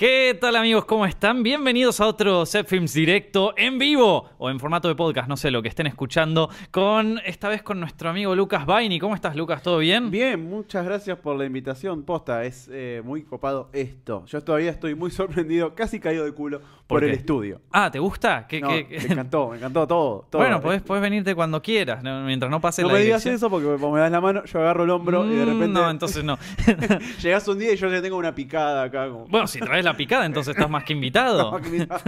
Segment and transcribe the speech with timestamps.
[0.00, 0.86] ¿Qué tal amigos?
[0.86, 1.42] ¿Cómo están?
[1.42, 5.50] Bienvenidos a otro Set Films directo en vivo o en formato de podcast, no sé
[5.50, 8.98] lo que estén escuchando, con esta vez con nuestro amigo Lucas Baini.
[8.98, 9.62] ¿Cómo estás Lucas?
[9.62, 10.10] ¿Todo bien?
[10.10, 12.04] Bien, muchas gracias por la invitación.
[12.04, 14.24] Posta, es eh, muy copado esto.
[14.24, 17.60] Yo todavía estoy muy sorprendido, casi caído de culo por, ¿Por el estudio.
[17.70, 18.46] Ah, ¿te gusta?
[18.48, 20.26] ¿Qué, No, qué- Me encantó, me encantó todo.
[20.30, 20.40] todo.
[20.40, 23.50] Bueno, podés, podés venirte cuando quieras, no- mientras no pase No la me digas eso
[23.50, 25.90] porque vos me das la mano, yo agarro el hombro y de Mm, repente No,
[25.90, 26.38] entonces no.
[27.22, 29.10] llegás un día y yo ya tengo una picada acá.
[29.10, 29.26] Como...
[29.26, 31.50] bueno, si traes la picada, entonces estás más que invitado.
[31.50, 31.98] No, que mira.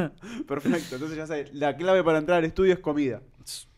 [0.47, 3.21] Perfecto, entonces ya sabes, la clave para entrar al estudio es comida.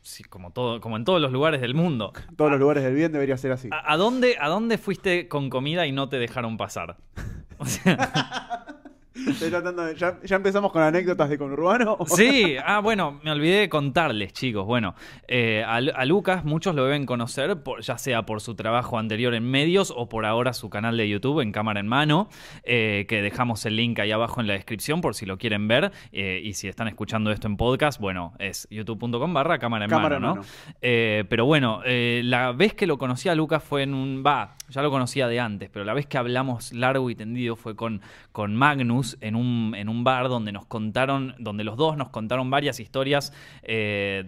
[0.02, 2.12] Sí, como, todo, como en todos los lugares del mundo.
[2.36, 3.70] Todos los lugares del bien debería ser así.
[3.72, 6.96] ¿A, a dónde, ¿A dónde fuiste con comida y no te dejaron pasar?
[7.56, 8.66] O sea,
[9.28, 11.96] Estoy tratando de- ya, ya empezamos con anécdotas de conurbano.
[12.06, 14.66] Sí, ah, bueno, me olvidé de contarles, chicos.
[14.66, 14.94] Bueno,
[15.28, 19.34] eh, a, a Lucas muchos lo deben conocer, por- ya sea por su trabajo anterior
[19.34, 22.28] en medios o por ahora su canal de YouTube en cámara en mano,
[22.64, 25.92] eh, que dejamos el link ahí abajo en la descripción por si lo quieren ver.
[26.10, 30.18] eh, y si están escuchando esto en podcast, bueno, es youtube.com barra cámara en Cámara
[30.18, 30.40] mano, ¿no?
[30.40, 30.48] mano.
[30.80, 34.24] Pero bueno, la vez que lo conocí a Lucas fue en un...
[34.26, 37.76] Va, ya lo conocía de antes, pero la vez que hablamos largo y tendido fue
[37.76, 38.00] con,
[38.32, 42.50] con Magnus en un, en un bar donde nos contaron, donde los dos nos contaron
[42.50, 44.24] varias historias, eh,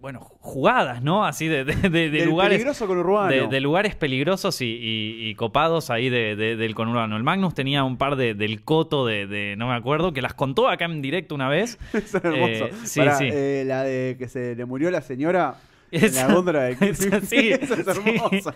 [0.00, 1.24] bueno, jugadas, ¿no?
[1.24, 2.56] Así de, de- de- de Del lugares...
[2.58, 3.30] peligroso conurbano.
[3.30, 7.16] De, de lugares peligrosos y, y- y copados ahí de- de- del conurbano.
[7.16, 10.68] El Magnus tenía un par de, del coto de, no me acuerdo, que las contó
[10.68, 11.78] acá en directo una vez.
[11.94, 12.66] Eso es hermoso.
[12.66, 13.28] Eh, sí, Pará, sí.
[13.32, 15.54] eh, la de que se le murió la señora
[15.96, 17.90] Esa- la góndola de Esa- sí, Eso es sí.
[17.90, 18.52] hermoso.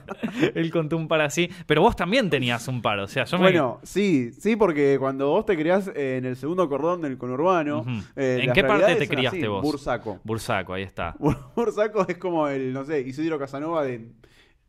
[0.55, 1.49] Él contó un par así.
[1.67, 2.99] Pero vos también tenías un par.
[3.01, 3.45] O sea, yo me.
[3.45, 7.85] Bueno, sí, sí, porque cuando vos te criás en el segundo cordón del conurbano.
[8.17, 9.63] Eh, ¿En qué parte te criaste así, vos?
[9.63, 10.21] Bursaco.
[10.25, 11.17] Bursaco, ahí está.
[11.57, 14.11] Bursaco es como el, no sé, Isidro Casanova de,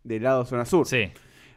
[0.04, 0.86] del lado zona sur.
[0.88, 1.10] Sí.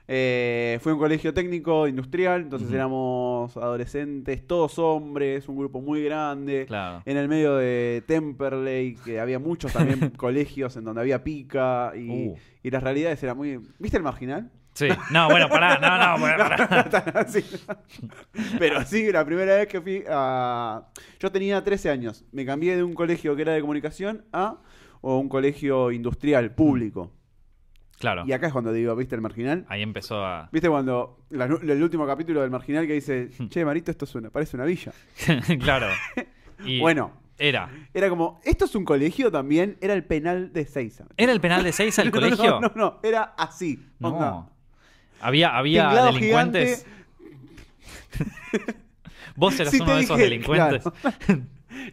[0.08, 6.64] Eh, fue un colegio técnico industrial, entonces éramos adolescentes, todos hombres, un grupo muy grande.
[6.66, 7.02] Claro.
[7.06, 12.28] En el medio de Temperley, que había muchos también colegios en donde había pica y,
[12.28, 12.36] Uh.
[12.62, 13.58] y las realidades eran muy...
[13.78, 14.50] ¿Viste el marginal?
[14.74, 14.88] Sí.
[15.10, 17.26] No, bueno, pará, no, no, bueno, pará.
[18.58, 20.82] Pero sí, la primera vez que fui a...
[21.20, 22.24] Yo tenía 13 años.
[22.32, 24.58] Me cambié de un colegio que era de comunicación a
[25.00, 27.12] o un colegio industrial, público.
[28.02, 28.24] Claro.
[28.26, 29.64] Y acá es cuando digo, ¿viste el marginal?
[29.68, 30.48] Ahí empezó a.
[30.50, 34.56] ¿Viste cuando la- el último capítulo del marginal que dice, che, Marito, esto suena, parece
[34.56, 34.92] una villa?
[35.60, 35.86] claro.
[36.64, 37.70] Y Bueno, Era.
[37.94, 39.76] era como, ¿esto es un colegio también?
[39.80, 41.04] Era el penal de Seiza.
[41.16, 42.50] ¿Era el penal de No, no, colegio?
[42.52, 43.84] No, no, no, era así.
[44.00, 44.18] onda.
[44.30, 44.50] No.
[45.20, 46.86] Había, había Tinglado delincuentes.
[49.36, 50.82] Vos eras uno de esos delincuentes.
[50.82, 51.42] claro.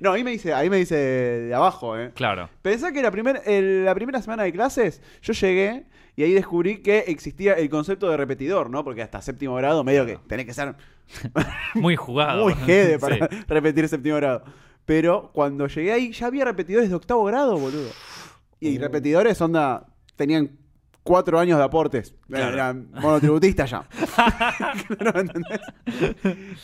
[0.01, 2.11] No, ahí me dice, ahí me dice de abajo, ¿eh?
[2.13, 2.49] Claro.
[2.61, 5.85] Pensá que la, primer, el- la primera semana de clases yo llegué
[6.19, 8.83] y ahí descubrí que existía el concepto de repetidor, ¿no?
[8.83, 10.75] Porque hasta séptimo grado medio que tenés que ser
[11.75, 12.43] Muy jugado.
[12.43, 13.35] muy jede para Sí.
[13.47, 14.43] repetir séptimo grado.
[14.83, 17.89] Pero cuando llegué ahí ya había repetidores de octavo grado, boludo.
[18.59, 18.81] Y Uh.
[18.81, 19.87] repetidores, onda,
[20.17, 20.57] tenían
[21.03, 22.13] cuatro años de aportes.
[22.27, 22.53] Claro.
[22.53, 23.87] Eran monotributistas ya.
[24.97, 25.61] Claro, ¿entendés?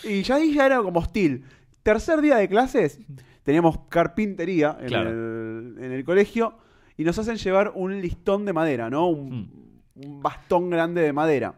[0.03, 1.45] Y ya ahí ya era como hostil.
[1.81, 2.99] Tercer día de clases,
[3.43, 5.09] teníamos carpintería en, Claro.
[5.11, 6.57] el, en el colegio
[6.97, 9.07] y nos hacen llevar un listón de madera, ¿no?
[9.07, 10.06] Un, Hmm.
[10.06, 11.53] un bastón grande de madera.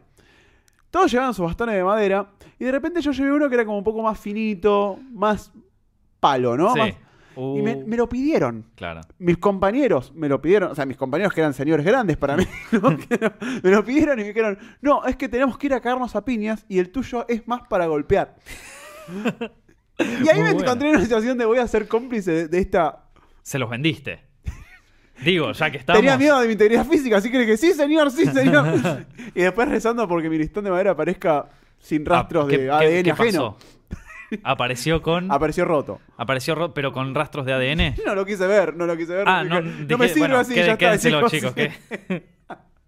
[0.90, 3.78] Todos llevaban sus bastones de madera y de repente yo llevé uno que era como
[3.78, 5.52] un poco más finito, más
[6.20, 6.72] palo, ¿no?
[6.74, 6.78] Sí.
[6.80, 6.94] Más-
[7.36, 8.64] y me, Uh, me lo pidieron.
[8.74, 9.00] Claro.
[9.18, 12.44] Mis compañeros me lo pidieron, o sea, mis compañeros que eran señores grandes para mí,
[12.72, 12.96] ¿no?
[12.96, 13.32] Que
[13.62, 16.24] me lo pidieron y me dijeron, no, es que tenemos que ir a caernos a
[16.24, 18.34] piñas y el tuyo es más para golpear.
[19.98, 22.58] y ahí Muy me encontré en una situación de voy a ser cómplice de, de
[22.58, 23.04] esta...
[23.42, 24.20] Se los vendiste.
[25.24, 26.00] Digo, ya que estamos.
[26.00, 29.06] Tenía miedo de mi integridad física, así que le dije, sí señor, sí señor.
[29.34, 31.46] y después rezando porque mi listón de madera aparezca
[31.78, 33.56] sin rastros Ah, ¿qué- de qué- ADN qué ajeno.
[33.58, 33.68] pasó?
[34.44, 35.32] Apareció con.
[35.32, 36.00] Apareció roto.
[36.18, 37.94] Apareció ro- pero con rastros de ADN.
[38.06, 39.24] No lo quise ver, no lo quise ver.
[39.26, 40.78] Ah, Dije, no, no dije, me sirve bueno, así, quede- ya está.
[40.78, 41.54] quédenselo, chicos.
[41.54, 41.72] chicos.
[42.08, 42.22] que-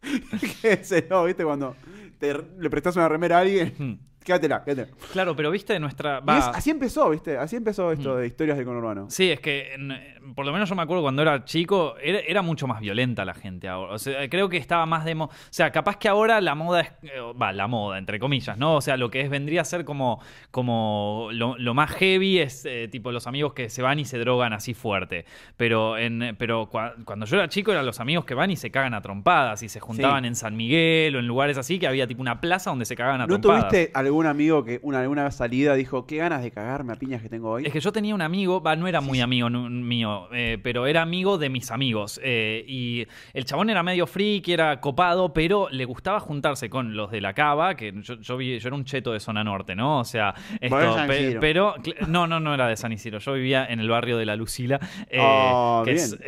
[0.62, 1.44] Quédenselo, ¿viste?
[1.44, 1.76] Cuando
[2.18, 3.94] te- le prestas una remera a alguien, Hmm.
[4.38, 4.96] Quédatela, quédatela.
[5.12, 6.20] Claro, pero viste nuestra.
[6.22, 7.36] Y va- es- así empezó, ¿viste?
[7.36, 8.18] Así empezó esto Mm.
[8.18, 9.10] de historias de conurbano.
[9.10, 12.42] Sí, es que en- por lo menos yo me acuerdo cuando era chico, era, era
[12.42, 13.94] mucho más violenta la gente ahora.
[13.94, 15.14] O sea, creo que estaba más de...
[15.14, 16.88] mo- O sea, capaz que ahora la moda es...
[17.02, 18.76] eh, Va, la moda, entre comillas, ¿no?
[18.76, 20.20] O sea, lo que es vendría a ser como,
[20.64, 24.18] como lo, lo más heavy es eh, tipo los amigos que se van y se
[24.18, 25.24] drogan así fuerte.
[25.56, 28.70] Pero, en, pero cua- cuando yo era chico eran los amigos que van y se
[28.70, 30.28] cagan a trompadas y se juntaban Sí.
[30.28, 33.22] en San Miguel o en lugares así que había tipo una plaza donde se cagaban
[33.22, 33.68] a ¿No trompadas.
[33.70, 37.22] tuviste alguna algún amigo que una, alguna salida dijo, qué ganas de cagarme a piñas
[37.22, 37.64] que tengo hoy?
[37.66, 41.38] Es que yo tenía un amigo, no era muy amigo mío, eh, pero era amigo
[41.38, 42.20] de mis amigos.
[42.22, 47.10] eh, y el chabón era medio friki, era copado, pero le gustaba juntarse con los
[47.10, 50.00] de la cava, que yo, yo, vi- yo era un cheto de zona norte, ¿no?
[50.00, 51.40] O sea, esto, Bueno, San pe- Isidro.
[51.40, 51.74] pero
[52.08, 53.18] no, no, no era de San Isidro.
[53.20, 54.78] Yo vivía en el barrio de La Lucila,
[55.08, 56.18] eh, Ah, que es,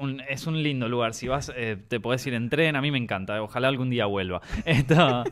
[0.00, 1.14] un, es un lindo lugar.
[1.14, 1.52] Si vas,
[1.88, 3.42] te podés ir en tren, a mí me encanta.
[3.42, 4.40] Ojalá algún día vuelva.
[4.64, 5.24] Esto,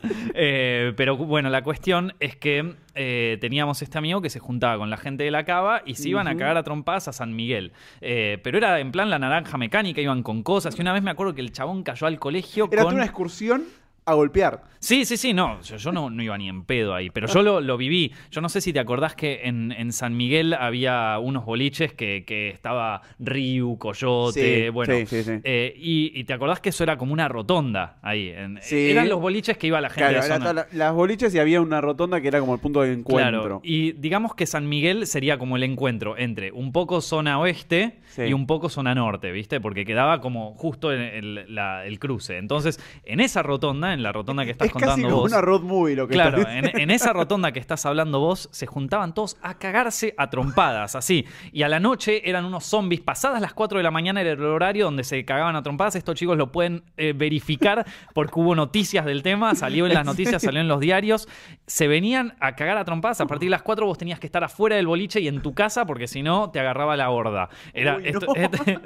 [0.96, 1.87] pero bueno, la cuestión
[2.20, 5.82] es que eh, teníamos este amigo que se juntaba con la gente de la cava
[5.86, 7.72] y se iban a cagar a trompadas a San Miguel.
[8.00, 10.76] Eh, pero era en plan la naranja mecánica, iban con cosas.
[10.78, 12.94] Y una vez me acuerdo que el chabón cayó al colegio Era con.
[12.94, 13.64] una excursión
[14.10, 14.62] a golpear.
[14.80, 17.42] Sí, sí, sí, no, yo, yo no, no iba ni en pedo ahí, pero yo
[17.42, 18.12] lo, lo viví.
[18.30, 22.22] Yo no sé si te acordás que en, en San Miguel había unos boliches que,
[22.24, 24.94] que estaba Ryu, Coyote, Sí, bueno.
[24.94, 25.32] sí, sí, sí.
[25.42, 28.28] eh, y, y te acordás que eso era como una rotonda ahí.
[28.28, 28.90] en- Sí.
[28.90, 30.52] Eran los boliches que iba la gente Claro, de era zona.
[30.52, 33.40] la- las boliches y había una rotonda que era como el punto de encuentro.
[33.42, 37.98] Claro, y digamos que San Miguel sería como el encuentro entre un poco zona oeste
[38.10, 38.22] Sí.
[38.22, 39.60] y un poco zona norte, ¿viste?
[39.60, 42.36] Porque quedaba como justo en el, la- el cruce.
[42.38, 45.30] Entonces, en esa rotonda, en la rotonda que estás es casi contando como vos.
[45.32, 48.48] una road movie lo que Claro, estás en, en esa rotonda que estás hablando vos,
[48.52, 51.26] se juntaban todos a cagarse a trompadas, así.
[51.52, 53.00] Y a la noche eran unos zombies.
[53.00, 55.96] Pasadas las 4 de la mañana era el horario donde se cagaban a trompadas.
[55.96, 57.84] Estos chicos lo pueden eh, verificar
[58.14, 61.28] porque hubo noticias del tema, salió en las noticias, salió en los diarios.
[61.66, 63.20] Se venían a cagar a trompadas.
[63.20, 65.54] A partir de las 4 vos tenías que estar afuera del boliche y en tu
[65.54, 67.48] casa porque si no te agarraba la horda.
[67.74, 68.78] Era, Uy, esto, este-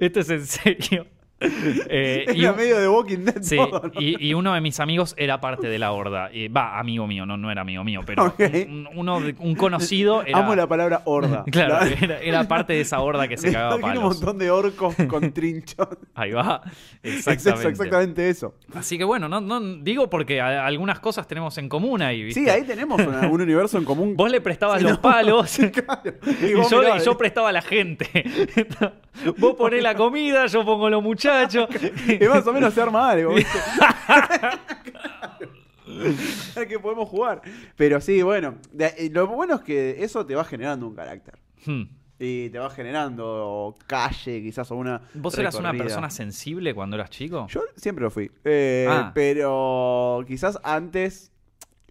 [0.00, 1.06] esto es en serio.
[1.90, 3.42] Eh, y un- medio de Walking Dead.
[3.42, 4.00] Sí, todo, ¿no?
[4.00, 6.30] y, y uno de mis amigos era parte de la horda.
[6.54, 8.34] Va, amigo mío, no, no era amigo mío, pero
[8.68, 10.38] un, uno de- un conocido era.
[10.38, 11.44] Amo la palabra horda.
[11.50, 14.16] Claro, La- era, era parte de esa horda que se cagaba a imagino un palos.
[14.20, 15.86] montón de orcos con trinchos.
[16.14, 16.60] Ahí va.
[17.02, 17.60] Exactamente.
[17.60, 18.54] eso, exactamente eso.
[18.74, 22.24] Así que bueno, no, no digo porque a- algunas cosas tenemos en común ahí.
[22.24, 22.42] ¿viste?
[22.44, 24.14] Sí, ahí tenemos una- un universo en común.
[24.16, 25.00] Vos le prestabas Sí, los no.
[25.02, 25.56] palos.
[25.72, 26.14] Claro.
[26.42, 28.08] Y Y vos yo, mirá, y yo prestaba a la gente.
[29.38, 31.27] Vos ponés la comida, yo pongo los muchachos.
[32.20, 33.34] Y más o menos se arma algo.
[33.34, 33.58] ¿viste?
[36.68, 37.42] Que podemos jugar.
[37.76, 38.56] Pero sí, bueno.
[38.78, 41.38] eh, lo bueno es que eso te va generando un carácter.
[41.64, 41.82] Hmm.
[42.20, 45.02] Y te va generando calle, quizás, o una.
[45.14, 47.46] ¿Vos eras una persona sensible cuando eras chico?
[47.48, 48.30] Yo siempre lo fui.
[48.44, 49.12] Eh, Ah.
[49.14, 51.32] Pero quizás antes.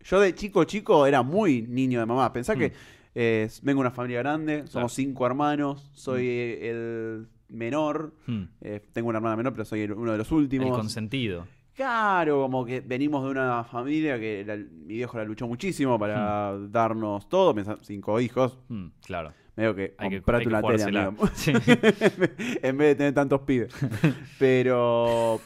[0.03, 2.31] Yo de chico chico era muy niño de mamá.
[2.33, 2.73] Pensá que Mm.
[3.15, 4.89] eh, vengo de una familia grande, somos Claro.
[4.89, 8.13] cinco hermanos, soy eh, el menor.
[8.25, 8.43] Hmm.
[8.61, 10.77] eh, tengo una hermana menor, pero soy el- uno de los El últimos.
[10.77, 11.47] consentido.
[11.75, 16.53] Claro, como que venimos de una familia que la- mi viejo la luchó muchísimo para
[16.53, 16.71] Hmm.
[16.71, 17.53] darnos todo.
[17.81, 18.57] Cinco hijos.
[18.67, 19.31] Hmm, claro.
[19.55, 21.05] Medio que Hay que, comprate hay que una tele, jugársela.
[21.07, 21.27] amigo.
[21.33, 21.51] Sí.
[22.63, 23.73] en vez de tener tantos pibes.
[24.39, 25.39] Pero.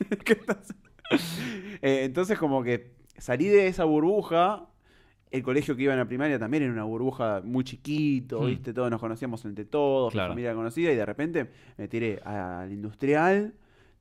[0.24, 0.74] ¿Qué estás-
[1.82, 4.66] Eh, entonces, como que salí de esa burbuja.
[5.34, 8.46] El colegio que iba en la primaria también era una burbuja muy chiquito, Hmm.
[8.46, 8.72] ¿viste?
[8.72, 10.28] Todos nos conocíamos entre todos, Claro.
[10.28, 13.52] la familia conocida, y de repente me tiré al industrial,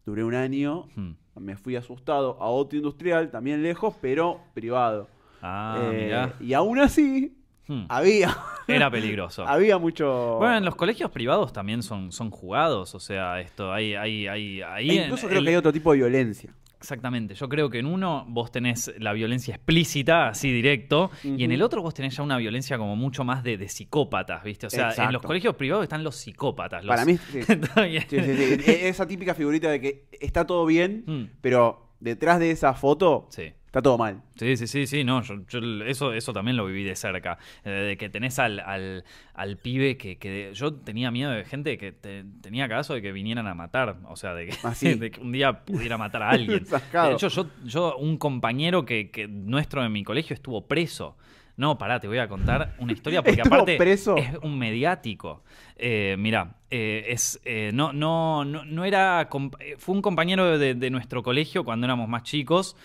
[0.06, 1.14] duré un año, Hmm.
[1.40, 5.08] me fui asustado a otro industrial, también lejos, pero privado.
[5.42, 6.34] Ah, Eh, mirá.
[6.40, 7.36] y aún así,
[7.68, 7.86] Hmm.
[7.90, 8.30] había,
[8.68, 9.48] Era peligroso.
[9.48, 10.36] había mucho.
[10.38, 14.62] Bueno, en los colegios privados también son, son jugados, o sea, esto, hay, hay, hay,
[14.62, 16.54] ahí E en- incluso creo el- que hay otro tipo de violencia.
[16.84, 21.52] Exactamente, yo creo que en uno vos tenés la violencia explícita, así directo, y en
[21.54, 24.68] el otro vos tenés ya una violencia como mucho más de, de psicópatas, ¿viste?
[24.68, 26.84] O sea, en los colegios privados están los psicópatas.
[26.84, 27.18] los- Para mí.
[28.10, 28.70] Sí, sí, sí.
[28.70, 33.28] E- Esa típica figurita de que está todo bien, Mm, pero detrás de esa foto
[33.30, 33.54] sí.
[33.74, 34.22] Está todo mal.
[34.36, 37.40] Sí, sí, sí, sí, no, yo, yo eso, eso también lo viví de cerca.
[37.66, 39.04] Eh, de que tenés al, al,
[39.34, 43.12] al pibe que, que yo tenía miedo de gente que te- tenía caso de que
[43.12, 43.98] vinieran a matar.
[44.08, 44.94] O sea, de que, Ah, sí.
[44.94, 46.66] de que un día pudiera matar a alguien.
[46.94, 51.18] De hecho, yo, yo, un compañero que, que nuestro en mi colegio estuvo preso.
[51.58, 54.16] No, pará, te voy a contar una historia porque ¿Estuvo aparte preso?
[54.18, 55.44] es un mediático.
[55.78, 60.90] Eh, mira, es eh, no, no, no, no era eh, fue un compañero de, de
[60.90, 62.76] nuestro colegio cuando éramos más chicos.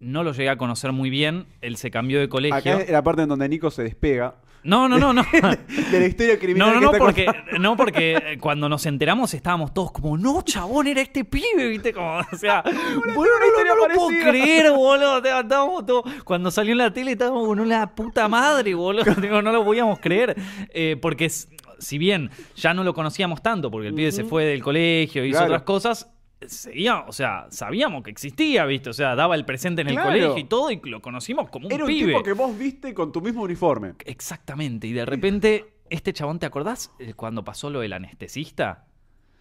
[0.00, 1.46] No lo llegué a conocer muy bien.
[1.60, 2.56] Él se cambió de colegio.
[2.56, 5.22] Acá es la parte en donde Nico se despega No, no, no, no.
[5.92, 6.74] de la historia criminal.
[6.74, 7.58] No, no, que no, porque, contando.
[7.58, 11.92] no, porque eh, cuando nos enteramos estábamos todos como, no, chabón, era este pibe, ¿viste?
[11.92, 12.62] Como, o sea,
[13.14, 15.18] boludo, no, no lo puedo creer, boludo.
[15.18, 19.14] Estábamos todos, cuando salió en la tele estábamos con la puta madre, boludo.
[19.20, 20.34] Digo, no lo podíamos creer.
[20.72, 21.30] Eh, porque
[21.78, 25.38] si bien ya no lo conocíamos tanto, porque el pibe se fue del colegio, hizo
[25.38, 25.46] Claro.
[25.52, 26.10] otras cosas,
[26.46, 28.90] seguía, o sea, sabíamos que existía, ¿viste?
[28.90, 30.08] O sea, daba el presente en el Claro.
[30.10, 32.08] colegio y todo, y lo conocimos como un Era un pibe.
[32.08, 33.92] tipo que vos viste con tu mismo uniforme.
[34.04, 34.86] Exactamente.
[34.86, 38.86] Y de repente, este chabón, ¿te acordás eh, cuando pasó lo del anestesista?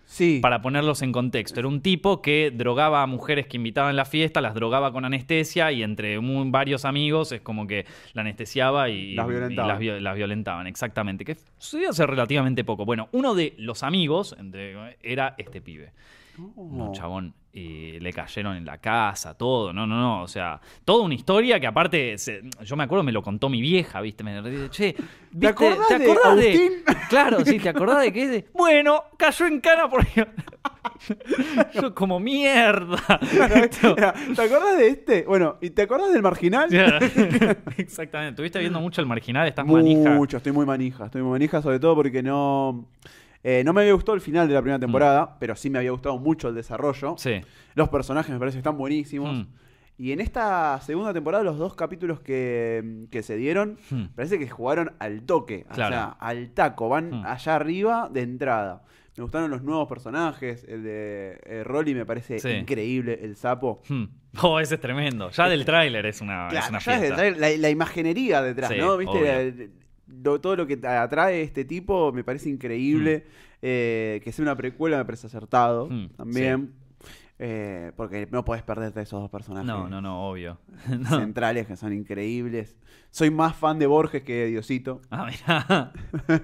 [0.06, 0.40] Sí.
[0.42, 1.60] Para ponerlos en contexto.
[1.60, 5.06] Era un tipo que drogaba a mujeres que invitaba en la fiesta, las drogaba con
[5.06, 9.68] anestesia y entre varios amigos es como que la anestesiaba y, Las y violentaban.
[9.68, 10.66] las, vi- las violentaban.
[10.66, 11.24] Exactamente.
[11.26, 12.86] Que sucedió hace relativamente poco.
[12.86, 15.92] Bueno, uno de los amigos entre, era este pibe.
[16.56, 17.34] No, chabón.
[17.52, 19.74] Y le cayeron en la casa, todo.
[19.74, 20.22] No, no, no.
[20.24, 23.60] O sea, toda una historia que aparte, se- yo me acuerdo, me lo contó mi
[23.60, 24.24] vieja, ¿viste?
[24.24, 24.96] Me dice, che,
[25.32, 25.48] ¿viste?
[25.48, 26.84] acordás de?
[27.10, 28.46] Claro, sí, ¿te acordás de qué?
[28.54, 30.28] Bueno, cayó en cana porque.
[31.74, 32.98] yo como mierda.
[33.32, 35.24] Mira, ¿Te acordás de este?
[35.24, 36.70] Bueno, ¿y te acordás del marginal?
[37.78, 38.32] Exactamente.
[38.34, 40.12] Estuviste viendo mucho el marginal, estás manija.
[40.12, 41.06] Mucho, estoy muy manija.
[41.06, 42.86] Estoy muy manija, sobre todo porque no.
[43.44, 45.92] Eh, no me había gustado el final de la primera temporada, pero sí me había
[45.92, 47.14] gustado mucho el desarrollo.
[47.14, 47.18] Mm.
[47.18, 47.42] Sí.
[47.76, 49.38] Los personajes me parece que están buenísimos.
[49.38, 49.48] Mm.
[49.98, 54.04] Y en esta segunda temporada, los dos capítulos que, que se dieron, Mm.
[54.16, 57.26] parece que jugaron al toque, o sea, al taco, van Mm.
[57.26, 58.84] allá arriba de entrada.
[59.18, 62.50] Me gustaron los nuevos personajes, el de eh, Rolly me parece Sí.
[62.50, 63.82] increíble, el sapo.
[64.42, 65.30] Oh, ese es tremendo.
[65.32, 68.78] Ya del tráiler es una, es Claro, ya el trailer, la, la imaginería detrás, Sí,
[68.80, 68.96] ¿no?
[68.96, 69.70] ¿Viste?
[70.24, 73.26] Lo- todo lo que atrae este tipo me parece increíble.
[73.62, 76.74] Eh, que sea una precuela me parece acertado Mm, también.
[77.42, 80.58] Eh, porque no podés perderte esos dos personajes No, no, no, obvio.
[81.00, 81.10] No.
[81.20, 82.76] centrales que son increíbles.
[83.12, 85.00] Soy más fan de Borges que de Diosito.
[85.10, 85.94] Ah, mirá.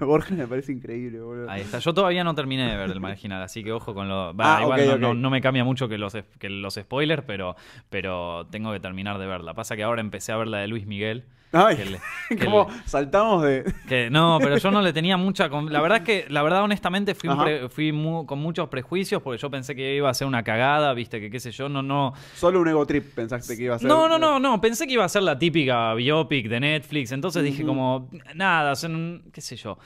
[0.00, 1.50] Borges me parece increíble, boludo.
[1.50, 1.78] Ahí está.
[1.80, 4.34] Yo todavía no terminé de ver el marginal, así que ojo con lo.
[4.38, 7.56] Ah, igual no- no me cambia mucho que los, que los spoilers, pero,
[7.90, 9.52] pero tengo que terminar de verla.
[9.52, 11.24] Pasa que ahora empecé a ver la de Luis Miguel.
[11.52, 12.00] Ay, que le-
[12.36, 13.64] que como le- saltamos de...
[13.88, 15.48] que- no, pero yo no le tenía mucha.
[15.48, 19.50] La verdad es que, la verdad, honestamente, fui, pre- mu- con muchos prejuicios porque yo
[19.50, 22.12] pensé que iba a ser una cagada, viste, que qué sé yo, no, no.
[22.34, 23.88] Solo un ego trip pensaste que iba a ser.
[23.88, 24.60] No, no, no, no.
[24.60, 27.12] Pensé que iba a ser la típica biopic de Netflix.
[27.12, 29.78] Entonces dije como, nada, son, qué sé yo.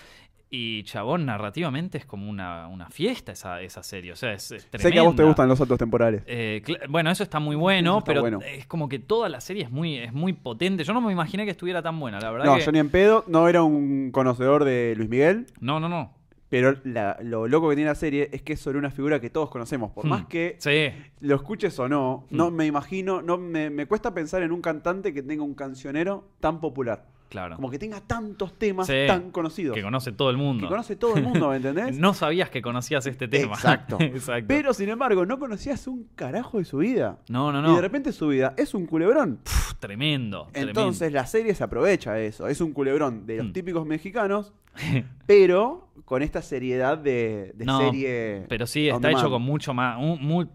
[0.53, 4.11] Y chabón, narrativamente es como una, una fiesta esa, esa serie.
[4.13, 6.23] O sea, es, es Sé que a vos te gustan los saltos temporales.
[6.27, 8.41] Eh, bueno, eso está muy bueno, está pero bueno.
[8.45, 10.83] es como que toda la serie es muy, es muy potente.
[10.83, 12.47] Yo no me imaginé que estuviera tan buena, la verdad.
[12.47, 15.89] No, que- yo ni en pedo, no era un conocedor de Luis Miguel, no, no,
[15.89, 16.15] no.
[16.49, 19.31] pero la- lo loco que tiene la serie es que es sobre una figura que
[19.31, 19.93] todos conocemos.
[19.93, 20.09] Por Hmm.
[20.09, 20.89] más que Sí,
[21.21, 22.55] lo escuches o no, no Hmm.
[22.57, 26.59] me imagino, no me, me cuesta pensar en un cantante que tenga un cancionero tan
[26.61, 27.07] popular.
[27.31, 27.57] Claro.
[27.57, 29.07] Como que tenga tantos temas Sí.
[29.07, 29.75] tan conocidos.
[29.75, 30.67] Que conoce todo el mundo.
[30.67, 31.97] Que conoce todo el mundo, ¿me entendés?
[31.99, 33.55] No sabías que conocías este tema.
[33.55, 33.97] Exacto.
[34.01, 34.45] Exacto.
[34.49, 37.19] Pero sin embargo, no conocías un carajo de su vida.
[37.29, 37.77] no, no, Y no.
[37.77, 39.39] de repente su vida es un culebrón.
[39.43, 40.49] Pff, tremendo.
[40.53, 42.47] Entonces la serie se aprovecha de eso.
[42.49, 43.53] Es un culebrón de los Mm.
[43.53, 44.53] típicos mexicanos.
[45.27, 48.45] pero con esta seriedad de, de No, serie.
[48.49, 50.49] Pero sí, está hecho con mucho más, un- muy-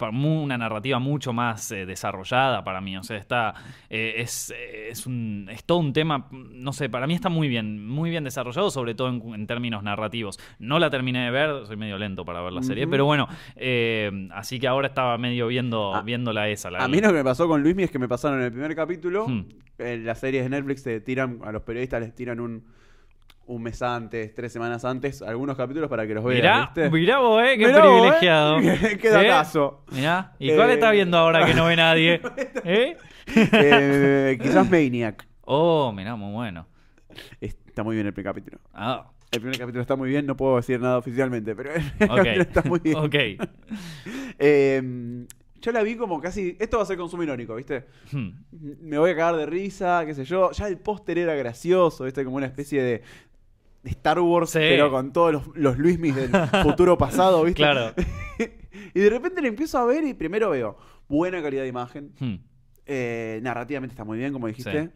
[0.44, 2.98] una narrativa mucho más eh, desarrollada para mí.
[2.98, 3.53] O sea, está,
[3.89, 7.48] eh, es, eh, es, un, es todo un tema, no sé, para mí está muy
[7.48, 10.38] bien, muy bien desarrollado, sobre todo en, en términos narrativos.
[10.60, 14.27] No la terminé de ver, soy medio lento para ver la serie, pero bueno, eh,
[14.34, 16.70] así que ahora estaba medio viendo, A- viéndola esa.
[16.70, 18.51] La, A mí lo que me pasó con Luismi es que me pasaron en el
[18.51, 19.25] primer capítulo.
[19.25, 19.46] Hmm.
[19.77, 22.63] En las series de Netflix te tiran, a los periodistas les tiran un,
[23.48, 26.38] un mes antes, tres semanas antes, algunos capítulos para que los vean.
[26.38, 26.90] Mirá, ¿viste?
[26.90, 28.00] mirá vos, eh, qué Mirá vos, eh.
[28.00, 28.58] privilegiado.
[29.02, 29.84] Qué datazo.
[29.92, 32.22] Mirá, ¿y cuál Eh, está viendo ahora que no ve nadie?
[32.64, 32.98] ¿Eh?
[33.36, 35.28] Eh, quizás Maniac.
[35.42, 36.68] Oh, mirá, muy bueno.
[37.40, 38.60] Está muy bien el primer capítulo.
[38.74, 42.12] Ah, El primer capítulo está muy bien, no puedo decir nada oficialmente, pero el primer
[42.12, 42.18] ok.
[42.18, 42.96] capítulo está muy bien.
[42.98, 43.16] Ok.
[44.38, 45.25] Eh,
[45.62, 46.56] yo la vi como casi.
[46.60, 47.86] Esto va a ser consumo irónico, ¿viste?
[48.12, 48.30] Hmm.
[48.52, 50.52] Me voy a cagar de risa, qué sé yo.
[50.52, 52.24] Ya el póster era gracioso, ¿viste?
[52.24, 53.02] Como una especie de,
[53.86, 54.60] de Star Wars, Sí.
[54.60, 56.30] pero con todos los, los Luismis del
[56.63, 57.62] futuro pasado, ¿viste?
[57.62, 57.94] Claro.
[58.94, 60.77] y de repente le empiezo a ver y primero veo
[61.08, 62.12] buena calidad de imagen.
[62.20, 62.36] Hmm.
[62.88, 64.89] eh, narrativamente está muy bien, como dijiste.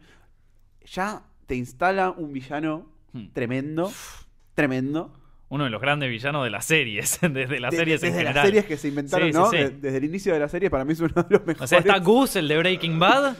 [0.92, 3.26] Ya te instala un villano Hmm.
[3.32, 3.90] tremendo.
[4.54, 5.16] Tremendo.
[5.48, 8.34] Uno de los grandes villanos de las series, desde las De- series en desde general.
[8.36, 9.50] las series que se inventaron, Sí, ¿no?
[9.50, 11.60] desde el inicio de la serie, para mí es uno de los mejores.
[11.62, 13.34] O sea, está Gus, el de Breaking Bad.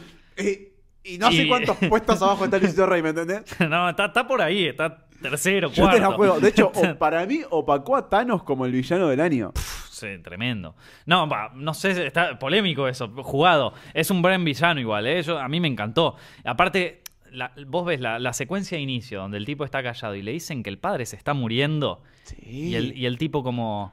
[1.05, 3.43] Y no sé cuántos puestos abajo está Luisito Rey, ¿me entendés?
[3.69, 5.97] no, está, está por ahí, está tercero, Yo cuarto.
[5.97, 6.41] te la juego.
[6.41, 9.53] De hecho, o- para mí opacó a Thanos como el villano del año.
[9.91, 10.75] Sí, tremendo.
[11.07, 13.75] No, va, no sé, está polémico eso, jugado.
[13.93, 15.23] Es un buen villano igual, ¿eh?
[15.23, 16.17] Yo- a mí me encantó.
[16.45, 20.23] Aparte, la- vos ves la, la secuencia de inicio donde el tipo está callado y
[20.23, 22.37] le dicen que el padre se está muriendo Sí.
[22.43, 23.93] y, el, y el tipo como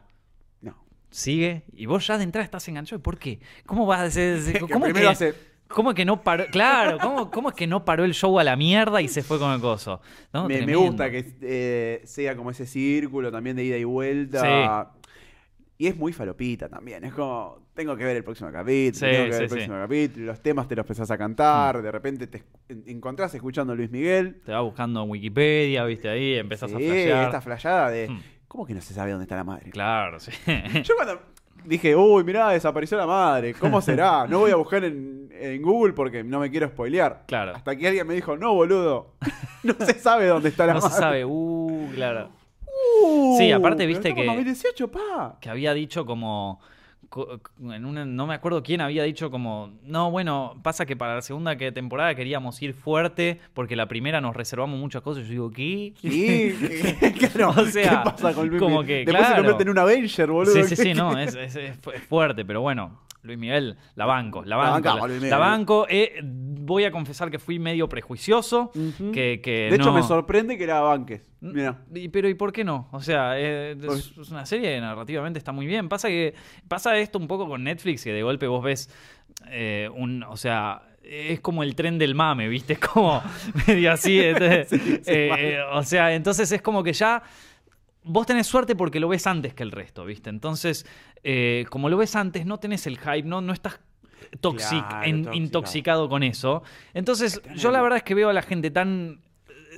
[0.62, 0.76] No.
[1.12, 3.02] sigue y vos ya de entrada estás enganchado.
[3.04, 3.40] ¿Por qué?
[3.66, 4.40] ¿Cómo vas a hacer?
[4.54, 5.34] Que ¿Cómo primero que- hace.
[5.70, 6.46] ¿Cómo que no paró?
[6.52, 9.38] Claro, ¿cómo, cómo es que no paró el show a la mierda y se fue
[9.40, 10.02] con el coso?
[10.34, 14.94] No, me, me gusta que eh, sea como ese círculo también de ida y vuelta.
[15.80, 17.04] Y es muy falopita también.
[17.04, 19.56] Es como, tengo que ver el próximo capítulo, Sí, tengo que ver sí, el sí.
[19.56, 20.26] próximo capítulo.
[20.26, 21.82] Los temas te los empezás a cantar.
[21.84, 24.42] De repente te en- encontrás escuchando a Luis Miguel.
[24.44, 27.26] Te va buscando en Wikipedia, viste ahí, empezás a Sí, flashear.
[27.26, 28.20] esta flayada de Hmm.
[28.48, 29.70] ¿Cómo que no se sabe dónde está la madre?
[29.70, 30.32] Claro, sí.
[30.84, 31.22] Yo cuando
[31.68, 34.26] dije, uy, mirá, desapareció la madre, ¿cómo será?
[34.30, 37.24] No voy a buscar en, en Google porque no me quiero spoilear.
[37.28, 37.54] Claro.
[37.56, 39.14] Hasta que alguien me dijo, no, boludo,
[39.64, 40.94] no se sabe dónde está la No madre.
[40.96, 41.26] se sabe.
[41.26, 42.30] Uh, claro.
[43.04, 45.38] Uh, Sí, aparte, viste que- 2018, pa.
[45.42, 46.68] que había dicho como co-
[47.74, 51.22] en una- no me acuerdo quién había dicho como no bueno pasa que para la
[51.22, 55.94] segunda temporada queríamos ir fuerte porque la primera nos reservamos muchas cosas yo digo qué
[56.02, 56.54] Sí,
[57.20, 57.50] claro.
[57.58, 59.36] O sea, ¿Qué pasa con Luis como que, Después se claro.
[59.38, 60.54] convierte en un Avenger, boludo.
[60.54, 64.56] sí sí sí no es, es- es fuerte pero bueno Luis Miguel la banco la
[64.56, 68.72] banco la, banco eh, voy a confesar que fui medio prejuicioso
[69.14, 71.32] que, que De hecho, me sorprende que era Banques.
[71.40, 71.80] Mira.
[71.94, 72.88] Y- Pero ¿y por qué no?
[72.92, 75.88] O sea, eh, es, es una serie que narrativamente está muy bien.
[75.90, 76.34] Pasa que
[76.68, 78.90] pasa esto un poco con Netflix, que de golpe vos ves
[79.50, 82.74] eh, un, o sea, es como el tren del mame, ¿viste?
[82.74, 83.22] Es como
[83.68, 84.20] medio así.
[84.22, 87.22] eh, o sea, entonces es como que ya
[88.08, 90.30] vos tenés suerte porque lo ves antes que el resto, ¿viste?
[90.30, 90.86] Entonces,
[91.24, 93.80] eh, como lo ves antes, no tenés el hype, no, no estás
[94.42, 95.36] toxic- Claro, en- toxicado.
[95.36, 96.64] intoxicado con eso.
[96.94, 99.20] Entonces, yo la verdad es que veo a la gente tan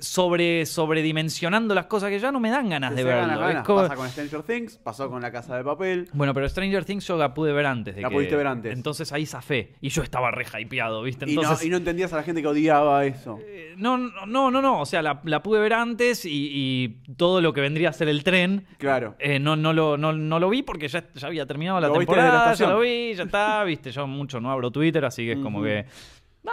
[0.01, 3.39] sobre sobredimensionando las cosas que ya no me dan ganas de verlo.
[3.39, 3.65] Ganas.
[3.65, 6.09] como- Pasa con Stranger Things, pasó con La Casa de Papel.
[6.13, 7.95] Bueno, pero Stranger Things yo la pude ver antes.
[7.95, 8.73] De La que- pudiste ver antes.
[8.73, 9.75] Entonces ahí zafé.
[9.81, 11.29] Y yo estaba re hypeado, ¿viste?
[11.29, 13.39] Y no, Entonces, y no entendías a la gente que odiaba eso.
[13.41, 14.81] eh, no, no, no, no, no.
[14.81, 18.09] O sea, la, la pude ver antes y, y todo lo que vendría a ser
[18.09, 18.65] el tren.
[18.77, 19.15] Claro.
[19.19, 21.93] eh, no, no, lo, no, no lo vi porque ya, ya había terminado la Lo
[21.93, 25.39] temporada, ya lo vi, ya está, viste, yo mucho no abro Twitter, así que es
[25.39, 25.85] como que.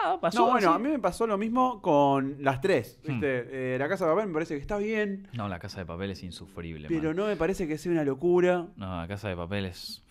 [0.03, 0.39] Nada, pasó.
[0.47, 0.77] No, bueno, así.
[0.77, 3.01] a mí me pasó lo mismo con las tres.
[3.07, 3.21] Hmm.
[3.23, 6.11] Eh, la Casa de Papel me parece que está bien, No, la casa de papel
[6.11, 6.89] es insufrible.
[6.89, 7.17] pero man.
[7.17, 8.67] no me parece que sea una locura.
[8.77, 10.03] No, la casa de papel es.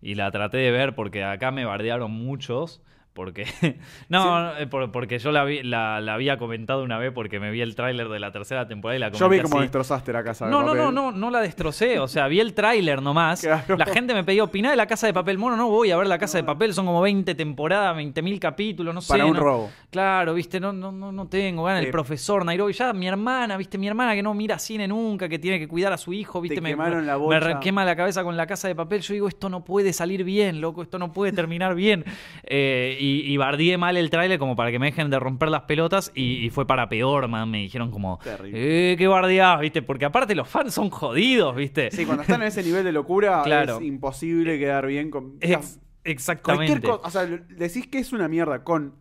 [0.00, 2.82] Y la traté de ver porque acá me bardearon muchos.
[3.18, 3.44] Porque.
[4.08, 7.50] No, eh, por- porque yo la, vi- la, la había comentado una vez porque me
[7.50, 10.22] vi el tráiler de la tercera temporada y la comenté Yo vi cómo destrozaste la
[10.22, 10.82] Casa de No, no, Papel.
[10.82, 11.98] no, no, no la destrocé.
[11.98, 13.40] O sea, vi el tráiler nomás.
[13.40, 13.76] Claro.
[13.76, 15.36] La gente me pedía opinar de la casa de papel.
[15.36, 16.72] Mono, no voy a ver la casa de papel.
[16.74, 19.08] Son como 20 temporadas, 20 mil capítulos, no sé.
[19.12, 19.70] Para un no- robo.
[19.90, 21.68] Claro, viste, no, no, no, no tengo.
[21.68, 25.28] El Eh, profesor Nairobi, ya mi hermana, viste, mi hermana que no mira cine nunca,
[25.28, 28.22] que tiene que cuidar a su hijo, viste, me, quemaron la me quema la cabeza
[28.22, 29.00] con la casa de papel.
[29.00, 32.04] Yo digo, esto no puede salir bien, loco, esto no puede terminar bien.
[32.44, 35.62] Eh, y, y bardié mal el tráiler como para que me dejen de romper las
[35.62, 37.50] pelotas y, y fue para peor, man.
[37.50, 38.92] Me dijeron como, Terrible.
[38.92, 41.90] eh, qué bardeás, viste, porque aparte los fans son jodidos, viste.
[41.90, 43.78] Sí, cuando están en ese nivel de locura Claro.
[43.78, 45.34] es imposible quedar bien con...
[45.40, 46.72] Ex- exactamente.
[46.80, 48.94] Cualquier cosa, o sea, decís que es una mierda con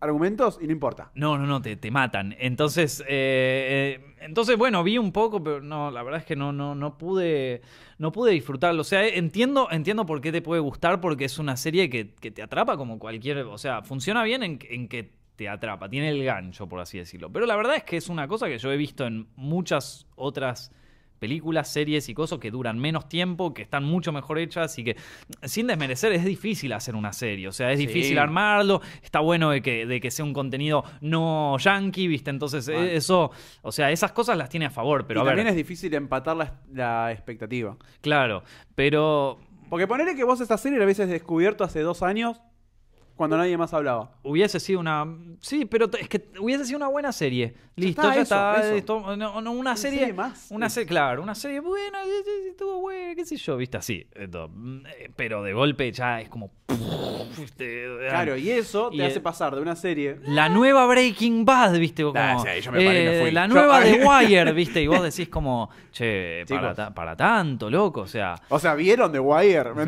[0.00, 1.10] argumentos y no importa.
[1.14, 2.34] No, no, no, te, te matan.
[2.38, 6.52] Entonces, eh, eh, entonces, bueno, vi un poco, pero no, la verdad es que no,
[6.52, 7.62] no, no pude,
[7.98, 8.80] no pude disfrutarlo.
[8.80, 12.30] O sea, entiendo, entiendo por qué te puede gustar, porque es una serie que, que
[12.30, 16.24] te atrapa como cualquier, o sea, funciona bien en, en que te atrapa, tiene el
[16.24, 17.30] gancho, por así decirlo.
[17.30, 20.72] Pero la verdad es que es una cosa que yo he visto en muchas otras
[21.20, 24.96] películas, series y cosas que duran menos tiempo, que están mucho mejor hechas y que,
[25.44, 27.46] sin desmerecer, es difícil hacer una serie.
[27.46, 27.86] O sea, es Sí.
[27.86, 28.80] difícil armarlo.
[29.02, 32.30] Está bueno de que, de que sea un contenido no yankee, ¿viste?
[32.30, 33.30] Entonces, eh, eso,
[33.62, 35.06] o sea, esas cosas las tiene a favor.
[35.06, 37.76] Pero y a ver, también es difícil empatar la, la expectativa.
[38.00, 38.42] claro.
[38.74, 42.40] Pero Porque ponerle que vos esta serie la hubieses descubierto hace dos años
[43.20, 44.12] cuando nadie más hablaba.
[44.22, 45.06] hubiese sido una.
[45.40, 47.52] Sí, pero es que hubiese sido una buena serie.
[47.76, 48.60] Listo, está, ya eso, está.
[48.62, 48.74] eso.
[48.76, 49.98] esto- no, no, una serie.
[49.98, 50.46] serie más.
[50.50, 53.76] Una serie, claro, una serie buena, sí, sí, sí, estuvo buena, qué sé yo, viste
[53.76, 54.06] así.
[54.14, 56.50] esto, mm, eh, Pero de golpe ya es como.
[57.56, 60.18] Claro, y eso te Y, hace eh, pasar de una serie.
[60.26, 63.30] La nueva Breaking Bad, viste, como, Ah, sí, yo me paré y me eh, fui.
[63.30, 66.76] la nueva The Wire, viste, y vos decís como, che, para, Chicos.
[66.76, 69.72] ta- para tanto, loco, o sea, O sea, ¿vieron The Wire?
[69.74, 69.86] ¿Me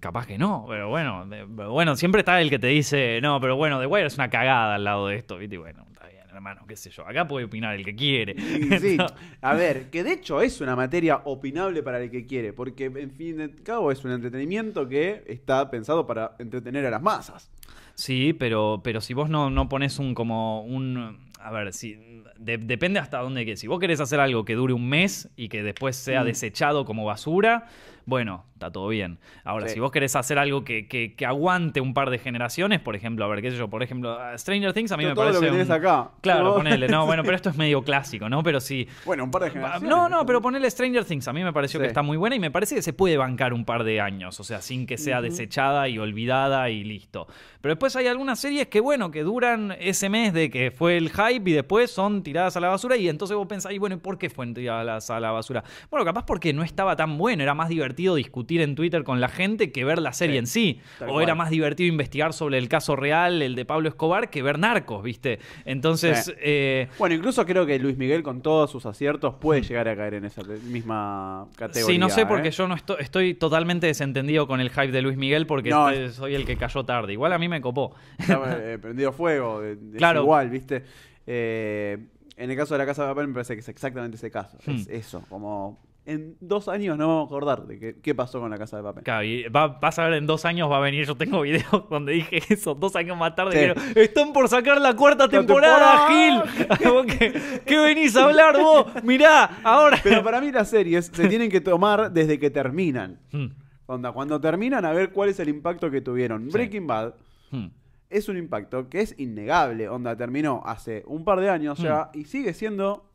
[0.00, 3.56] capaz que no, pero bueno, de- bueno, siempre está el que te dice, no, pero
[3.56, 6.22] bueno, The Wire es una cagada al lado de esto, viste, y bueno, está bien,
[6.32, 8.34] hermano, qué sé yo, acá puede opinar el que quiere.
[8.80, 9.06] Sí, No.
[9.42, 13.10] a ver, que de hecho es una materia opinable para el que quiere, porque en
[13.10, 17.50] fin de cabo es un entretenimiento que está pensado para entretener a las masas.
[17.94, 21.18] Sí, pero, pero si vos no, no pones un como un.
[21.42, 21.98] A ver, si.
[22.38, 23.56] de- depende hasta dónde que.
[23.58, 26.26] Si vos querés hacer algo que dure un mes y que después sea Mm.
[26.26, 27.66] desechado como basura,
[28.06, 29.18] bueno, está todo bien.
[29.44, 29.74] Ahora, Sí.
[29.74, 33.24] si vos querés hacer algo que, que- que aguante un par de generaciones, por ejemplo,
[33.24, 35.40] a ver, qué sé yo, por ejemplo, Stranger Things a mí me Todo parece.
[35.40, 36.10] lo que tenés un- acá.
[36.20, 36.54] Claro, ¿no?
[36.56, 36.88] ponele.
[36.88, 38.42] No, bueno, pero esto es medio clásico, ¿no?
[38.42, 38.86] Pero sí.
[39.06, 39.88] Bueno, un par de generaciones.
[39.88, 41.82] No, no, pero ponerle Stranger Things a mí me pareció Sí.
[41.84, 44.38] que está muy buena y me parece que se puede bancar un par de años,
[44.40, 47.26] o sea, sin que sea desechada y olvidada y listo.
[47.60, 51.10] Pero después hay algunas series que, bueno, que duran ese mes de que fue el
[51.10, 53.98] hype y después son tiradas a la basura y entonces vos pensás, y bueno, ¿y
[53.98, 55.62] por qué fueron tiradas a la basura?
[55.90, 59.20] Bueno, capaz porque no estaba tan bueno, era más divertido divertido discutir en Twitter con
[59.20, 60.80] la gente que ver la serie Sí, en sí.
[61.02, 61.22] O cual.
[61.24, 65.02] era más divertido investigar sobre el caso real, el de Pablo Escobar, que ver narcos,
[65.02, 65.38] ¿viste?
[65.64, 66.32] Entonces, Sí.
[66.40, 70.14] eh, Bueno, incluso creo que Luis Miguel, con todos sus aciertos, puede llegar a caer
[70.14, 71.84] en esa misma categoría.
[71.84, 71.92] Mm.
[71.92, 72.52] sí, no sé, porque ¿eh?
[72.52, 76.10] yo no estoy, estoy totalmente desentendido con el hype de Luis Miguel porque No, este-
[76.10, 77.12] soy el que cayó tarde.
[77.12, 77.94] Igual a mí me copó.
[78.28, 79.62] Eh, prendido fuego.
[79.62, 80.22] es Claro.
[80.22, 80.82] igual, ¿viste?
[81.26, 81.98] Eh,
[82.36, 84.56] en el caso de la Casa de Papel me parece que es exactamente ese caso.
[84.66, 84.90] Es Hmm.
[84.90, 88.58] eso, como en dos años no vamos a acordar de qué, qué pasó con la
[88.58, 89.04] Casa de Papel.
[89.04, 91.06] Claro, y va- vas a ver en dos años va a venir.
[91.06, 93.74] Yo tengo videos donde dije eso, dos años más tarde.
[93.76, 93.92] Sí.
[94.00, 96.46] están por sacar la cuarta temporada, temporada.
[96.78, 96.88] Gil.
[96.92, 98.86] ¿Vos ¿Qué, qué venís a hablar vos?
[99.04, 99.98] Mirá, ahora.
[100.02, 103.20] Pero para mí las series se tienen que tomar desde que terminan.
[103.30, 103.46] Hmm,
[103.86, 106.44] Onda, cuando terminan a ver cuál es el impacto que tuvieron.
[106.46, 106.52] Sí.
[106.52, 107.14] Breaking Bad
[107.50, 107.66] hmm.
[108.08, 109.88] es un impacto que es innegable.
[109.88, 113.09] Onda, terminó hace un par de años ya y sigue siendo.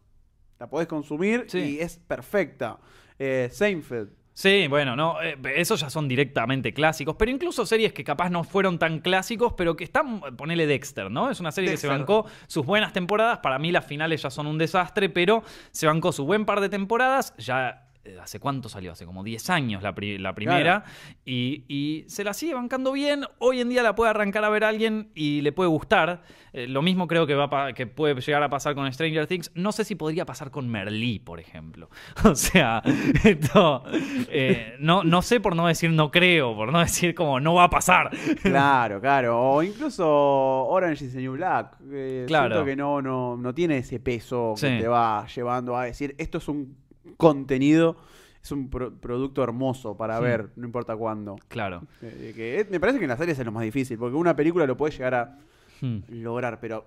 [0.60, 1.46] La podés consumir.
[1.48, 1.78] Sí.
[1.78, 2.80] y es perfecta.
[3.20, 4.10] Eh, Seinfeld.
[4.36, 8.44] Sí, bueno, no, eh, esos ya son directamente clásicos, pero incluso series que capaz no
[8.44, 11.32] fueron tan clásicos, pero que están, ponele Dexter, ¿no?
[11.32, 14.48] Es una serie que se bancó sus buenas temporadas, para mí las finales ya son
[14.48, 15.41] un desastre, pero
[15.72, 17.85] se bancó su buen par de temporadas, ya...
[18.06, 18.91] eh, ¿Hace cuánto salió?
[18.91, 20.84] Hace como 10 años la, pri- la primera.
[21.26, 23.26] Y, y se la sigue bancando bien.
[23.39, 26.24] Hoy en día la puede arrancar a ver alguien y le puede gustar.
[26.54, 29.52] Eh, lo mismo creo que, va a que puede llegar a pasar con Stranger Things.
[29.56, 31.89] No sé si podría pasar con Merlí, por ejemplo.
[32.24, 32.82] O sea,
[33.24, 33.84] esto,
[34.30, 37.65] eh, no, no sé por no decir no creo, por no decir como no va
[37.65, 38.10] a pasar.
[38.41, 39.39] Claro, claro.
[39.41, 41.78] O incluso Orange is the New Black.
[41.91, 42.56] Eh, Claro.
[42.56, 44.68] Siento que no, no, no tiene ese peso Sí.
[44.68, 46.76] que te va llevando a decir esto es un
[47.17, 47.97] contenido,
[48.43, 50.23] es un pro- producto hermoso para Sí.
[50.23, 51.36] ver, no importa cuándo.
[51.47, 51.84] Claro.
[52.01, 54.36] Eh, que es- me parece que en las series es lo más difícil, porque una
[54.36, 55.39] película lo puede llegar a
[55.82, 55.99] Hmm.
[56.10, 56.86] lograr, pero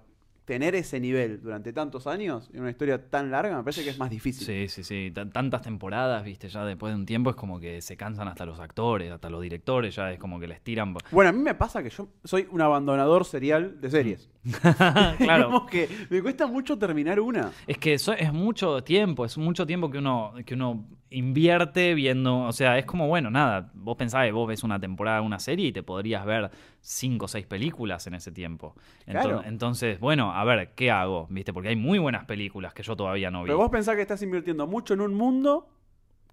[0.49, 3.99] tener ese nivel durante tantos años en una historia tan larga me parece que es
[3.99, 4.47] más difícil.
[4.47, 5.13] Sí, sí, sí.
[5.15, 8.47] Tan- Tantas temporadas, viste, ya después de un tiempo es como que se cansan hasta
[8.47, 10.95] los actores, hasta los directores, ya es como que les tiran.
[11.11, 14.31] Bueno, a mí me pasa que yo soy un abandonador serial de series.
[15.19, 15.67] claro.
[15.71, 17.53] Que me cuesta mucho terminar una.
[17.67, 22.41] Es que eso es mucho tiempo, es mucho tiempo que uno, que uno invierte viendo,
[22.41, 25.39] o sea, es como, bueno, nada, vos pensás que vos ves una temporada de una
[25.39, 28.75] serie y te podrías ver cinco o seis películas en ese tiempo.
[29.07, 29.43] Ento- Claro.
[29.45, 31.27] Entonces, bueno, a ver, ¿qué hago?
[31.31, 31.53] ¿Viste?
[31.53, 33.47] Porque hay muy buenas películas que yo todavía no vi.
[33.49, 35.69] Pero vos pensás que estás invirtiendo mucho en un mundo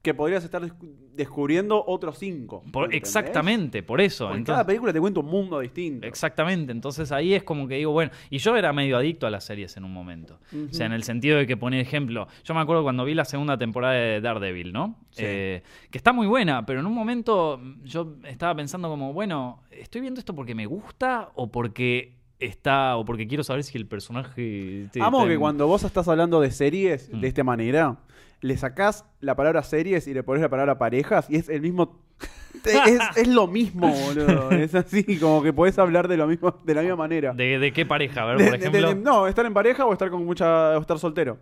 [0.05, 2.63] que podrías estar descu- descubriendo otros cinco.
[2.91, 4.25] Exactamente, por eso.
[4.25, 6.05] Porque Entonces- cada película te cuenta un mundo distinto.
[6.07, 9.43] Exactamente, entonces ahí es como que digo, bueno, y yo era medio adicto a las
[9.43, 10.39] series en un momento.
[10.69, 13.25] O sea, en el sentido de que, por ejemplo, yo me acuerdo cuando vi la
[13.25, 14.95] segunda temporada de Daredevil, ¿no?
[15.11, 15.23] Sí.
[15.25, 20.01] Eh, que está muy buena, pero en un momento yo estaba pensando como, bueno, ¿estoy
[20.01, 24.83] viendo esto porque me gusta o porque está, o porque quiero saber si el personaje...
[24.83, 27.21] este, Amo que en- cuando vos estás hablando de series Mm.
[27.21, 27.97] de esta manera,
[28.41, 32.01] le sacás la palabra series y le pones la palabra parejas y es el mismo.
[32.65, 34.51] es, es lo mismo, boludo.
[34.51, 37.33] Es así, como que podés hablar de lo mismo, de la misma manera.
[37.33, 38.23] ¿De, de qué pareja?
[38.23, 38.87] A ver, De- por ejemplo.
[38.89, 40.77] de- no, estar en pareja o estar con mucha.
[40.77, 41.37] o estar soltero.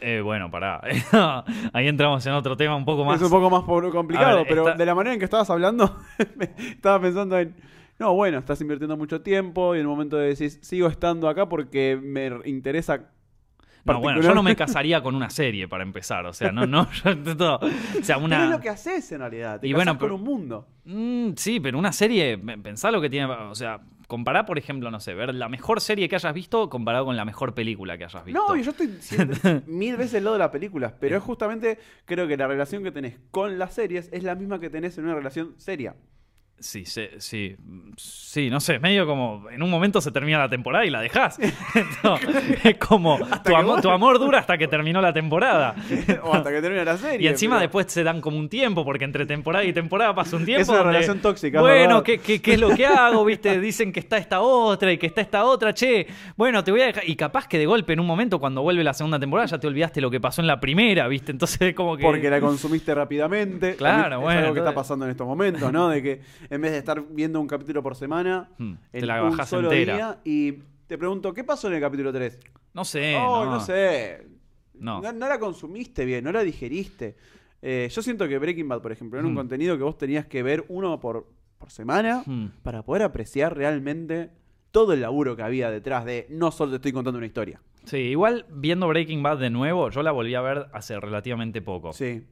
[0.00, 0.80] Eh, bueno, pará.
[1.72, 3.16] Ahí entramos en otro tema un poco más...
[3.16, 5.96] Es un poco más complicado, ver, pero está- de la manera en que estabas hablando,
[6.58, 7.54] estaba pensando en.
[7.98, 11.48] No, bueno, estás invirtiendo mucho tiempo y en el momento de decir, sigo estando acá
[11.48, 13.10] porque me interesa.
[13.94, 16.88] No, bueno, yo no me casaría con una serie para empezar, o sea, no, no,
[17.04, 18.44] yo- todo- o sea, Pero una...
[18.44, 19.60] es lo que haces en realidad.
[19.60, 20.68] Te Y bueno, con pero- un mundo.
[20.84, 24.90] Mm, sí, pero una serie, pe- pensá lo que tiene, o sea, compará, por ejemplo,
[24.90, 28.04] no sé, ver la mejor serie que hayas visto comparado con la mejor película que
[28.04, 28.42] hayas visto.
[28.48, 28.88] No, y yo estoy
[29.66, 32.90] mil veces el lado de las películas, pero es justamente, creo que la relación que
[32.90, 35.94] tenés con las series es la misma que tenés en una relación seria.
[36.60, 37.54] Sí, sí, sí,
[37.96, 41.38] sí, no sé, medio como en un momento se termina la temporada y la dejás.
[42.02, 42.16] No,
[42.64, 45.74] es como tu vos- tu amor dura hasta que terminó la temporada.
[46.22, 47.24] o hasta que termine la serie.
[47.24, 50.36] Y encima pero- después se dan como un tiempo, porque entre temporada y temporada pasa
[50.36, 50.62] un tiempo.
[50.62, 52.02] Es una donde, relación tóxica, es Bueno.
[52.02, 53.24] ¿qué, qué, qué es lo que hago?
[53.24, 53.60] ¿Viste?
[53.60, 55.72] Dicen que está esta otra y que está esta otra.
[55.74, 57.08] Che, bueno, te voy a dejar.
[57.08, 59.66] Y capaz que de golpe en un momento, cuando vuelve la segunda temporada, ya te
[59.68, 61.30] olvidaste lo que pasó en la primera, ¿viste?
[61.32, 62.02] Entonces es como que.
[62.02, 63.76] Porque la consumiste rápidamente.
[63.76, 65.88] Claro, bueno, Es algo que está pasando en estos momentos, ¿no?
[65.88, 69.22] De que en vez de estar viendo un capítulo por semana, Hmm, te en la
[69.24, 69.94] un bajás solo entera.
[69.94, 70.52] día, y
[70.86, 72.38] te pregunto, ¿qué pasó en el capítulo 3?
[72.74, 73.16] No sé.
[73.16, 73.50] oh, no.
[73.52, 74.26] no sé.
[74.74, 75.00] No.
[75.02, 77.16] No, no la consumiste bien, no la digeriste.
[77.60, 79.38] Eh, yo siento que Breaking Bad, por ejemplo, era un Hmm.
[79.38, 81.26] contenido que vos tenías que ver uno por,
[81.58, 82.46] por semana Hmm.
[82.62, 84.30] para poder apreciar realmente
[84.70, 87.60] todo el laburo que había detrás de no solo te estoy contando una historia.
[87.84, 91.92] Sí, igual viendo Breaking Bad de nuevo, yo la volví a ver hace relativamente poco.
[91.92, 92.22] Sí.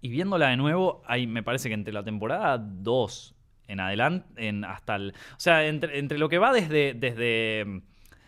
[0.00, 3.34] Y viéndola de nuevo, hay, me parece que entre la temporada 2
[3.70, 5.10] en adelante, en hasta el.
[5.10, 6.94] O sea, entre, entre lo que va desde.
[6.94, 7.82] desde.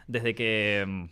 [0.07, 1.05] desde que mm,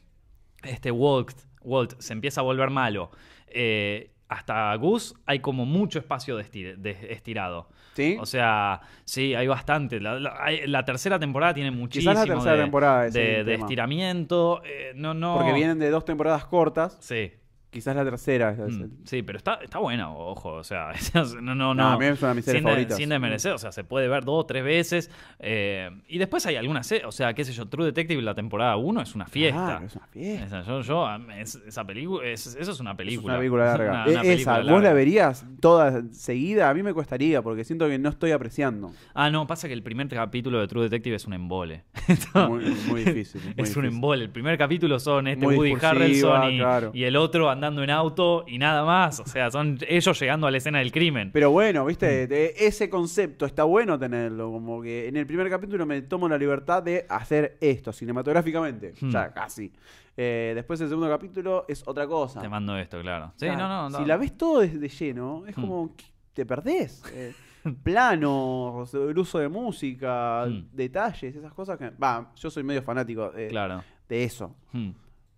[0.65, 3.11] este Walt, Walt se empieza a volver malo.
[3.49, 7.69] eh, hasta Gus hay como mucho espacio de, estir- de estirado.
[7.95, 8.17] ¿Sí?
[8.21, 9.99] O sea, sí, hay bastante.
[10.01, 13.43] La, la- hay- la tercera temporada tiene muchísimo Quizás la tercera de, temporada es de,
[13.43, 14.63] de estiramiento.
[14.65, 15.35] eh, no, no.
[15.37, 16.97] Porque vienen de dos temporadas cortas.
[17.01, 17.33] Sí.
[17.71, 18.51] Quizás la tercera.
[18.51, 21.89] es Mm, Sí, pero está, está buena, ojo, o sea, no, no, No, no.
[21.91, 24.09] a mí es una de mis series sin, de- sin desmerecer, o sea, se puede
[24.09, 25.11] ver dos, tres veces.
[25.39, 29.01] eh, y después hay algunas, o sea, qué sé yo, True Detective, la temporada 1
[29.03, 29.65] es una fiesta.
[29.67, 30.47] Claro, es una fiesta.
[30.47, 31.07] Esa, yo, yo,
[31.39, 33.35] es- esa película, es- eso es una Es película.
[33.35, 34.05] una película larga.
[34.09, 36.71] Una- E- Esa, ¿vos la verías toda seguida?
[36.71, 38.91] A mí me costaría porque siento que no estoy apreciando.
[39.15, 41.85] Ah, no, pasa que el primer capítulo de True Detective es un embole.
[42.49, 43.41] Muy, muy difícil.
[43.45, 44.25] muy es un embole.
[44.25, 46.91] El primer capítulo son este Muy Woody Harrelson y, claro.
[46.95, 49.21] y el otro andando en auto y nada más.
[49.21, 51.31] O sea, son ellos llegando a la escena del crimen.
[51.33, 51.87] Pero bueno, Mm.
[51.87, 54.51] viste, de- ese concepto está bueno tenerlo.
[54.51, 58.95] Como que en el primer capítulo me tomo la libertad de hacer esto cinematográficamente.
[59.01, 59.11] Hmm.
[59.11, 59.73] Ya, casi.
[60.17, 62.41] Eh, después el segundo capítulo es otra cosa.
[62.41, 63.33] Te mando esto, claro.
[63.37, 63.99] Sí, no, no, no.
[63.99, 65.61] Si la ves todo de, de lleno, es Hmm.
[65.61, 67.03] como que te perdés.
[67.15, 67.33] Eh,
[67.83, 70.65] planos, el uso de música, Hmm.
[70.73, 71.91] detalles, esas cosas que.
[71.91, 73.83] Va, yo soy medio fanático de, Claro.
[74.09, 74.55] de eso.
[74.73, 74.91] Hmm.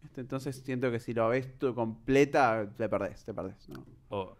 [0.03, 0.21] ¿Viste?
[0.21, 3.69] Entonces siento que si lo ves todo completa, te perdés, te perdés.
[3.69, 3.85] ¿no?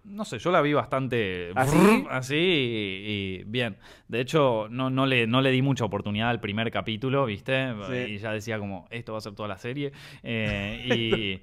[0.05, 1.77] No sé, yo la vi bastante ¿Así?
[1.79, 3.79] brrr, así y, y bien.
[4.07, 7.73] De hecho, no, no, le, no le di mucha oportunidad al primer capítulo, ¿viste?
[7.89, 8.13] Sí.
[8.13, 9.93] Y ya decía como, esto va a ser toda la serie.
[10.23, 11.43] Eh, y,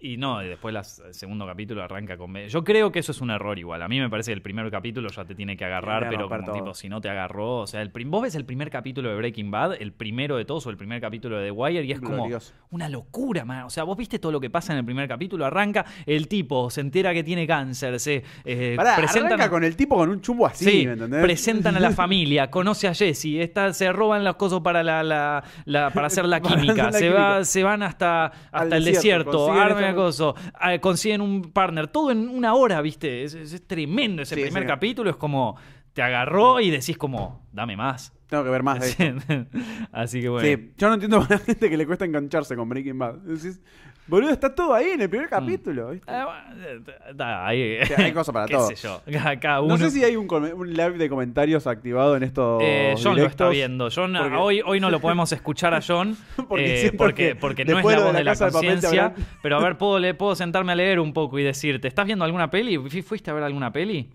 [0.00, 2.32] y no, y después las- el segundo capítulo arranca con...
[2.36, 3.82] Yo creo que eso es un error igual.
[3.82, 6.44] A mí me parece que el primer capítulo ya te tiene que agarrar, pero como
[6.44, 6.54] todo.
[6.54, 7.56] tipo, si no te agarró...
[7.62, 10.44] O sea, el prim- vos ves el primer capítulo de Breaking Bad, el primero de
[10.44, 12.28] todos, o el primer capítulo de The Wire, y es como
[12.70, 13.62] una locura, man.
[13.64, 16.70] O sea, vos viste todo lo que pasa en el primer capítulo, arranca, el tipo
[16.70, 19.32] se entera que tiene cáncer, se eh, Pará, presentan...
[19.32, 21.22] arranca con el tipo con un chumbo así, Sí, ¿me entendés?
[21.22, 25.42] presentan a la familia, conoce a Jesse, está, se roban las cosas para la, la-
[25.64, 27.44] la- para hacer la química, hacer se, Va, química.
[27.44, 29.52] se van hasta, hasta Al el desierto, desierto,
[29.88, 33.24] esta- acoso, ah, consiguen un partner, todo en una hora, ¿viste?
[33.24, 34.66] Es, es- es tremendo ese Sí, primer sí.
[34.68, 35.56] capítulo, es como
[35.92, 38.12] te agarró y decís como, dame más.
[38.28, 39.46] Tengo que ver más de esto.
[39.90, 40.46] Así que bueno.
[40.46, 43.14] Sí, yo no entiendo a la gente que le cuesta engancharse con Breaking Bad.
[43.20, 43.60] Decís,
[44.08, 45.90] boludo, está todo ahí en el primer capítulo.
[45.90, 46.10] ¿viste?
[46.10, 46.80] Ah, bueno, eh,
[47.14, 48.68] da, hay, cosas para qué todo.
[48.68, 49.76] sé yo, cada- cada uno.
[49.76, 50.26] No sé si hay un,
[50.66, 53.88] live de comentarios activado en estos Eh, John lo está viendo.
[53.94, 56.16] John, porque- hoy, hoy no lo podemos escuchar a John
[56.48, 59.14] Porque eh, porque, que porque no es la de voz la de la de conciencia.
[59.42, 62.24] Pero a ver, puedo, le, puedo sentarme a leer un poco y decirte, ¿estás viendo
[62.24, 62.76] alguna peli?
[62.78, 64.08] ¿Fu- ¿Fuiste a ver alguna peli?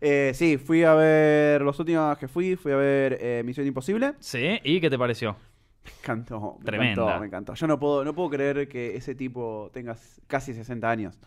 [0.00, 4.12] Eh, sí, fui a ver los últimos que fui, fui a ver eh, Misión Imposible.
[4.20, 5.36] Sí, ¿y qué te pareció?
[6.06, 7.02] Me encantó, me Tremenda.
[7.02, 7.54] encantó, me encantó.
[7.54, 11.18] Yo no puedo, no puedo creer que ese tipo tenga casi 60 años.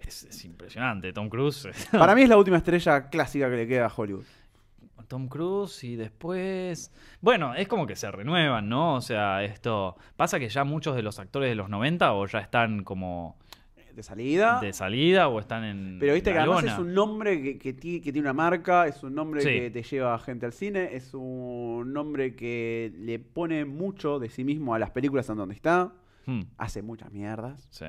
[0.00, 1.68] Es, es impresionante, Tom Cruise.
[1.90, 4.24] Para mí es la última estrella clásica que le queda a Hollywood.
[5.08, 6.92] Tom Cruise y después...
[7.20, 8.94] Bueno, es como que se renuevan, ¿no?
[8.94, 9.96] O sea, esto...
[10.16, 13.36] Pasa que ya muchos de los actores de los 90 o ya están como
[13.96, 14.60] De salida.
[14.60, 15.96] de salida o están en...
[15.98, 16.72] Pero viste que además lona.
[16.74, 19.48] es un nombre que, que ti- que tiene una marca, es un nombre Sí.
[19.48, 24.44] que te lleva gente al cine, es un nombre que le pone mucho de sí
[24.44, 25.92] mismo a las películas en donde está,
[26.26, 27.86] Hmm, hace muchas mierdas, sí.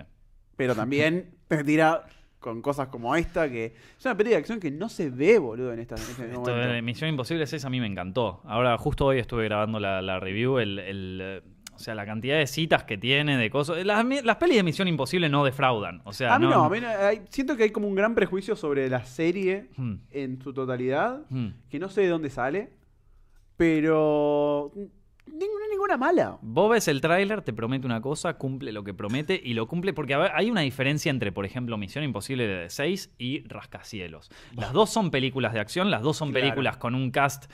[0.56, 2.06] pero también te tira
[2.40, 5.74] con cosas como esta, que es una película de acción que no se ve, boludo,
[5.74, 6.72] en, esta, en este Esto momento.
[6.72, 8.42] de Misión Imposible 6 a mí me encantó.
[8.46, 11.44] Ahora, justo hoy estuve grabando la, la review, el, el,
[11.78, 13.86] o sea, la cantidad de citas que tiene, de cosas.
[13.86, 16.02] Las, las pelis de Misión Imposible no defraudan.
[16.04, 18.14] O sea, a mí no, a mí no, hay- siento que hay como un gran
[18.16, 21.48] prejuicio sobre la serie Hmm, en su totalidad, hmm.
[21.70, 22.72] que no sé de dónde sale,
[23.56, 24.72] pero
[25.32, 26.38] ninguna, ninguna mala.
[26.42, 29.94] Vos ves el tráiler, te promete una cosa, cumple lo que promete y lo cumple
[29.94, 34.30] porque a ver, hay una diferencia entre, por ejemplo, Misión Imposible 6 y Rascacielos.
[34.56, 36.46] Las dos son películas de acción, las dos son Claro.
[36.46, 37.52] películas con un cast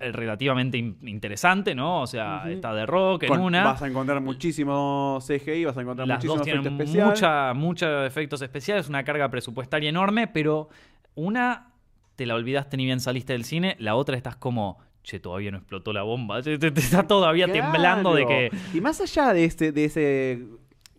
[0.00, 2.02] eh, relativamente in- interesante, ¿no?
[2.02, 3.64] O sea, está de rock en Con- una.
[3.64, 7.06] Vas a encontrar muchísimo CGI, vas a encontrar Las muchísimo dos tienen especial.
[7.08, 10.68] mucha, muchos efectos especiales, una carga presupuestaria enorme, pero
[11.14, 11.68] una
[12.16, 15.58] te la olvidaste ni bien saliste del cine, la otra estás como, che, todavía no
[15.58, 18.50] explotó la bomba, te, está todavía temblando de que...
[18.74, 20.46] Y más allá de, este, de ese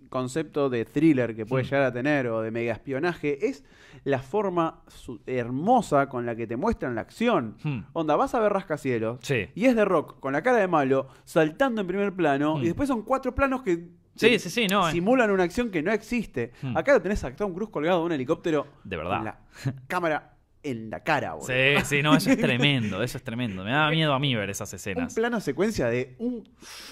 [0.09, 1.67] concepto de thriller que puede Hmm.
[1.67, 3.63] llegar a tener o de mega espionaje, es
[4.03, 4.81] la forma
[5.25, 7.55] hermosa con la que te muestran la acción.
[7.63, 7.79] Hmm.
[7.93, 9.47] Onda, vas a ver Rascacielos Sí.
[9.55, 12.61] y es de rock con la cara de malo, saltando en primer plano, Hmm.
[12.63, 14.91] y después son cuatro planos que Sí, sí, sí, no, eh.
[14.91, 16.51] simulan una acción que no existe.
[16.61, 16.77] Hmm.
[16.77, 19.15] Acá lo tenés a Tom Cruise colgado de un helicóptero De verdad.
[19.15, 19.39] con la
[19.87, 20.32] cámara
[20.63, 21.47] en la cara, boludo.
[21.47, 23.63] Sí, sí, no, eso es tremendo, eso es tremendo.
[23.63, 25.13] Me da miedo a mí ver esas Un escenas.
[25.13, 26.47] plano secuencia de un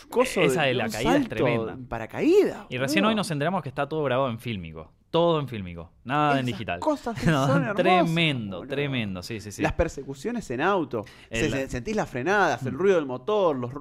[0.09, 1.73] coso Esa de la un caída es salto tremenda.
[1.73, 2.65] en paracaídas.
[2.69, 4.91] Y recién hoy nos enteramos que está todo grabado en fílmico.
[5.09, 5.91] Todo en fílmico.
[6.05, 6.79] Nada en Esas digital.
[6.79, 8.69] cosas No, son hermosas, tremendo, boludo.
[8.75, 9.23] tremendo.
[9.23, 9.61] Sí, sí, sí.
[9.61, 11.03] Las persecuciones en auto.
[11.31, 13.71] Se- El- se- sentís las frenadas, el ruido del motor, los,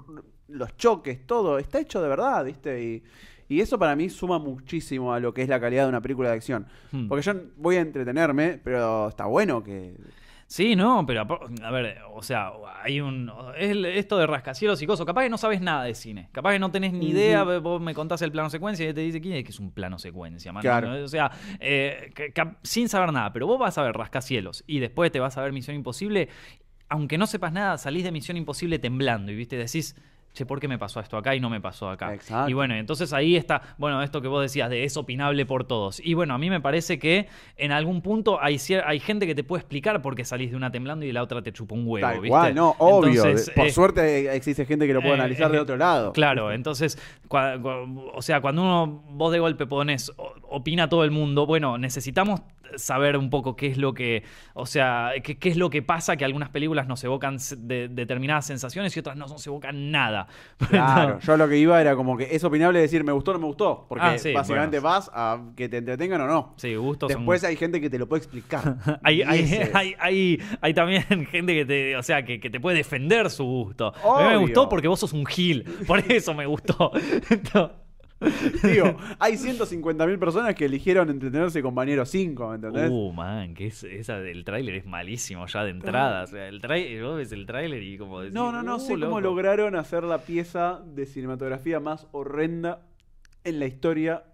[0.49, 1.59] los choques, todo.
[1.59, 2.83] Está hecho de verdad, ¿viste?
[2.83, 3.03] Y,
[3.51, 6.29] Y eso para mí suma muchísimo a lo que es la calidad de una película
[6.29, 6.67] de acción.
[6.93, 7.09] Hmm.
[7.09, 9.97] Porque yo voy a entretenerme, pero está bueno que...
[10.47, 11.29] Sí, no, pero
[11.63, 12.51] a ver, o sea,
[12.83, 13.31] hay un.
[13.57, 15.07] Es esto de rascacielos y cosas.
[15.07, 16.29] Capaz que no sabes nada de cine.
[16.33, 17.45] Capaz que no tenés ni idea.
[17.45, 19.97] Vos me contás el plano secuencia y te dice quién es que es un plano
[20.01, 20.63] secuencia, man?
[20.63, 21.05] Claro.
[21.05, 22.13] O sea, eh,
[22.65, 23.33] sin saber nada.
[23.33, 26.29] Pero vos vas a ver rascacielos y después te vas a ver Misión Imposible.
[26.89, 29.95] Aunque no sepas nada, salís de Misión Imposible temblando y viste, decís.
[30.33, 32.15] Che, ¿por qué me pasó esto acá y no me pasó acá?
[32.15, 32.49] Exacto.
[32.49, 35.99] Y bueno, entonces ahí está, bueno, esto que vos decías de es opinable por todos.
[35.99, 39.43] Y bueno, a mí me parece que en algún punto hay, hay gente que te
[39.43, 41.83] puede explicar por qué salís de una temblando y de la otra te chupa un
[41.85, 42.29] huevo, Tal ¿viste?
[42.29, 43.25] cual, no, obvio.
[43.25, 46.13] Entonces, Por eh, suerte existe gente que lo puede eh, analizar de eh, otro lado.
[46.13, 46.97] Claro, entonces,
[47.29, 50.13] o sea, cuando uno, vos de golpe pones,
[50.51, 52.43] opina todo el mundo, bueno, necesitamos
[52.77, 54.23] saber un poco qué es lo que,
[54.55, 58.47] o sea, qué, qué es lo que pasa que algunas películas nos evocan de- determinadas
[58.47, 60.29] sensaciones y otras no nos evocan nada.
[60.71, 63.41] Claro, yo lo que iba era como que es opinable decir me gustó o no
[63.41, 63.87] me gustó.
[63.89, 64.95] Porque Ah, sí, básicamente bueno.
[64.97, 66.55] vas a que te entretengan o no.
[66.59, 68.77] Sí, gustos son Después hay gente que te lo puede explicar.
[69.03, 72.61] Hay, hay, ese hay, hay, hay también gente que te, o sea, que, que te
[72.61, 73.93] puede defender su gusto.
[74.05, 75.65] A mí me gustó porque vos sos un gil.
[75.87, 76.93] Por eso me gustó.
[78.63, 82.91] Digo, hay 150.000 personas que eligieron entretenerse con Bañero 5, ¿me entendés?
[82.91, 86.25] Uh, man, que es, esa del tráiler es malísimo ya de entrada.
[86.25, 88.81] O sea, el tráiler, vos ves el tráiler y como decís, no, no, no uh,
[88.81, 92.83] sé cómo lograron hacer la pieza de cinematografía más horrenda
[93.45, 94.25] en la historia,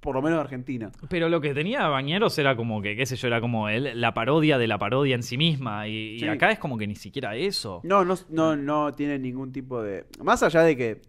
[0.00, 0.92] por lo menos de Argentina.
[1.08, 4.12] Pero lo que tenía Bañeros era como que, qué sé yo, era como el- la
[4.12, 5.88] parodia de la parodia en sí misma.
[5.88, 7.80] Y, y acá es como que ni siquiera eso.
[7.84, 10.04] No, no, no, no tiene ningún tipo de.
[10.22, 11.00] Más allá de que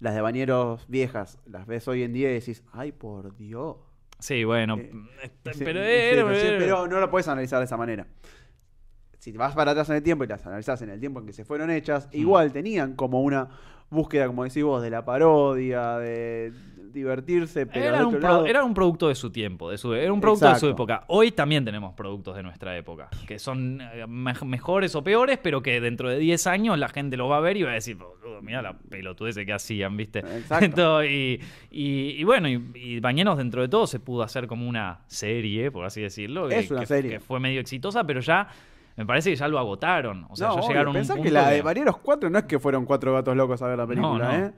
[0.00, 3.76] las de bañeros viejas las ves hoy en día y decís, ay, por Dios.
[4.18, 4.76] Sí, bueno.
[4.76, 4.90] Eh,
[5.22, 5.80] este, Sí, pero,
[6.34, 8.06] sí, no lo puedes analizar de esa manera.
[9.18, 11.26] Si te vas para atrás en el tiempo y las analizas en el tiempo en
[11.26, 12.16] que se fueron hechas, Mm.
[12.16, 13.48] igual tenían como una
[13.90, 16.52] búsqueda, como decís vos, de la parodia, de
[16.92, 18.46] divertirse, pero era, de un otro pro- lado.
[18.46, 21.04] era un producto de su tiempo, de su, era un producto de su época.
[21.08, 25.62] Hoy también tenemos productos de nuestra época, que son eh, me- mejores o peores, pero
[25.62, 27.96] que dentro de 10 años la gente lo va a ver y va a decir,
[27.96, 30.20] "Boludo, mira la pelotudez que hacían, ¿viste?
[30.20, 30.64] Exacto.
[30.64, 34.68] Entonces, y, y- y bueno, y, y Bañeros dentro de todo se pudo hacer como
[34.68, 37.10] una serie, por así decirlo, que, Es una que- serie.
[37.10, 38.48] que fue medio exitosa, pero ya
[38.96, 40.26] me parece que ya lo agotaron.
[40.28, 42.28] O sea, no, ya obvio, llegaron a un pensá punto que la de Bañeros 4
[42.28, 44.46] no es que fueron cuatro gatos locos a ver la película, no.
[44.46, 44.52] ¿eh?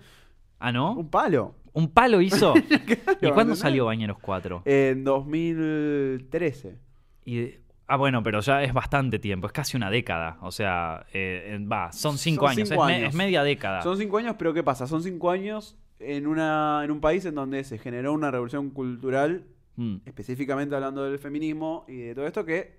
[0.62, 0.92] Ah, ¿no?
[0.94, 1.55] Un palo.
[1.72, 2.55] Un palo hizo.
[3.20, 4.62] ¿Y cuándo salió Bañeros 4?
[4.64, 6.79] En 2013.
[7.25, 7.51] Y,
[7.87, 10.38] ah, bueno, pero ya es bastante tiempo, es casi una década.
[10.42, 13.09] O sea, eh, va, son cinco Son años, cinco es, me- años.
[13.11, 13.83] es media década.
[13.83, 14.87] Son cinco años, pero ¿qué pasa?
[14.87, 19.44] Son cinco años en, una, en un país en donde se generó una revolución cultural,
[19.75, 19.96] Mm.
[20.05, 22.77] específicamente hablando del feminismo y de todo esto, que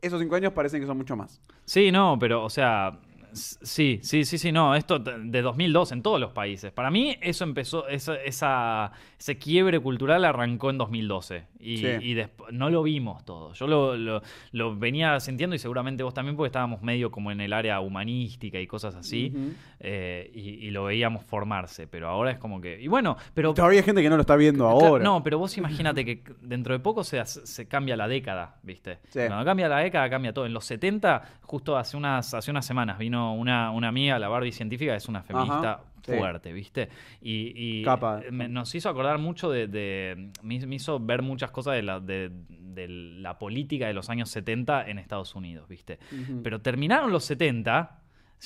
[0.00, 1.40] esos cinco años parecen que son mucho más.
[1.64, 3.00] Sí, no, pero, o sea,
[3.32, 6.72] sí, sí, sí, sí, no, esto de 2002 en todos los países.
[6.72, 11.86] Para mí eso empezó, esa, esa- ese quiebre cultural arrancó en 2012 y, Sí.
[12.02, 12.16] y
[12.52, 13.52] no lo vimos todo.
[13.52, 17.40] Yo lo, lo- lo venía sintiendo y seguramente vos también porque estábamos medio como en
[17.40, 19.32] el área humanística y cosas así
[19.78, 22.80] eh, y, y lo veíamos formarse, pero ahora es como que...
[22.80, 23.54] Y bueno, pero...
[23.54, 25.02] Todavía hay gente que no lo está viendo ahora.
[25.04, 28.98] No, pero vos imagínate que dentro de poco se, se cambia la década, ¿viste?
[29.08, 29.20] Sí.
[29.26, 30.46] Cuando cambia la década, cambia todo.
[30.46, 34.52] En los 70, justo hace unas, hace unas semanas, vino una, una amiga, la Barbie
[34.52, 36.18] científica, es una feminista Ajá, sí.
[36.18, 36.88] fuerte, ¿viste?
[37.20, 38.22] Y, y Capa.
[38.30, 39.66] me- nos hizo acordar mucho de...
[39.68, 44.10] de- me, me hizo ver muchas cosas de la, de, de la política de los
[44.10, 45.98] años 70 en Estados Unidos, ¿viste?
[46.42, 47.96] Pero terminaron los 70...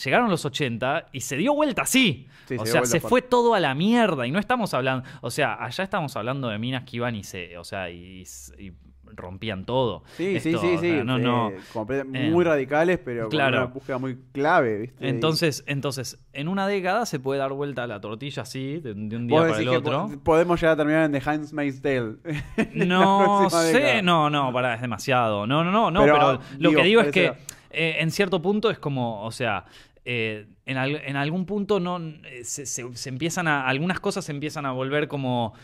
[0.05, 2.27] Llegaron los 80 y se dio vuelta así.
[2.47, 4.27] Sí, o sea, se fue todo a la mierda.
[4.27, 5.09] Y no estamos hablando.
[5.21, 7.57] O sea, allá estamos hablando de minas que iban y se.
[7.59, 8.25] O sea, y,
[8.59, 8.73] y
[9.17, 10.03] rompían todo.
[10.17, 10.91] Sí, sí, Esto, sí, sí.
[10.91, 11.51] sea, no, no.
[11.51, 13.57] eh, complet- Eh, muy radicales, pero claro.
[13.59, 15.09] con una búsqueda muy clave, ¿viste?
[15.09, 19.27] Entonces, entonces, en una década se puede dar vuelta la tortilla así, de, de un
[19.27, 20.09] día para el otro.
[20.09, 22.17] po- podemos llegar a terminar en The Handmaid's Tale.
[22.75, 24.03] No sé, década.
[24.03, 25.47] no, no, pará, es demasiado.
[25.47, 27.33] No, no, no, no, Pero, pero, lo digo, que digo es que
[27.71, 29.65] eh, en cierto punto es como, o sea,
[30.05, 31.99] eh, en, al- en algún punto no
[32.43, 33.67] se, se- se empiezan a.
[33.67, 35.55] Algunas cosas se empiezan a volver como.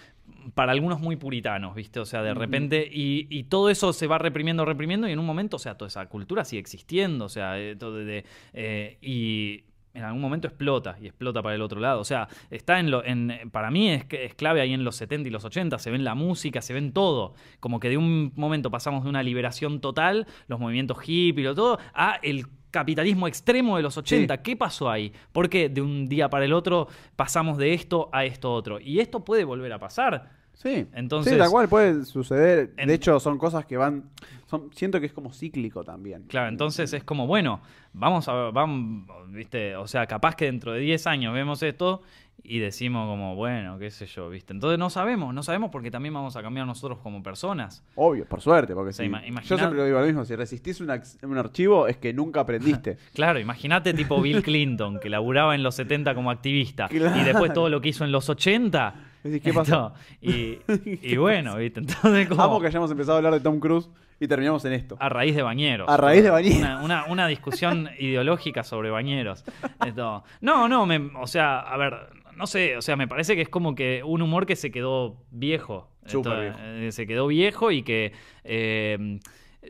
[0.55, 2.01] Para algunos muy puritanos, ¿viste?
[2.01, 2.89] O sea, de repente.
[2.91, 5.89] Y, y todo eso se va reprimiendo, reprimiendo, y en un momento, o sea, toda
[5.89, 8.25] esa cultura sigue existiendo, o sea, todo de.
[8.53, 12.01] eh, y en algún momento explota y explota para el otro lado.
[12.01, 13.05] O sea, está en lo.
[13.05, 15.79] En, para mí es, es clave ahí en los 70 y los 80.
[15.79, 17.35] Se ven la música, se ven todo.
[17.59, 21.55] Como que de un momento pasamos de una liberación total, los movimientos hippie y lo
[21.55, 24.43] todo, a el capitalismo extremo de los 80.
[24.43, 25.13] ¿Qué pasó ahí?
[25.33, 28.81] Porque de un día para el otro pasamos de esto a esto otro.
[28.81, 30.40] Y esto puede volver a pasar.
[30.63, 32.73] Sí, Entonces- sí, tal cual puede suceder.
[32.77, 34.05] En- De hecho, son cosas que van.
[34.47, 36.25] Son, siento que es como cíclico también.
[36.29, 37.61] Claro, entonces es como, bueno,
[37.95, 42.03] vamos a vamos, viste, o sea, capaz que dentro de 10 años vemos esto
[42.43, 44.53] y decimos como, bueno, qué sé yo, viste.
[44.53, 47.83] Entonces no sabemos, no sabemos porque también vamos a cambiar nosotros como personas.
[47.95, 50.81] Obvio, por suerte, porque O sea, si- ima- yo siempre digo lo mismo, si resistís
[50.81, 52.99] un, archivo es que nunca aprendiste.
[53.15, 57.19] Claro, imagínate tipo Bill Clinton, que laburaba en los 70 como activista Claro.
[57.19, 59.07] y después todo lo que hizo en los 80.
[59.25, 59.93] Decís, ¿qué pasó?
[60.21, 60.59] Y,
[61.03, 64.29] y bueno, viste, entonces como Amo que hayamos empezado a hablar de Tom Cruise y
[64.29, 64.97] terminamos en esto.
[65.01, 65.89] a raíz de bañeros.
[65.89, 66.59] A raíz de Bañeros.
[66.61, 69.45] Una, una- una discusión ideológica sobre bañeros.
[69.87, 71.95] Esto- no, no, me- o sea, a ver,
[72.37, 75.17] no sé, o sea, me parece que es como que un humor que se quedó
[75.31, 75.89] viejo.
[76.07, 76.59] Súper Esto, viejo.
[76.63, 78.13] eh, se quedó viejo y que
[78.45, 79.21] eh,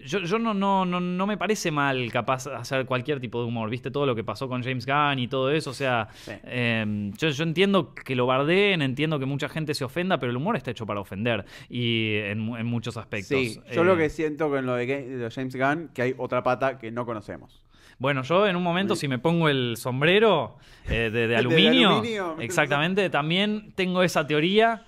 [0.05, 3.69] yo, yo no, no, no, no me parece mal capaz hacer cualquier tipo de humor,
[3.71, 6.33] viste todo lo que pasó con James Gunn y todo eso, o sea, Sí.
[6.45, 10.37] eh, yo, yo entiendo que lo bardeen, entiendo que mucha gente se ofenda, pero el
[10.37, 13.29] humor está hecho para ofender y en, mu- en muchos aspectos.
[13.29, 16.43] Sí, yo Eh, lo que siento con lo de, de James Gunn, que hay otra
[16.43, 17.65] pata que no conocemos.
[17.99, 20.57] Bueno, yo en un momento, si me pongo el sombrero
[20.89, 22.37] eh, de, de de aluminio, aluminio.
[22.41, 24.85] exactamente, también tengo esa teoría,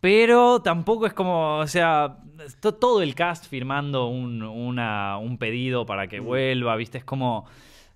[0.00, 2.18] pero tampoco es como, o sea,
[2.60, 6.08] to- todo el cast firmando un, una- un pedido para Mm.
[6.08, 6.98] que vuelva, ¿viste?
[6.98, 7.46] Es como,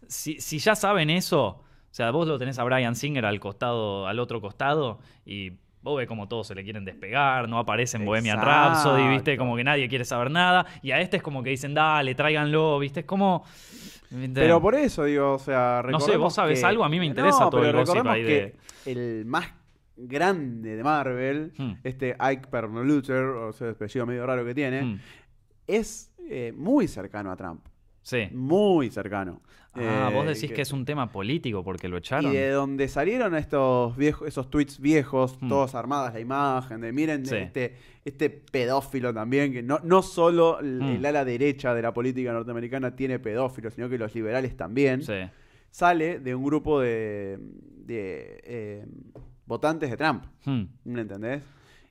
[0.09, 4.07] si, si ya saben eso, o sea, vos lo tenés a Brian Singer al costado,
[4.07, 8.05] al otro costado, y vos ves como todos se le quieren despegar, no aparece en
[8.05, 9.37] Bohemian Rhapsody, ¿viste?
[9.37, 12.79] Como que nadie quiere saber nada, y a este es como que dicen, dale, tráiganlo,
[12.79, 13.01] ¿viste?
[13.01, 13.45] Es como...
[14.35, 17.07] Pero por eso digo, o sea, No sé, vos sabés que- algo, a mí me
[17.07, 19.47] interesa No, todo pero el recordemos ahí que de- el más
[19.97, 21.73] grande de Marvel, Hmm.
[21.85, 25.01] este Ike Perlmutter, o sea, el apellido medio raro que tiene, Mm,
[25.67, 27.65] es eh, muy cercano a Trump.
[28.03, 28.29] sí.
[28.33, 29.43] Muy cercano.
[29.75, 32.31] Ah, Eh, vos decís que, es un tema político porque lo echaron.
[32.31, 35.49] Y de donde salieron estos viejos, esos tweets viejos, Hmm.
[35.49, 37.37] todos armadas la imagen, de miren Sí.
[37.37, 40.83] este, este pedófilo también, que no, no solo Hmm.
[40.97, 45.15] el ala derecha de la política norteamericana tiene pedófilos, sino que los liberales también, Sí.
[45.71, 47.39] sale de un grupo de,
[47.87, 48.87] de, eh,
[49.47, 51.43] votantes de Trump, Mm, ¿me entendés?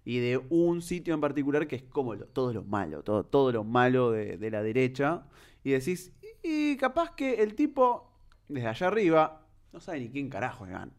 [0.06, 3.52] Y de un sitio en particular que es como lo- todo lo malo, todo, todo
[3.52, 5.26] lo malo de, de la derecha.
[5.64, 6.12] Y decís,
[6.44, 8.12] y capaz que el tipo,
[8.48, 10.92] desde allá arriba, no sabe ni quién carajo es Gunn,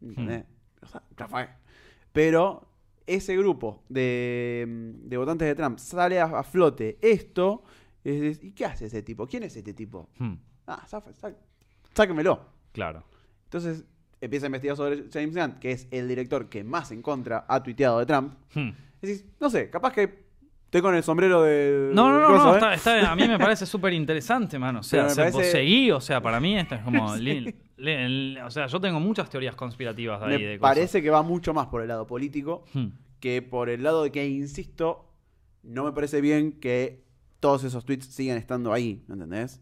[0.00, 0.44] ¿entendés?
[0.82, 1.48] O sea, ya fue.
[2.12, 2.66] Pero
[3.06, 4.64] ese grupo de,
[5.02, 7.62] de votantes de Trump sale a, a flote esto,
[8.04, 9.26] y decís, ¿y qué hace ese tipo?
[9.26, 10.08] ¿Quién es este tipo?
[10.18, 10.34] mm,
[10.68, 10.86] Ah,
[11.94, 12.40] sáquemelo.
[12.72, 13.04] claro.
[13.44, 13.84] Entonces
[14.20, 17.62] empieza a investigar sobre James Gunn, que es el director que más en contra ha
[17.62, 18.34] tuiteado de Trump.
[18.54, 18.70] Mm.
[19.00, 20.26] Decís, no sé, capaz que
[20.64, 21.90] estoy con el sombrero de.
[21.92, 22.54] No, no, no, no, ¿eh?
[22.54, 24.80] está, está- a mí me parece súper interesante, mano.
[24.80, 27.14] O sea, se- parece- seguí, o sea, para mí esto es como...
[27.16, 30.38] li- li- el- o sea, yo tengo muchas teorías conspirativas de ahí.
[30.42, 30.74] Me de cosas.
[30.74, 32.86] parece que va mucho más por el lado político Mm,
[33.20, 35.12] que por el lado de que, insisto,
[35.62, 37.04] no me parece bien que
[37.40, 39.60] todos esos tweets sigan estando ahí, ¿me entendés?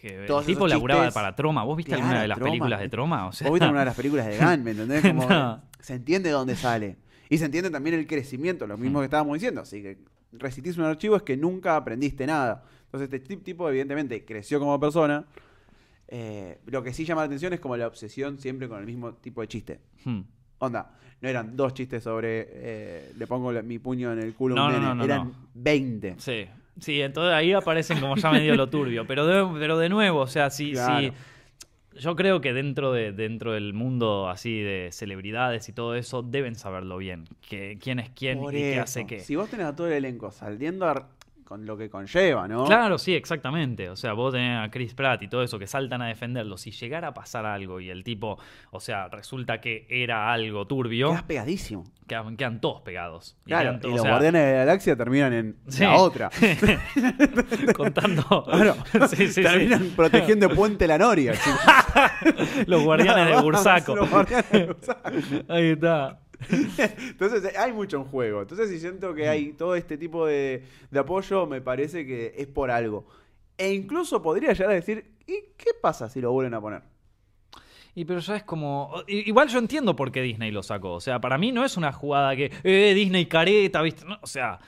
[0.00, 1.64] Que el tipo laburaba chistes- para Troma.
[1.64, 2.50] ¿Vos viste Claro, alguna de las Troma.
[2.50, 3.26] películas de Troma?
[3.26, 5.02] O sea, ¿Vos viste alguna de las películas de Gunn, ¿me entendés?
[5.02, 5.62] Como No.
[5.80, 6.96] Se entiende de dónde sale.
[7.30, 8.80] Y se entiende también el crecimiento, lo Hmm.
[8.80, 9.60] mismo que estábamos diciendo.
[9.60, 9.98] Así que
[10.32, 12.62] resistís un archivo es que nunca aprendiste nada.
[12.86, 15.24] Entonces este tip- tipo evidentemente creció como persona.
[16.10, 19.12] Eh, lo que sí llama la atención es como la obsesión siempre con el mismo
[19.14, 19.80] tipo de chiste.
[20.04, 20.20] mm,
[20.60, 20.90] Onda,
[21.20, 24.66] no eran dos chistes sobre eh, le pongo mi puño en el culo a No,
[24.66, 25.34] un no, nene, no, no, eran no.
[25.54, 26.14] 20.
[26.18, 26.46] Sí,
[26.80, 29.06] sí, entonces ahí aparecen como ya medio lo turbio.
[29.06, 31.00] Pero de, pero de nuevo, o sea, Claro.
[31.00, 31.12] si-
[32.00, 36.54] yo creo que dentro, de, dentro del mundo así de celebridades y todo eso, deben
[36.54, 37.24] saberlo bien.
[37.48, 39.18] Que, quién es quién Por y qué hace qué.
[39.20, 41.08] Si vos tenés a todo el elenco saliendo a-
[41.48, 42.64] con lo que conlleva, ¿no?
[42.66, 43.88] Claro, sí, exactamente.
[43.88, 46.58] O sea, vos tenés a Chris Pratt y todo eso que saltan a defenderlo.
[46.58, 48.38] Si llegara a pasar algo y el tipo,
[48.70, 51.84] o sea, resulta que era algo turbio, Quedás pegadísimo.
[52.06, 53.38] quedan, quedan todos pegados.
[53.46, 55.84] Y Claro, los o sea, guardianes de la galaxia terminan en Sí.
[55.84, 56.28] la otra.
[57.74, 58.44] contando.
[58.44, 58.76] Claro,
[59.08, 61.32] Sí, sí, terminan protegiendo Puente La Noria.
[62.66, 63.96] Los guardianes de Bursaco.
[63.96, 65.00] Los guardianes de Bursaco.
[65.48, 66.20] Ahí está.
[67.00, 68.42] Entonces hay mucho en juego.
[68.42, 72.46] Entonces si siento que hay todo este tipo de, de apoyo, me parece que es
[72.46, 73.06] por algo.
[73.56, 76.82] E incluso podría llegar a decir, ¿y qué pasa si lo vuelven a poner?
[77.94, 78.92] Y pero ya es como.
[79.08, 80.92] Igual yo entiendo por qué Disney lo sacó.
[80.92, 82.52] O sea, para mí no es una jugada que.
[82.62, 84.04] Eh, Disney careta, ¿viste?
[84.04, 84.60] No, o sea.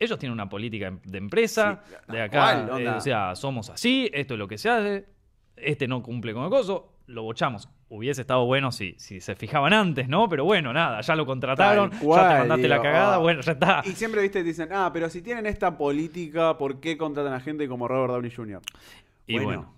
[0.00, 4.08] Ellos tienen una política em- de empresa, Sí, de acá, eh, o sea, somos así,
[4.14, 5.06] esto es lo que se hace,
[5.56, 7.68] este no cumple con el coso, lo bochamos.
[7.88, 10.28] Hubiese estado bueno si, si se fijaban antes, ¿no?
[10.28, 13.18] Pero bueno, nada, ya lo contrataron, ya te mandaste la cagada, ah.
[13.18, 13.82] bueno, ya está.
[13.86, 17.66] Y siempre, viste, dicen, ah, pero si tienen esta política, ¿por qué contratan a gente
[17.66, 18.60] como Robert Downey Jr.?
[19.26, 19.74] Y bueno.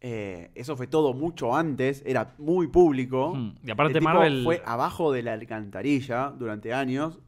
[0.00, 3.32] eh, eso fue todo mucho antes, era muy público.
[3.34, 7.20] Mm, y aparte El Marvel- fue abajo de la alcantarilla durante años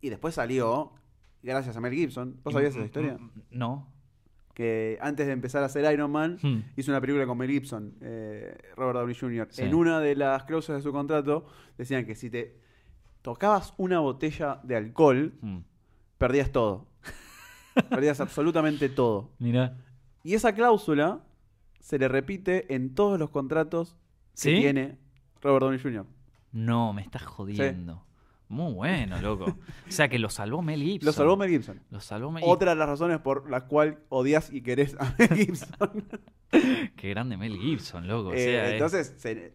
[0.00, 0.92] Y después salió,
[1.42, 2.40] gracias a Mel Gibson.
[2.42, 3.18] ¿Vos sabías esa historia?
[3.18, 3.86] Mm, No.
[4.58, 6.62] Que antes de empezar a hacer Iron Man, Hmm.
[6.76, 9.46] hizo una película con Mel Gibson, eh, Robert Downey Jr.
[9.50, 9.62] Sí.
[9.62, 11.46] En una de las cláusulas de su contrato
[11.78, 12.56] decían que si te
[13.22, 15.58] tocabas una botella de alcohol, Mm.
[16.18, 16.88] perdías todo.
[17.88, 19.30] perdías absolutamente todo.
[19.38, 19.76] Mira.
[20.24, 21.20] Y esa cláusula
[21.78, 23.96] se le repite en todos los contratos
[24.42, 24.98] que tiene
[25.40, 26.04] Robert Downey Jr.
[26.50, 28.04] No, me estás jodiendo.
[28.48, 29.44] Muy bueno, loco.
[29.44, 29.56] O
[29.90, 31.06] sea que lo salvó Mel Gibson.
[31.06, 31.80] Lo salvó Mel Gibson.
[31.90, 35.28] Lo salvó Mel Otra de las razones por las cuales odias y querés a Mel
[35.34, 36.04] Gibson.
[36.96, 38.30] Qué grande Mel Gibson, loco.
[38.30, 39.52] O Eh, sea, eh, entonces, se-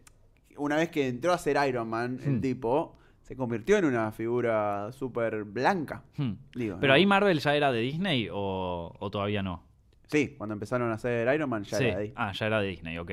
[0.58, 2.42] una vez que entró a ser Iron Man, el Hmm.
[2.42, 6.04] tipo se convirtió en una figura súper blanca.
[6.18, 6.32] hmm.
[6.54, 6.96] Digo, Pero ¿no?
[6.96, 9.64] ahí Marvel ya era de Disney o, o todavía no.
[10.08, 11.86] Sí, cuando empezaron a hacer Iron Man ya sí.
[11.86, 12.14] era ahí.
[12.16, 13.12] Ah, ya era de Disney, ok.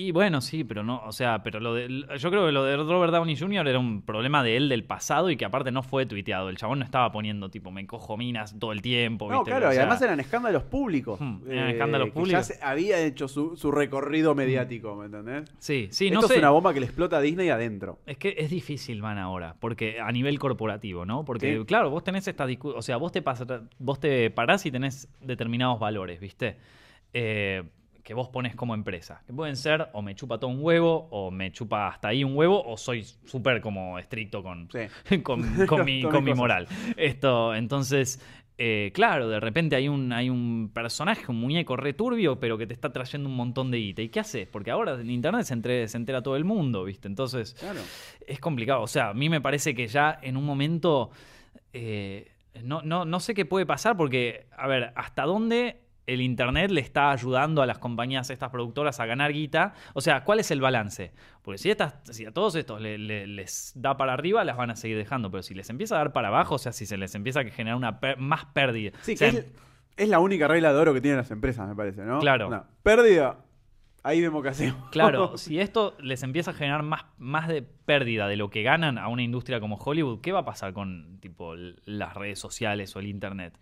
[0.00, 1.88] Y bueno, sí, pero no, o sea, pero lo de,
[2.18, 3.66] yo creo que lo de Robert Downey Jr.
[3.66, 6.50] era un problema de él del pasado y que aparte no fue tuiteado.
[6.50, 9.28] El chabón no estaba poniendo tipo, me cojo minas todo el tiempo.
[9.28, 11.20] No, claro, O y además eran escándalos públicos.
[11.20, 12.46] Hmm, eran escándalos que públicos.
[12.48, 15.52] Ya se- había hecho su, su recorrido mediático, ¿me entendés?
[15.58, 16.34] Sí, sí, Esto no sé.
[16.34, 17.98] es una bomba que le explota a Disney adentro.
[18.06, 21.24] Es que es difícil, man, ahora, porque a nivel corporativo, ¿no?
[21.24, 21.64] Porque, Sí.
[21.64, 25.08] claro, vos tenés esta discusión, o sea, vos te, pas- vos te parás y tenés
[25.20, 26.56] determinados valores, ¿viste?
[27.12, 27.64] Eh,
[28.08, 29.20] que vos pones como empresa.
[29.26, 32.34] Que pueden ser o me chupa todo un huevo, o me chupa hasta ahí un
[32.34, 35.18] huevo, o soy súper como estricto con, Sí.
[35.22, 36.66] con, con mi, Con mi moral.
[36.96, 38.18] Esto, entonces,
[38.56, 42.72] eh, claro, de repente hay un, hay un personaje, un muñeco returbio, pero que te
[42.72, 44.00] está trayendo un montón de guita.
[44.00, 44.48] ¿Y qué haces?
[44.48, 47.08] Porque ahora en internet se, entre- se entera todo el mundo, ¿viste?
[47.08, 47.80] Entonces, Claro.
[48.26, 48.80] es complicado.
[48.80, 51.10] O sea, a mí me parece que ya en un momento.
[51.74, 52.32] eh,
[52.64, 56.80] no, no, no sé qué puede pasar porque, a ver, ¿hasta dónde el Internet le
[56.80, 59.74] está ayudando a las compañías, estas productoras, a ganar guita?
[59.94, 61.12] O sea, ¿cuál es el balance?
[61.42, 64.70] Porque si, estas, si a todos estos le- le- les da para arriba, las van
[64.70, 65.30] a seguir dejando.
[65.30, 67.44] Pero si les empieza a dar para abajo, o sea, si se les empieza a
[67.44, 68.92] generar una más pérdida.
[69.02, 69.46] Sí, o sea, que es,
[69.96, 72.18] es la única regla de oro que tienen las empresas, me parece, ¿no?
[72.20, 72.48] Claro.
[72.48, 73.38] Una pérdida,
[74.02, 74.88] ahí vemos qué hacemos.
[74.90, 78.96] Claro, si esto les empieza a generar más, más de pérdida de lo que ganan
[78.98, 81.54] a una industria como Hollywood, ¿qué va a pasar con tipo
[81.84, 83.58] las redes sociales o el internet?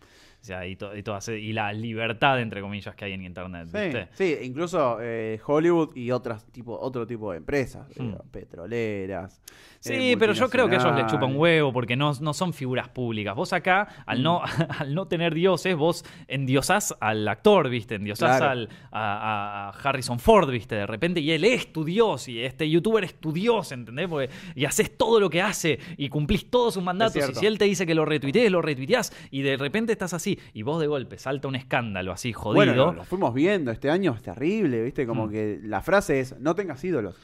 [0.46, 3.78] Sea, y, to- y, todas- y la libertad, entre comillas, que hay en internet, Sí,
[3.78, 4.08] ¿viste?
[4.12, 8.10] sí, incluso eh, Hollywood y otras tipo, otro tipo de empresas, Hmm.
[8.14, 9.40] eh, petroleras.
[9.80, 12.88] Sí, eh, pero yo creo que ellos les chupan huevo porque no, no son figuras
[12.88, 13.34] públicas.
[13.36, 14.40] Vos acá, al no,
[14.80, 17.94] al no tener dioses, vos endiosás al actor, ¿viste?
[17.96, 18.50] Endiosás Claro.
[18.52, 20.74] al, a, a Harrison Ford, ¿viste?
[20.74, 24.08] De repente, y él es tu dios, y este youtuber es tu dios, ¿entendés?
[24.08, 27.58] Porque, y haces todo lo que hace, y cumplís todos sus mandatos, y si él
[27.58, 30.86] te dice que lo retuitees, lo retuiteás, y de repente estás así, y vos de
[30.86, 32.54] golpe salta un escándalo así jodido.
[32.56, 35.06] Bueno, lo, lo fuimos viendo este año, es terrible, ¿viste?
[35.06, 35.30] Como Hmm.
[35.30, 37.16] que la frase es, no tengas ídolos.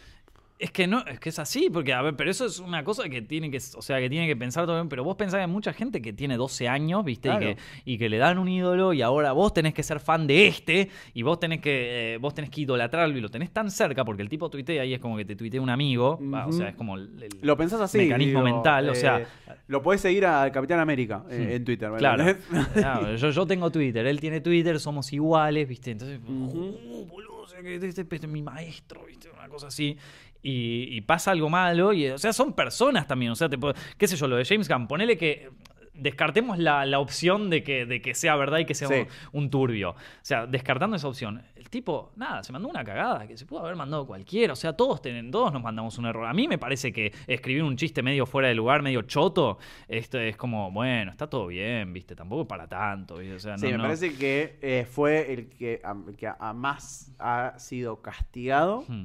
[0.63, 3.09] Es que no, es que es así, porque a ver, pero eso es una cosa
[3.09, 5.43] que tiene que, o sea, que tiene que pensar todo bien, pero vos pensás que
[5.43, 7.29] hay mucha gente que tiene 12 años, ¿viste?
[7.31, 7.51] Claro.
[7.51, 10.25] Y, que, y que le dan un ídolo y ahora vos tenés que ser fan
[10.29, 13.73] de este y vos tenés que eh, vos tenés que idolatrarlo y lo tenés tan
[13.73, 16.53] cerca porque el tipo tuitea y es como que te tuitea un amigo, va, o
[16.53, 17.99] sea, es como el, el- Lo pensás así.
[17.99, 19.27] mecanismo digo, mental, o eh, sea,
[19.67, 22.25] Lo podés seguir al Capitán América eh, en Twitter, ¿me Claro.
[22.73, 25.91] Claro, yo, yo tengo Twitter, él tiene Twitter, somos iguales, ¿viste?
[25.91, 26.21] Entonces.
[26.25, 29.29] "Oh, boludo, o sea, que este, este es mi maestro, ¿viste?
[29.37, 29.97] Una cosa así.
[30.43, 33.57] Y, y pasa algo malo, y, o sea, son personas también, o sea, te
[33.97, 35.51] qué sé yo, lo de James Gunn, ponele que
[35.95, 38.95] descartemos la, la opción de que, de que sea verdad y que sea Sí.
[39.32, 39.90] un, un turbio.
[39.90, 43.61] O sea, descartando esa opción, el tipo, nada, se mandó una cagada que se pudo
[43.61, 44.55] haber mandado cualquiera.
[44.55, 46.26] O sea, todos, tienen, todos nos mandamos un error.
[46.26, 50.18] A mí me parece que escribir un chiste medio fuera de lugar, medio choto, esto
[50.18, 52.16] es como, bueno, está todo bien, ¿viste?
[52.16, 53.34] Tampoco para tanto, ¿viste?
[53.36, 53.82] O sea, Sí, no, me no.
[53.84, 59.05] parece que eh, fue el que, a, que a más ha sido castigado Hmm.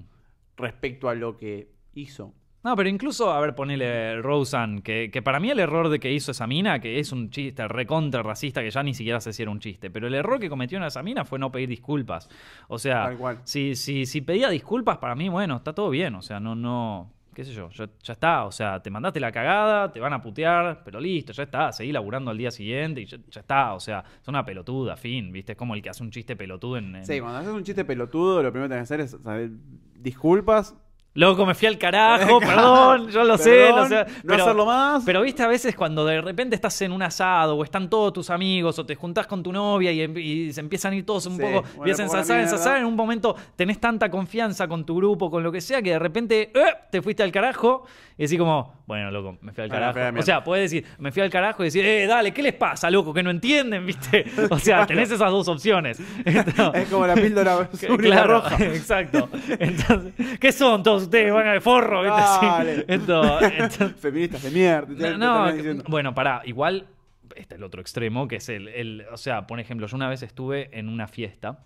[0.58, 2.34] Respecto a lo que hizo.
[2.64, 6.12] No, pero incluso, a ver, ponele Roseanne, que, que para mí el error de que
[6.12, 9.44] hizo esa mina, que es un chiste recontra racista, que ya ni siquiera sé si
[9.44, 12.28] era un chiste, pero el error que cometió en esa mina fue no pedir disculpas.
[12.68, 13.06] O sea,
[13.46, 16.16] si, si, si pedía disculpas, para mí, bueno, está todo bien.
[16.16, 18.44] O sea, no, no, qué sé yo, ya, ya está.
[18.46, 21.72] O sea, te mandaste la cagada, te van a putear, pero listo, ya está.
[21.72, 23.76] Seguí laburando al día siguiente y ya, ya está.
[23.76, 25.54] O sea, es una pelotuda, fin, ¿viste?
[25.54, 26.96] Es como el que hace un chiste pelotudo en...
[26.98, 29.52] en- Sí, cuando haces un chiste pelotudo, lo primero que tenés que hacer es saber
[29.98, 30.76] disculpas.
[31.18, 34.06] Loco, me fui al carajo, perdón, yo lo sé, lo sé.
[34.24, 35.02] no hacerlo más.
[35.04, 38.30] Pero viste, a veces cuando de repente estás en un asado o están todos tus
[38.30, 41.26] amigos o te juntás con tu novia y, em- y se empiezan a ir todos
[41.26, 42.40] un Sí, poco, empiezan a mierda.
[42.42, 45.90] ensasar, en un momento tenés tanta confianza con tu grupo, con lo que sea, que
[45.90, 46.74] de repente ¡eh!
[46.92, 50.20] te fuiste al carajo y decís como, bueno, loco, me fui al Bueno, carajo.
[50.20, 52.90] O sea, puedes decir, me fui al carajo y decir, eh, dale, ¿qué les pasa,
[52.92, 53.12] loco?
[53.14, 54.24] Que no entienden, viste.
[54.52, 56.00] O sea, tenés esas dos opciones.
[56.24, 58.56] Entonces- Es como la píldora azul y la roja.
[58.64, 59.30] exacto.
[59.60, 60.84] Entonces, ¿qué son?
[60.84, 62.22] ¿Todos ustedes van de forro, ¿viste?
[62.40, 62.46] Sí.
[62.46, 62.86] Dale.
[62.88, 65.18] Esto, esto- Feministas de mierda.
[65.18, 65.46] no,
[65.88, 66.88] bueno, pará, igual
[67.36, 70.24] está el otro extremo, que es el, el- o sea, por ejemplo, yo una vez
[70.24, 71.60] estuve en una fiesta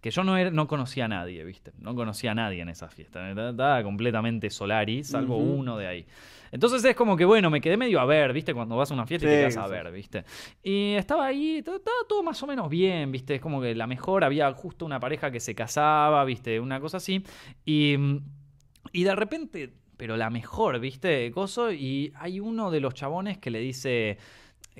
[0.00, 1.72] que yo no, era, no conocía a nadie, ¿viste?
[1.78, 3.30] No conocía a nadie en esa fiesta.
[3.30, 6.06] Estaba completamente solari, salvo uno de ahí.
[6.52, 8.54] Entonces es como que, bueno, me quedé medio a ver, ¿viste?
[8.54, 10.24] Cuando vas a una fiesta y te quedas a ver, ¿viste?
[10.62, 11.78] Y estaba ahí, estaba
[12.08, 13.34] todo más o menos bien, ¿viste?
[13.36, 16.60] Es como que la mejor, había justo una pareja que se casaba, ¿viste?
[16.60, 17.24] Una cosa así.
[17.64, 17.96] Y,
[18.92, 21.30] y de repente, pero la mejor, ¿viste?
[21.32, 24.18] Coso, y hay uno de los chabones que le dice...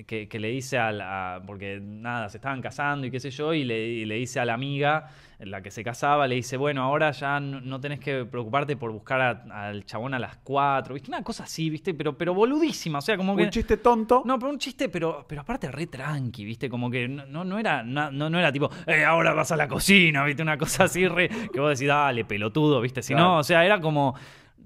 [0.05, 1.41] Que, que le dice a la.
[1.47, 4.45] Porque nada, se estaban casando y qué sé yo, y le, y le dice a
[4.45, 5.07] la amiga,
[5.39, 8.91] la que se casaba, le dice: Bueno, ahora ya no, no tenés que preocuparte por
[8.91, 11.09] buscar a- al chabón a las 4, ¿viste?
[11.09, 11.95] Una cosa así, ¿viste?
[11.95, 13.45] Pero, pero boludísima, o sea, como que.
[13.45, 14.21] Un chiste tonto.
[14.23, 16.69] No, pero un chiste, pero, pero aparte re tranqui, ¿viste?
[16.69, 19.67] Como que no, no, era, no, no no era tipo, eh, ahora vas a la
[19.67, 20.43] cocina, ¿viste?
[20.43, 23.01] Una cosa así re, que vos decís, dale, pelotudo, ¿viste?
[23.01, 23.29] Si Claro.
[23.29, 24.13] no, o sea, era como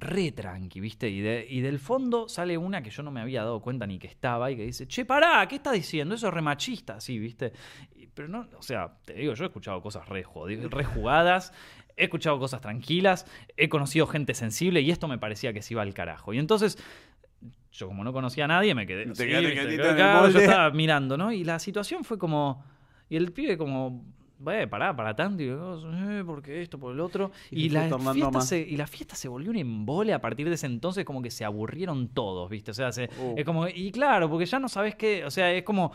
[0.01, 1.09] re tranqui, ¿viste?
[1.09, 3.99] Y, de- y del fondo sale una que yo no me había dado cuenta ni
[3.99, 6.15] que estaba y que dice, che, pará, ¿qué estás diciendo?
[6.15, 7.53] Eso es re machista, sí, ¿viste?
[7.95, 11.53] Y- pero no, o sea, te digo, yo he escuchado cosas re, jugadas.
[11.97, 13.25] He escuchado cosas tranquilas,
[13.57, 16.33] he conocido gente sensible y esto me parecía que se iba al carajo.
[16.33, 16.77] Y entonces
[17.71, 19.05] yo como no conocía a nadie me quedé
[20.33, 21.31] yo estaba mirando, ¿no?
[21.31, 22.63] Y la situación fue como
[23.09, 24.03] y el pibe como
[24.43, 27.31] Ve, pará, para tanto, y eh, porque esto, por el otro.
[27.51, 27.81] Y la
[28.13, 31.21] fiesta se, y la fiesta se volvió un embole a partir de ese entonces, como
[31.21, 32.71] que se aburrieron todos, ¿viste?
[32.71, 33.35] O sea, se- Uh.
[33.37, 35.91] es como, y claro, porque ya no sabes qué, o sea, es como,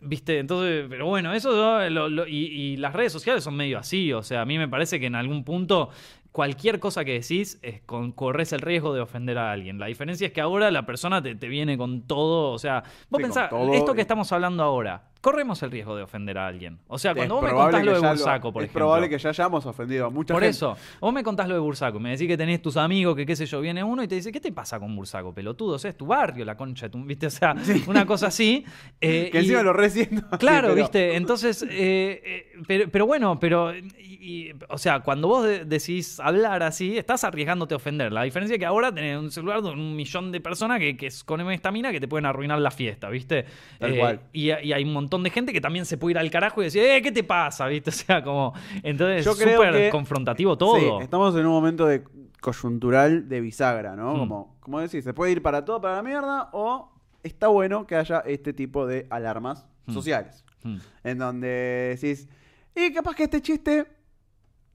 [0.00, 0.38] ¿viste?
[0.38, 1.88] Entonces, pero bueno, eso, ¿no?
[1.90, 4.68] Lo- lo- y, y las redes sociales son medio así, o sea, a mí me
[4.68, 5.90] parece que en algún punto
[6.30, 9.78] cualquier cosa que decís es con, corres el riesgo de ofender a alguien.
[9.80, 13.18] La diferencia es que ahora la persona te, te viene con todo, o sea, vos
[13.18, 16.78] Sí, pensás, esto que estamos hablando ahora, corremos el riesgo de ofender a alguien.
[16.86, 18.78] O sea, cuando Es vos me contás lo de Bursaco, por es ejemplo.
[18.86, 20.50] probable que ya hayamos ofendido a mucha Por gente.
[20.56, 23.34] eso, vos me contás lo de Bursaco, me decís que tenés tus amigos, que qué
[23.36, 25.74] sé yo, viene uno y te dice, ¿qué te pasa con Bursaco, pelotudo?
[25.74, 27.04] O sea, es tu barrio, la concha de tu...
[27.04, 27.26] ¿Viste?
[27.26, 27.54] O sea,
[27.86, 28.64] una cosa así.
[29.00, 30.22] eh, Que y- encima lo reciendo.
[30.38, 31.16] Claro, viste.
[31.16, 33.74] Entonces, eh, eh, pero, pero bueno, pero.
[33.76, 33.88] y-
[34.20, 38.12] y, o sea, cuando vos de- decís hablar así, estás arriesgándote a ofender.
[38.12, 41.06] La diferencia es que ahora tenés un celular de un millón de personas que, que
[41.06, 43.46] es con esta mina que te pueden arruinar la fiesta, ¿viste?
[43.78, 44.20] Tal cual.
[44.32, 46.64] Y, y hay un montón de gente que también se puede ir al carajo y
[46.64, 47.66] decir, eh, ¿qué te pasa?
[47.66, 47.90] ¿Viste?
[47.90, 48.52] O sea, como.
[48.82, 50.76] Entonces, súper confrontativo todo.
[50.78, 52.04] Sí, estamos en un momento de
[52.40, 54.14] coyuntural de bisagra, ¿no?
[54.14, 54.18] Hmm.
[54.18, 56.92] Como, como decís, se puede ir para todo, para la mierda, o
[57.22, 59.94] está bueno que haya este tipo de alarmas Hmm.
[59.94, 60.44] sociales.
[60.62, 60.76] Mm.
[61.04, 62.28] En donde decís,
[62.74, 63.86] y capaz que este chiste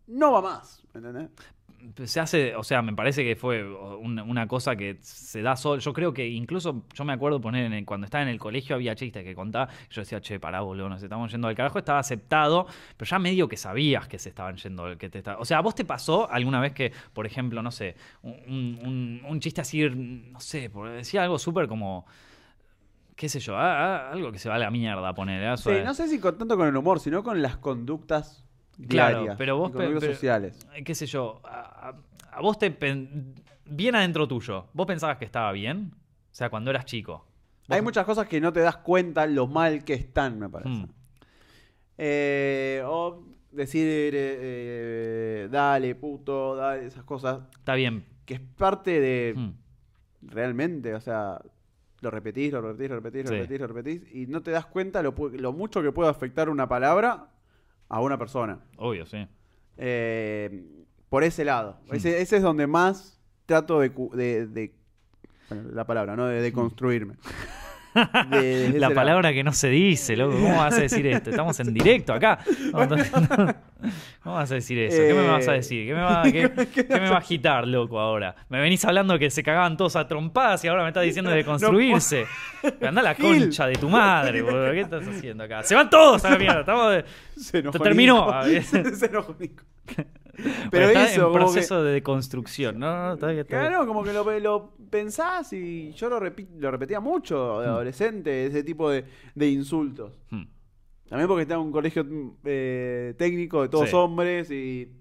[0.08, 0.84] no va más.
[0.94, 1.30] ¿Entendés?
[2.06, 3.64] Se hace, o sea, me parece que fue
[3.98, 5.80] una, una cosa que se da solo.
[5.82, 8.76] Yo creo que incluso, yo me acuerdo poner en el- cuando estaba en el colegio
[8.76, 9.68] había chistes que contaba.
[9.90, 11.80] Yo decía, che, pará, boludo, nos estamos yendo al carajo.
[11.80, 12.68] Estaba aceptado,
[12.98, 14.98] pero ya medio que sabías que se estaban yendo.
[14.98, 17.72] Que te está- O sea, ¿a vos te pasó alguna vez que, por ejemplo, no
[17.72, 22.06] sé, un, un- un chiste así, no sé, decía algo súper como.
[23.16, 25.56] qué sé yo, algo que se va a la mierda poner.
[25.58, 28.44] Sí, no sé si con, tanto con el humor, sino con las conductas
[28.88, 30.68] Claro, pero vos pero- sociales.
[30.76, 31.94] Eh, qué sé yo, a,
[32.42, 32.76] vos te...
[33.66, 35.92] bien adentro tuyo, ¿vos pensabas que estaba bien?
[35.96, 37.26] O sea, cuando eras chico.
[37.70, 40.70] Hay muchas cosas que no te das cuenta lo mal que están, me parece.
[40.70, 40.86] Mm.
[41.98, 48.04] Eh, o decir, eh, eh, dale, puto, dale, esas cosas, Está bien.
[48.26, 50.30] que es parte de Mm.
[50.34, 51.40] realmente, o sea,
[52.02, 53.36] lo repetís, lo repetís, lo repetís, lo Sí.
[53.36, 56.68] repetís, lo repetís, y no te das cuenta lo, lo mucho que puede afectar una
[56.68, 57.28] palabra
[57.94, 58.60] a una persona.
[58.78, 59.28] Obvio, sí.
[59.78, 60.66] Eh,
[61.10, 61.78] por ese lado.
[61.91, 64.76] Ese, ese es donde más trato de, de- de-
[65.50, 66.26] bueno, la palabra, ¿no?
[66.26, 67.16] De, de construirme.
[68.30, 70.34] De- La palabra que no se dice, loco.
[70.36, 71.30] ¿Cómo vas a decir esto?
[71.30, 72.39] Estamos en directo acá.
[74.24, 74.98] ¿Cómo vas a decir eso?
[74.98, 75.86] ¿Qué me vas a Eh, decir?
[75.88, 78.36] ¿Qué me va, qué- qué me va a agitar, loco, ahora?
[78.50, 81.44] Me venís hablando que se cagaban todos a trompadas y ahora me estás diciendo de
[81.44, 82.26] construirse.
[82.82, 84.72] Anda a la concha de tu madre, boludo.
[84.72, 85.64] ¿Qué estás haciendo acá?
[85.64, 86.60] Se van todos a la mierda.
[86.62, 87.06] Estamos de...
[87.36, 88.32] Se enojó Te terminó.
[88.96, 89.36] Se enojó.
[90.72, 92.80] Pero está eso, en que- proceso de deconstrucción.
[92.80, 93.46] No, no.
[93.46, 98.64] Claro, como que lo, lo pensás y yo lo, lo repetía mucho de adolescente, ese
[98.64, 99.06] tipo de,
[99.36, 100.20] de insultos.
[100.30, 100.44] Hmm.
[101.08, 102.06] También porque estaba en un colegio
[102.44, 103.96] eh, técnico de todos Sí.
[103.96, 104.92] hombres y...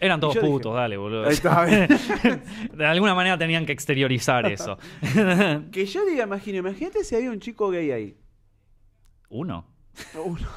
[0.00, 1.26] Eran todos Y putos, dije, dale, boludo.
[1.26, 1.86] Ahí está, bien.
[2.74, 4.76] de alguna manera tenían que exteriorizar eso.
[5.70, 8.16] que yo diga, imagino, imagínate si había un chico gay ahí.
[9.28, 9.64] Uno.
[10.24, 10.48] Uno,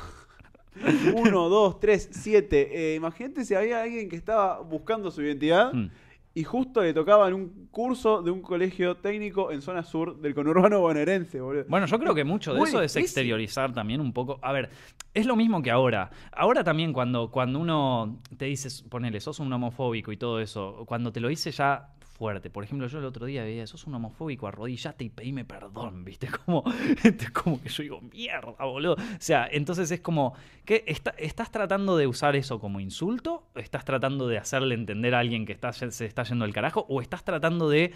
[1.16, 2.94] uno dos, tres, siete.
[2.94, 5.90] Eh, imagínate si había alguien que estaba buscando su identidad Hmm.
[6.34, 10.36] y justo le tocaba en un curso de un colegio técnico en zona sur del
[10.36, 11.66] conurbano bonaerense, boludo.
[11.70, 14.40] Bueno, yo creo que mucho de Muy eso es exteriorizar también un poco.
[14.42, 14.70] A ver,
[15.14, 16.12] es lo mismo que ahora.
[16.32, 21.12] Ahora también cuando, cuando uno te dice, ponele, sos un homofóbico y todo eso, cuando
[21.12, 22.49] te lo dice ya fuerte.
[22.49, 26.28] Por ejemplo, yo el otro día veía, sos un homofóbico, arrodillate y pedime perdón, ¿viste?
[26.45, 26.63] Como,
[27.03, 28.93] es como que yo digo, mierda, boludo.
[28.93, 30.34] O sea, entonces es como.
[30.66, 33.47] Está- ¿estás tratando de usar eso como insulto?
[33.55, 36.86] ¿Estás tratando de hacerle entender a alguien que está, se está yendo al carajo?
[36.89, 37.91] ¿O estás tratando de...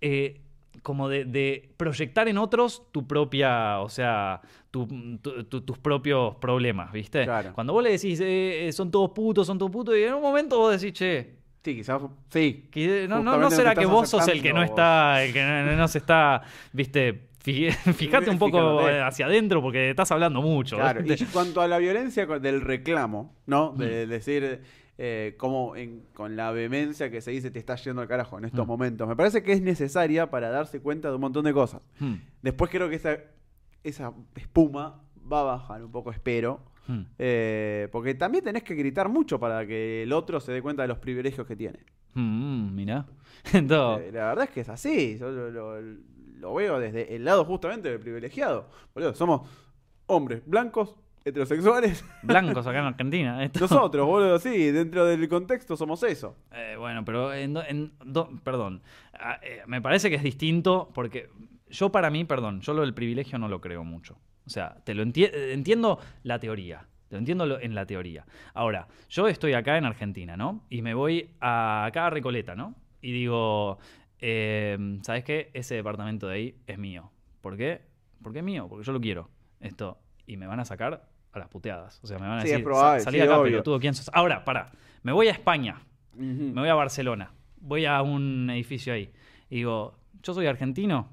[0.00, 0.40] eh,
[0.82, 4.40] como de, de proyectar en otros tu propia, o sea,
[4.72, 4.88] tu-
[5.22, 7.24] tu- tu- tus propios problemas, ¿viste?
[7.24, 7.52] Claro.
[7.54, 10.20] Cuando vos le decís, eh, eh, son todos putos, son todos putos, y en un
[10.20, 12.02] momento vos decís, che, Sí, quizás.
[12.28, 12.68] Sí.
[12.70, 15.76] que no, no, no será que vos sos el que no está, el que no,
[15.76, 16.42] no se está,
[16.72, 18.96] viste, fíjate un poco Fíjate.
[18.98, 20.76] eh, hacia adentro porque estás hablando mucho.
[20.76, 23.72] Claro, y cuanto a la violencia del reclamo, ¿no?
[23.72, 23.78] Mm.
[23.78, 24.60] De decir
[24.98, 28.44] eh, como en- con la vehemencia que se dice te está yendo al carajo en
[28.44, 28.68] estos Mm.
[28.68, 31.80] momentos, me parece que es necesaria para darse cuenta de un montón de cosas.
[31.98, 33.16] Hmm, Después creo que esa,
[33.82, 35.00] esa espuma
[35.32, 36.60] va a bajar un poco, espero.
[36.88, 37.00] Hmm.
[37.18, 40.88] eh, porque también tenés que gritar mucho para que el otro se dé cuenta de
[40.88, 41.80] los privilegios que tiene.
[42.14, 43.06] Hmm, mirá.
[43.52, 45.18] Entonces, Eh, la verdad es que es así.
[45.18, 45.80] Yo lo, lo-
[46.38, 48.68] lo veo desde el lado justamente del privilegiado.
[48.94, 49.48] Boludo, somos
[50.06, 52.04] hombres blancos, heterosexuales.
[52.22, 53.42] blancos acá en Argentina.
[53.42, 53.60] esto.
[53.60, 56.36] Nosotros, boludo, sí, dentro del contexto somos eso.
[56.52, 58.82] Eh, bueno, pero en, en do- perdón,
[59.14, 61.30] Ah, eh, me parece que es distinto porque
[61.70, 64.18] yo para mí, perdón, yo lo del privilegio no lo creo mucho.
[64.46, 68.26] O sea, te lo enti- eh, entiendo la teoría, te lo entiendo en la teoría.
[68.52, 70.64] Ahora, yo estoy acá en Argentina, ¿no?
[70.70, 72.74] Y me voy a, acá a Recoleta, ¿no?
[73.00, 73.78] Y digo,
[74.20, 75.50] eh, ¿sabes qué?
[75.54, 77.10] Ese departamento de ahí es mío.
[77.40, 77.82] ¿Por qué?
[78.22, 79.30] Porque es mío, porque yo lo quiero.
[79.60, 79.98] Esto.
[80.26, 82.00] Y me van a sacar a las puteadas.
[82.02, 83.52] O sea, me van a Sí, decir, es probable, "Sa- salí sí, de acá, obvio.
[83.52, 84.10] pelotudo, ¿quién sos?
[84.14, 84.72] Ahora, pará.
[85.02, 85.80] Me voy a España
[86.16, 89.10] me voy a Barcelona, voy a un edificio ahí.
[89.50, 91.08] Y digo, yo soy argentino,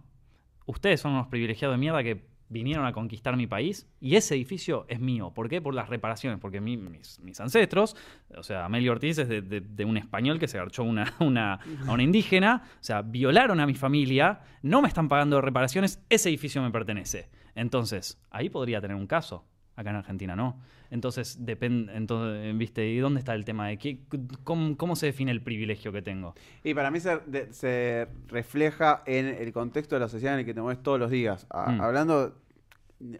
[0.67, 4.85] ustedes son unos privilegiados de mierda que vinieron a conquistar mi país y ese edificio
[4.89, 5.31] es mío.
[5.33, 5.61] ¿Por qué?
[5.61, 7.95] Por las reparaciones, porque mi- mis, mis ancestros,
[8.37, 11.53] o sea, Amelio Ortiz es de, de- de un español que se garchó una, una-
[11.87, 16.29] a una indígena, o sea, violaron a mi familia, no me están pagando reparaciones, ese
[16.29, 17.29] edificio me pertenece.
[17.55, 19.45] Entonces, ahí podría tener un caso.
[19.75, 20.59] Acá en Argentina no.
[20.91, 22.87] Entonces, depende, entonces, ¿viste?
[22.87, 23.99] ¿Y dónde está el tema de qué,
[24.43, 26.35] cómo, cómo se define el privilegio que tengo?
[26.63, 30.45] Y para mí se, de- se refleja en el contexto de la sociedad en el
[30.45, 31.47] que te mueves todos los días.
[31.49, 31.81] A- Mm.
[31.81, 32.35] Hablando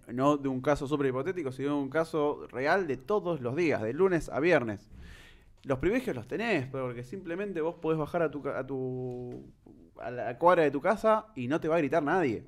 [0.09, 3.82] no de un caso súper hipotético, sino de un caso real de todos los días,
[3.82, 4.89] de lunes a viernes.
[5.63, 9.43] Los privilegios los tenés, porque simplemente vos podés bajar a tu, a tu
[9.99, 12.43] a la cuadra de tu casa y no te va a gritar nadie.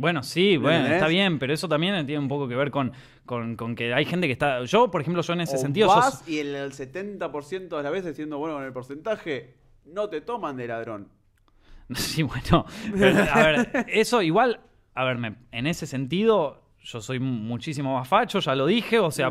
[0.00, 0.96] Bueno, sí, ¿Me bueno, entendés?
[0.98, 2.92] está bien, pero eso también tiene un poco que ver con,
[3.26, 4.64] con, con que hay gente que está.
[4.64, 5.88] Yo, por ejemplo, yo en ese O sentido.
[5.88, 10.08] vas sos- y el, el 70% de las veces, siendo bueno con el porcentaje, no
[10.08, 11.08] te toman de ladrón.
[11.94, 12.64] Sí, bueno.
[12.98, 14.60] pero, a ver, eso igual.
[14.94, 18.98] A ver, me- en ese sentido, yo soy muchísimo más facho, ya lo dije.
[18.98, 19.28] O sea,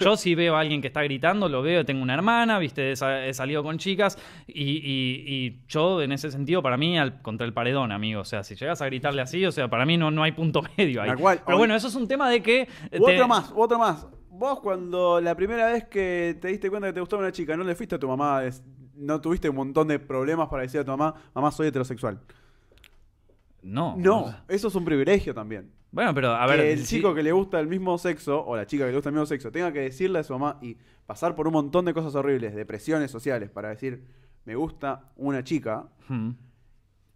[0.00, 2.96] yo si veo a alguien que está gritando, lo veo, tengo una hermana, viste, he,
[2.96, 4.18] sa- he salido con chicas.
[4.46, 8.20] Y, y- y yo, en ese sentido, para mí, al, contra el paredón, amigo.
[8.20, 10.62] O sea, si llegas a gritarle así, o sea, para mí no, no hay punto
[10.76, 11.14] medio ahí.
[11.14, 11.40] Cual.
[11.46, 12.68] Pero bueno, eso es un tema de que.
[12.90, 14.06] Te- otro más, otro más.
[14.30, 17.64] Vos cuando la primera vez que te diste cuenta que te gustaba una chica, no
[17.64, 18.42] le fuiste a tu mamá,
[18.96, 22.20] no tuviste un montón de problemas para decir a tu mamá, mamá soy heterosexual.
[23.62, 23.96] No.
[23.98, 25.70] No, eso es un privilegio también.
[25.90, 26.60] Bueno, pero a ver.
[26.60, 28.96] que el si- chico que le gusta el mismo sexo, o la chica que le
[28.96, 30.76] gusta el mismo sexo, tenga que decirle a su mamá y
[31.06, 34.04] pasar por un montón de cosas horribles, de presiones sociales, para decir,
[34.44, 36.30] me gusta una chica, Hmm.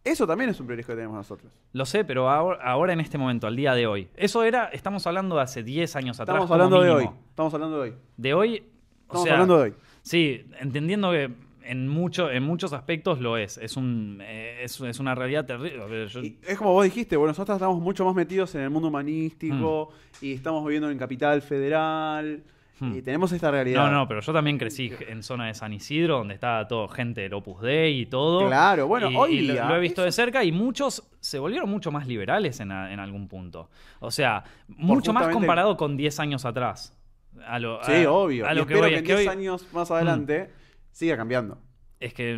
[0.04, 1.52] eso también es un privilegio que tenemos nosotros.
[1.72, 4.08] Lo sé, pero ahora, ahora en este momento, al día de hoy.
[4.16, 6.36] Eso era, estamos hablando de hace 10 años atrás.
[6.36, 7.10] Estamos hablando de hoy.
[7.28, 7.96] Estamos hablando de hoy.
[8.16, 9.74] De hoy, o Estamos sea, hablando de hoy.
[10.02, 11.30] Sí, entendiendo que
[11.64, 13.58] en, mucho, en muchos aspectos lo es.
[13.58, 16.08] Es, un, eh, es, es una realidad terrible.
[16.08, 19.90] Yo- es como vos dijiste, bueno, nosotros estamos mucho más metidos en el mundo humanístico
[20.20, 22.42] y estamos viviendo en Capital Federal
[22.80, 22.96] Hmm.
[22.96, 23.84] y tenemos esta realidad.
[23.86, 27.20] No, no, pero yo también crecí en zona de San Isidro, donde estaba todo gente
[27.20, 28.48] del Opus Dei y todo.
[28.48, 31.08] Claro, bueno, Y- hoy y lo, día lo he visto eso- de cerca y muchos
[31.20, 33.68] se volvieron mucho más liberales en, a- en algún punto.
[34.00, 36.98] O sea, mucho más comparado con 10 años atrás.
[37.46, 38.46] A lo, Sí, a- obvio.
[38.48, 40.50] A y lo que espero voy que en que 10 hoy- años más adelante
[40.92, 41.58] siga cambiando.
[42.00, 42.36] es que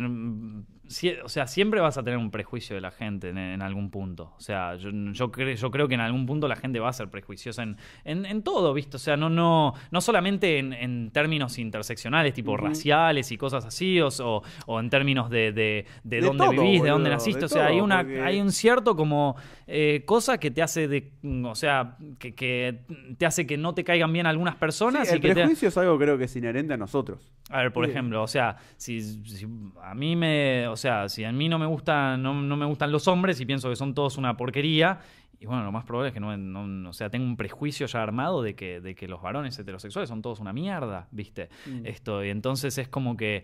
[0.87, 3.89] sie- o sea, siempre vas a tener un prejuicio de la gente en, en algún
[3.89, 4.33] punto.
[4.37, 6.93] O sea, yo, yo, cre- yo creo que en algún punto la gente va a
[6.93, 8.97] ser prejuiciosa en, en, en todo, ¿viste?
[8.97, 14.09] O sea, no, no, no solamente en, términos interseccionales, tipo raciales y cosas así, o,
[14.23, 17.45] o- o en términos de, de, de De dónde todo, vivís, de dónde naciste.
[17.45, 19.35] o sea, hay, una, porque- hay un cierto como
[19.67, 21.11] eh, cosa que te hace de,
[21.43, 22.79] o sea, que, que
[23.17, 25.69] te hace que no te caigan bien algunas personas Sí, y el que te, prejuicio
[25.69, 27.31] es algo creo que es inherente a nosotros.
[27.49, 27.91] a ver, por Sí.
[27.91, 29.47] ejemplo, o sea, si, si
[29.81, 32.91] a mí me, o sea, si a mí no me gustan, no, no me gustan
[32.91, 34.99] los hombres y pienso que son todos una porquería,
[35.39, 38.01] y bueno, lo más probable es que no, no- o sea, tengo un prejuicio ya
[38.03, 41.49] armado de que, de que los varones heterosexuales son todos una mierda, ¿viste?
[41.65, 41.85] Mm.
[41.85, 43.43] Esto, y entonces es como que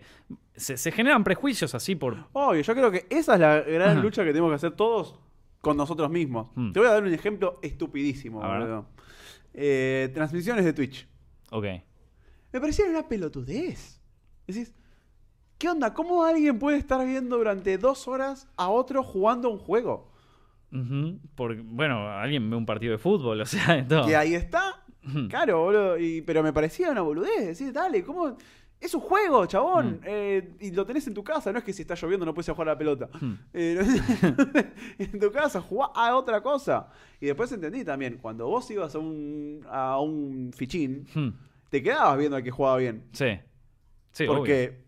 [0.54, 2.16] se, se generan prejuicios así por...
[2.32, 4.00] Obvio, yo creo que esa es la gran Ajá.
[4.00, 5.18] lucha que tenemos que hacer todos
[5.60, 6.48] con nosotros mismos.
[6.54, 6.72] Hmm.
[6.72, 8.84] Te voy a dar un ejemplo estupidísimo, A.
[9.54, 11.06] Eh, transmisiones de Twitch.
[11.50, 11.66] Ok.
[12.52, 14.00] Me parecía una pelotudez.
[14.46, 14.74] Decís,
[15.62, 15.94] ¿qué onda?
[15.94, 20.10] ¿Cómo alguien puede estar viendo durante dos horas a otro jugando un juego?
[21.36, 24.04] Porque, bueno, alguien ve un partido de fútbol, o sea, esto...
[24.04, 24.82] Que ahí está.
[25.28, 25.98] Claro, boludo.
[25.98, 27.46] Y, pero me parecía una boludez.
[27.46, 28.36] Decís, dale, ¿cómo?
[28.80, 30.00] Es un juego, chabón.
[30.00, 30.04] Mm.
[30.04, 31.52] Eh, y lo tenés en tu casa.
[31.52, 33.08] No es que si está lloviendo no puedes jugar a la pelota.
[33.54, 33.78] Eh,
[34.98, 36.88] en tu casa, jugá a otra cosa.
[37.20, 41.06] Y después entendí también, cuando vos ibas a un, a un fichín,
[41.70, 43.04] te quedabas viendo al que jugaba bien.
[43.12, 43.38] Sí.
[44.10, 44.82] Sí, obvio.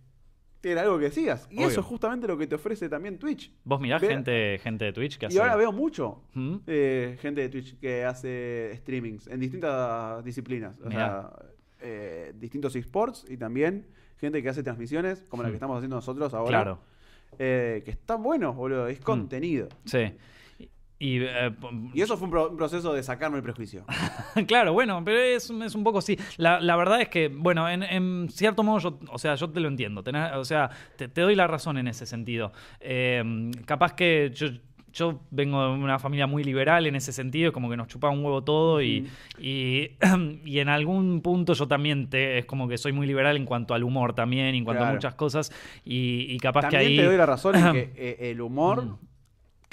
[0.73, 1.47] Era algo que decías.
[1.51, 1.69] Y Obvio.
[1.69, 3.53] eso es justamente lo que te ofrece también Twitch.
[3.65, 5.37] Vos mirás Ve- gente, gente de Twitch que hace...
[5.37, 6.57] Y ahora veo mucho ¿Mm?
[6.67, 10.79] eh, gente de Twitch que hace streamings en distintas disciplinas.
[10.81, 10.99] O Mirá.
[10.99, 11.33] sea,
[11.81, 13.87] eh, distintos esports y también
[14.19, 15.57] gente que hace transmisiones, como la que Hmm.
[15.57, 16.49] estamos haciendo nosotros ahora.
[16.63, 16.79] Claro.
[17.39, 18.87] eh, que están buenos, boludo.
[18.87, 19.69] Es contenido.
[19.85, 20.13] Sí.
[21.05, 21.51] Y, eh,
[21.93, 23.85] Y eso fue un, pro- un proceso de sacarme el prejuicio.
[24.47, 26.17] claro, bueno, pero es, es un poco así.
[26.39, 29.61] La, la verdad es que, bueno, en, en cierto modo, yo, o sea, yo te
[29.61, 30.03] lo entiendo.
[30.03, 32.53] tenés- o sea, te, te doy la razón en ese sentido.
[32.81, 34.47] Eh, capaz que yo,
[34.95, 38.25] yo vengo de una familia muy liberal en ese sentido, como que nos chupaba un
[38.25, 39.07] huevo todo y,
[39.39, 39.91] y,
[40.47, 43.75] y en algún punto yo también te, es como que soy muy liberal en cuanto
[43.75, 45.53] al humor también, en cuanto a muchas cosas
[45.85, 46.97] y, y capaz También que ahí...
[46.97, 48.99] te doy la razón en que eh, el humor Mm.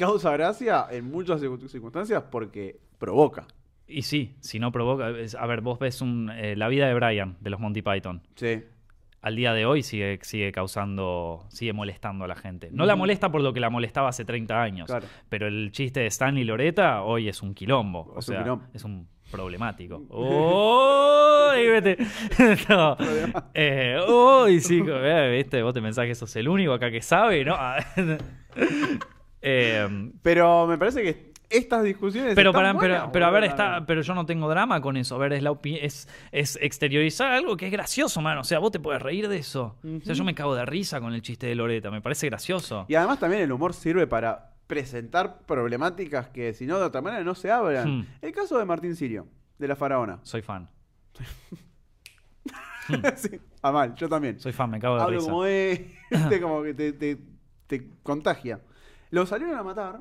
[0.05, 3.45] Causa gracia en muchas circun- circunstancias porque provoca.
[3.87, 5.09] Y sí, si no provoca...
[5.11, 8.21] es- A ver, vos ves un, eh, La vida de Brian, de los Monty Python.
[8.35, 8.63] Sí.
[9.23, 12.69] al día de hoy sigue, sigue causando, sigue molestando a la gente.
[12.71, 13.01] No la Ujú.
[13.01, 15.05] molesta por lo que la molestaba hace 30 años, Claro.
[15.29, 18.65] pero el chiste de Stanley Loreta hoy es un quilombo, o Es un sea, quilombo.
[18.73, 20.01] es un problemático.
[20.09, 21.49] ¡Oh!
[21.51, 21.97] Ahí vete.
[22.69, 22.97] No.
[23.53, 27.01] Eh, uy, sí, co- eh, viste, vos te pensás que sos el único acá que
[27.03, 27.55] sabe, ¿no?
[29.41, 32.33] Eh, Pero me parece que estas discusiones.
[32.33, 34.95] pero, están para, pero, buenas, pero a ver, está, pero yo no tengo drama con
[34.95, 35.15] eso.
[35.15, 38.41] A ver, es, la es, es exteriorizar algo que es gracioso, mano.
[38.41, 39.75] O sea, vos te puedes reír de eso.
[39.83, 41.91] O sea, yo me cago de risa con el chiste de Loreta.
[41.91, 42.85] Me parece gracioso.
[42.87, 47.23] Y además también el humor sirve para presentar problemáticas que si no de otra manera
[47.25, 47.99] no se hablan.
[47.99, 48.07] Hmm.
[48.21, 49.27] El caso de Martín Sirio,
[49.59, 50.19] de la faraona.
[50.23, 50.69] Soy fan.
[53.15, 54.39] sí, a mal, yo también.
[54.39, 55.29] Soy fan, me cago de Hablo risa.
[55.29, 55.93] como de.
[56.09, 57.17] viste, como que te, te-
[57.67, 58.61] te contagia.
[59.11, 59.99] Lo salieron a matar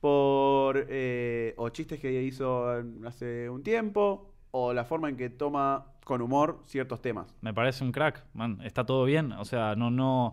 [0.00, 0.86] por.
[0.88, 2.66] eh, o chistes que hizo
[3.06, 7.34] hace un tiempo, o la forma en que toma con humor ciertos temas.
[7.40, 8.60] Me parece un crack, man.
[8.62, 9.32] Está todo bien.
[9.32, 10.32] O sea, no, no.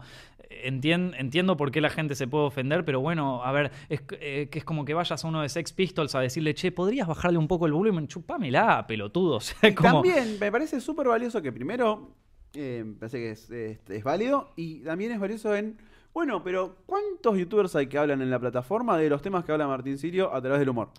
[0.63, 4.17] entien- entiendo por qué la gente se puede ofender, pero bueno, a ver, es que
[4.43, 7.07] eh, que es como que vayas a uno de Sex Pistols a decirle, che, ¿podrías
[7.07, 8.07] bajarle un poco el volumen?
[8.07, 9.37] Chupámela, pelotudo.
[9.37, 10.03] O sea, como.
[10.03, 12.11] También me parece súper valioso que primero,
[12.53, 15.77] eh, parece que es, es- es válido y también es valioso en,
[16.13, 19.67] bueno, pero ¿cuántos youtubers hay que hablan en la plataforma de los temas que habla
[19.67, 20.89] Martín Sirio a través del humor?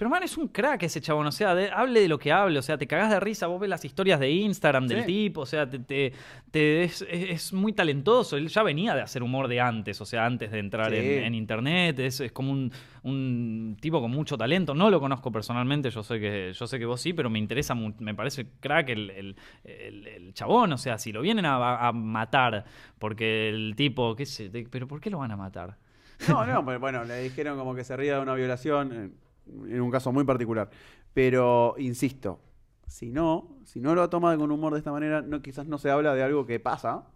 [0.00, 2.58] Pero man, es un crack ese chabón, o sea, de- hable de lo que hable,
[2.58, 5.06] o sea, te cagás de risa, vos ves las historias de Instagram del Sí.
[5.06, 6.14] tipo, o sea, te, te-
[6.50, 10.50] te- es, muy talentoso, él ya venía de hacer humor de antes, o sea, antes
[10.52, 10.96] de entrar Sí.
[10.96, 12.72] en, en internet, es, es como un,
[13.02, 16.86] un tipo con mucho talento, no lo conozco personalmente, yo sé que, yo sé que
[16.86, 20.96] vos sí, pero me interesa, me parece crack el, el- el- el chabón, o sea,
[20.96, 22.64] si lo vienen a, a matar,
[22.98, 25.76] porque el tipo, qué sé, pero ¿por qué lo van a matar?
[26.26, 29.12] No, no, pero bueno, le dijeron como que se ría de una violación
[29.68, 30.70] en, un caso muy particular.
[31.14, 32.40] Pero, insisto,
[32.86, 35.90] si no, si no lo toma con humor de esta manera, no, quizás no se
[35.90, 37.06] habla de algo que pasa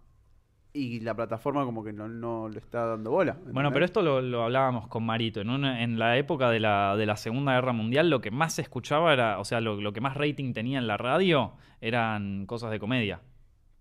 [0.73, 3.37] y la plataforma como que no, no le está dando bola.
[3.51, 5.39] Bueno, pero esto lo, lo hablábamos con Marito.
[5.39, 8.53] En, una- en la época de la, de la Segunda Guerra Mundial, lo que más
[8.53, 12.71] se escuchaba era, o sea, lo que más rating tenía en la radio eran cosas
[12.71, 13.21] de comedia.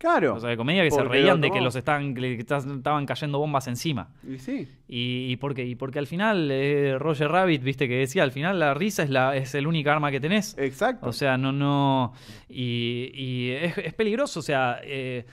[0.04, 0.34] Claro.
[0.34, 4.10] Cosas de comedia que se reían de que los estaban, que estaban cayendo bombas encima.
[4.28, 4.68] Y sí.
[4.86, 8.58] Y, y porque, y porque al final, eh, Roger Rabbit, viste que decía, al final
[8.58, 10.58] la risa es, la, es el única arma que tenés.
[10.58, 11.08] Exacto.
[11.08, 12.12] O sea, no, no.
[12.50, 15.24] Y, y es, es peligroso, o sea, eh,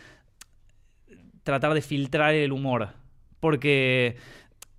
[1.43, 2.89] tratar de filtrar el humor.
[3.39, 4.15] porque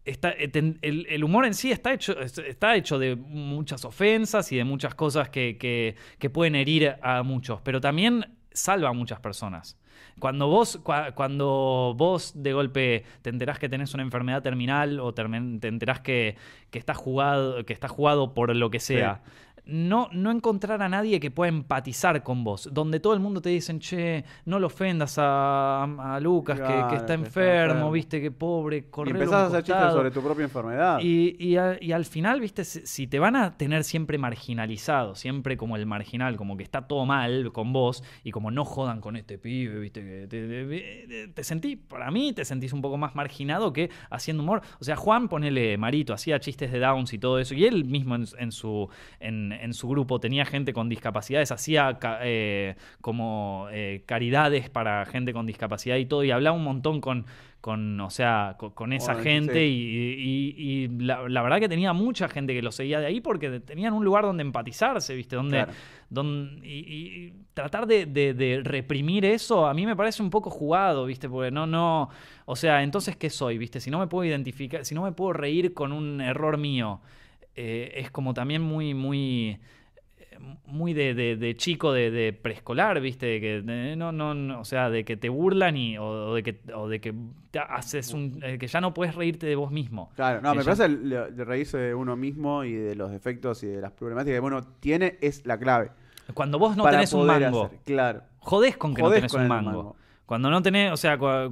[0.05, 0.51] está, eh,
[0.82, 4.64] el, el humor en sí está hecho, es- está hecho de muchas ofensas y de
[4.64, 9.76] muchas cosas que, que- que pueden herir a muchos, pero también salva a muchas personas.
[10.19, 15.13] Cuando vos, cua- cuando vos de golpe te enterás que tenés una enfermedad terminal o
[15.15, 16.37] te enterás que,
[16.71, 19.23] que estás jugado, que estás jugado por lo que sea,
[19.65, 23.49] no, no encontrar a nadie que pueda empatizar con vos, donde todo el mundo te
[23.51, 28.31] dicen, che, no lo ofendas a, a Lucas, que- está que está enfermo, viste, que
[28.33, 29.97] pobre, Y correlo empezás a hacer chistes costado".
[29.99, 30.99] sobre tu propia enfermedad.
[31.01, 35.15] Y, y a- y al final, viste, si, si te van a tener siempre marginalizado,
[35.15, 39.01] siempre como el marginal, como que está todo mal con vos, y como no jodan
[39.01, 42.83] con este pibe, viste, que te, te- te- te sentí, para mí, te sentís un
[42.83, 44.63] poco más marginado que haciendo humor.
[44.81, 48.17] O sea, Juan, ponele Marito, hacía chistes de Downs y todo eso, y él mismo
[48.17, 48.89] en, en su,
[49.21, 55.32] en, en su grupo tenía gente con discapacidades, hacía eh, como eh, caridades para gente
[55.32, 57.26] con discapacidad y todo, y hablaba un montón con,
[57.61, 59.61] con o sea, con, con esa gente sí.
[59.61, 63.20] y, y- y la, la verdad que tenía mucha gente que lo seguía de ahí
[63.20, 65.36] porque tenían un lugar donde empatizarse, ¿viste?
[65.36, 65.72] Donde, Claro.
[66.11, 70.50] don- y, y tratar de, de- de reprimir eso a mí me parece un poco
[70.50, 71.28] jugado, ¿viste?
[71.28, 72.09] Porque no, no,
[72.46, 73.78] o sea, entonces, ¿qué soy, ¿viste?
[73.80, 77.00] Si no me puedo identificar, si no me puedo reír con un error mío,
[77.57, 79.59] eh, es como también muy, muy...
[80.18, 83.26] eh, Muy de, de- de chico de, de preescolar, ¿viste?
[83.26, 86.34] De que de- no, no, no, o sea, de que te burlan y, o, o
[86.34, 87.14] de que, o de que
[87.50, 88.40] te haces un.
[88.40, 90.11] que ya no puedes reírte de vos mismo.
[90.16, 93.62] Claro, no, me ya- parece el- de, reírse de uno mismo y de los defectos
[93.62, 95.90] y de las problemáticas que uno tiene es la clave.
[96.34, 97.78] Cuando vos no tenés un mango, hacer.
[97.84, 98.22] Claro.
[98.38, 99.96] jodés con que Jodés no tenés un mango.
[100.25, 101.51] Cuando no tenés, o sea, cua-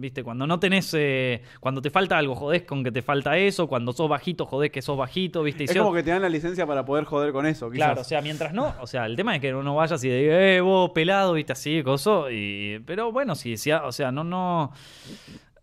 [0.00, 3.66] viste, cuando no tenés, eh, cuando te falta algo, jodés con que te falta eso,
[3.66, 5.64] cuando sos bajito, jodés que sos bajito, viste.
[5.64, 7.86] Y Es si- como que te dan la licencia para poder joder con eso, quizás.
[7.86, 10.36] Claro, o sea, mientras no, o sea, el tema es que no vayas y digas,
[10.40, 14.72] eh, vos pelado, viste, así, coso, y, pero bueno, si decía, o sea, no, no,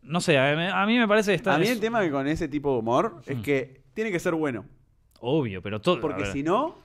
[0.04, 2.74] no sé, a mí, me parece está, a mí el tema que con ese tipo
[2.74, 3.42] de humor es Mm.
[3.42, 4.66] que tiene que ser bueno.
[5.20, 6.76] obvio, pero todo, Porque si no,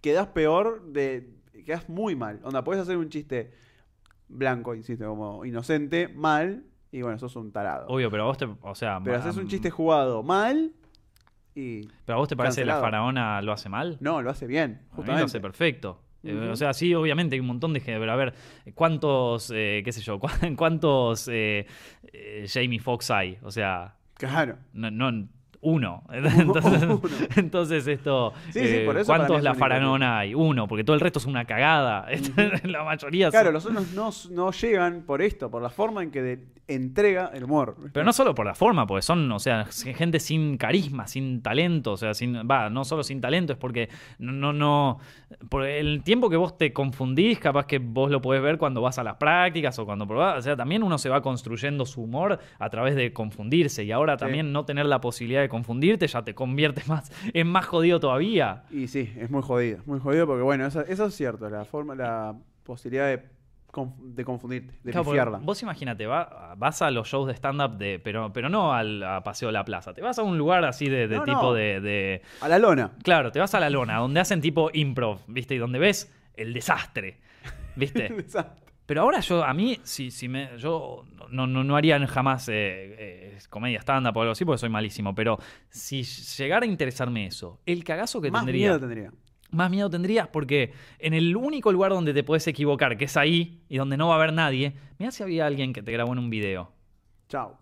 [0.00, 1.28] quedas peor de.
[1.64, 2.40] quedas muy mal.
[2.42, 3.52] Onda, puedes hacer un chiste
[4.32, 7.86] blanco, insisto, como inocente, mal, y bueno, sos un tarado.
[7.88, 10.72] obvio, pero a vos te, o sea, Pero haces un chiste jugado mal
[11.54, 11.86] y.
[12.04, 13.98] pero a vos te parece que la faraona lo hace mal?
[14.00, 14.70] No, lo hace bien.
[14.70, 15.24] A mí lo Justamente.
[15.24, 16.02] hace perfecto.
[16.24, 16.48] Eh.
[16.52, 18.32] O sea, sí, obviamente hay un montón de gente, pero a ver,
[18.74, 21.66] ¿cuántos, eh, qué sé yo, cuán- cuántos eh,
[22.12, 23.38] eh, Jamie Foxx hay?
[23.42, 24.56] O sea, Claro.
[24.72, 25.28] no, no-
[25.62, 26.02] uno.
[26.12, 27.00] Entonces, Uno.
[27.36, 30.34] entonces esto, Sí, sí, eh, por eso ¿cuántos la único, faraona hay?
[30.34, 32.06] Uno, porque todo el resto es una cagada.
[32.64, 36.10] la mayoría son- Claro, los otros no, no llegan por esto, por la forma en
[36.10, 37.76] que de- entrega el humor.
[37.92, 41.92] Pero no solo por la forma, porque son, o sea, gente sin carisma, sin talento,
[41.92, 43.88] o sea, sin, va, no solo sin talento, es porque
[44.18, 44.98] no, no,
[45.48, 48.98] por el tiempo que vos te confundís, capaz que vos lo podés ver cuando vas
[48.98, 52.38] a las prácticas o cuando probás, o sea, también uno se va construyendo su humor
[52.58, 54.20] a través de confundirse y ahora Sí.
[54.20, 58.64] también no tener la posibilidad de confundirte ya te convierte más, en más jodido todavía.
[58.70, 59.78] Y sí, es muy jodido.
[59.86, 61.48] Muy jodido porque, bueno, eso, eso es cierto.
[61.50, 62.34] La forma, la
[62.64, 63.22] posibilidad de,
[64.14, 65.38] de confundirte, de Claro, pifiarla.
[65.42, 69.22] vos imagínate, va- vas a los shows de stand-up, de, pero, pero no al a
[69.22, 71.52] Paseo de la Plaza, te vas a un lugar así de, de No, tipo no.
[71.54, 72.92] de- de A la lona.
[73.02, 75.54] Claro, te vas a la lona, donde hacen tipo improv, ¿viste?
[75.54, 77.18] Y donde ves el desastre,
[77.76, 78.08] ¿viste?
[78.92, 82.52] Pero ahora yo, a mí, si, si me, yo no, no, no haría jamás eh,
[82.98, 85.38] eh, comedia stand-up o algo así, porque soy malísimo, pero
[85.70, 89.10] si llegara a interesarme eso, el cagazo que Más tendría, miedo tendría.
[89.50, 93.62] más miedo tendrías porque en el único lugar donde te puedes equivocar, que es ahí,
[93.70, 96.18] y donde no va a haber nadie, mira si había alguien que te grabó en
[96.18, 96.70] un video
[97.30, 97.56] Chao.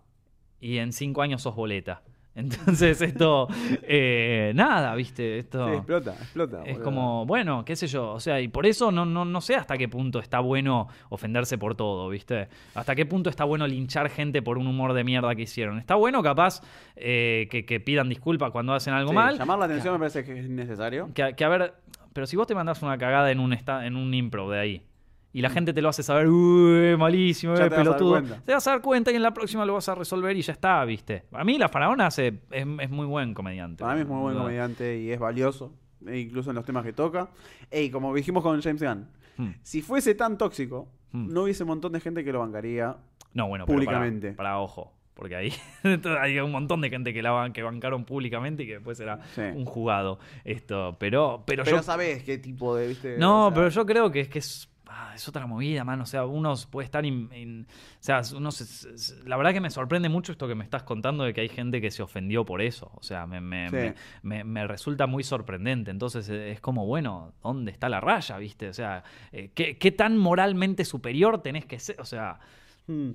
[0.59, 2.01] y en cinco años sos boleta.
[2.33, 3.47] Entonces esto,
[3.83, 5.37] eh, nada, ¿viste?
[5.39, 5.67] Esto...
[5.67, 6.57] Sí, explota, explota.
[6.63, 6.83] Es boludo.
[6.83, 9.77] como, bueno, qué sé yo, o sea, y por eso no, no, no sé hasta
[9.77, 12.47] qué punto está bueno ofenderse por todo, ¿viste?
[12.73, 15.77] Hasta qué punto está bueno linchar gente por un humor de mierda que hicieron.
[15.77, 16.61] Está bueno capaz
[16.95, 19.37] eh, que, que pidan disculpas cuando hacen algo Sí, mal.
[19.37, 21.09] Llamar la atención me parece que es necesario.
[21.13, 21.73] Que, que a ver,
[22.13, 24.81] pero si vos te mandás una cagada en un, esta- en un improv de ahí.
[25.33, 27.55] Y la gente te lo hace saber, uy, malísimo.
[27.55, 28.11] Ya eh, te vas a dar pelotudo.
[28.11, 28.41] cuenta.
[28.45, 30.53] Te vas a dar cuenta y en la próxima lo vas a resolver y ya
[30.53, 31.23] está, ¿viste?
[31.31, 33.81] A mí la faraona hace, es, es muy buen comediante.
[33.83, 34.41] Para mí es muy buen ¿verdad?
[34.43, 35.73] comediante y es valioso,
[36.05, 37.29] e incluso en los temas que toca.
[37.71, 39.07] Y como dijimos con James Gunn,
[39.37, 39.51] Hmm.
[39.63, 41.31] si fuese tan tóxico, Hmm.
[41.33, 42.97] no hubiese un montón de gente que lo bancaría.
[43.33, 44.33] No, bueno, pero Públicamente.
[44.33, 44.93] Para, para ojo.
[45.13, 45.53] Porque ahí
[46.19, 49.19] hay un montón de gente que la ban- que bancaron públicamente y que después era
[49.35, 49.41] Sí.
[49.41, 50.19] un jugado.
[50.43, 50.97] Esto.
[50.99, 51.83] Pero, pero, Pero yo.
[51.83, 53.17] sabes qué tipo de, viste.
[53.17, 54.67] No, O sea, pero yo creo que es que es.
[54.93, 56.01] Ah, es otra movida, man.
[56.01, 57.05] O sea, uno puede estar.
[57.05, 60.63] in- in- o sea, uno se- la verdad que me sorprende mucho esto que me
[60.63, 62.91] estás contando de que hay gente que se ofendió por eso.
[62.95, 63.75] O sea, me, me, Sí.
[63.75, 65.91] me- me- me resulta muy sorprendente.
[65.91, 68.69] Entonces eh, es como, bueno, ¿dónde está la raya, viste?
[68.69, 71.99] O sea, eh, ¿qué, qué tan moralmente superior tenés que ser?
[72.01, 72.39] O sea,
[72.87, 73.11] hmm.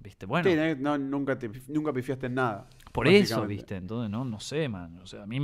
[0.00, 0.26] ¿viste?
[0.26, 2.66] Bueno, Sí, no, nunca, te, nunca pifiaste en nada.
[2.92, 3.46] por eso.
[3.46, 3.76] ¿viste?
[3.76, 4.98] Entonces, no, no sé, man.
[5.02, 5.38] O sea, a mí...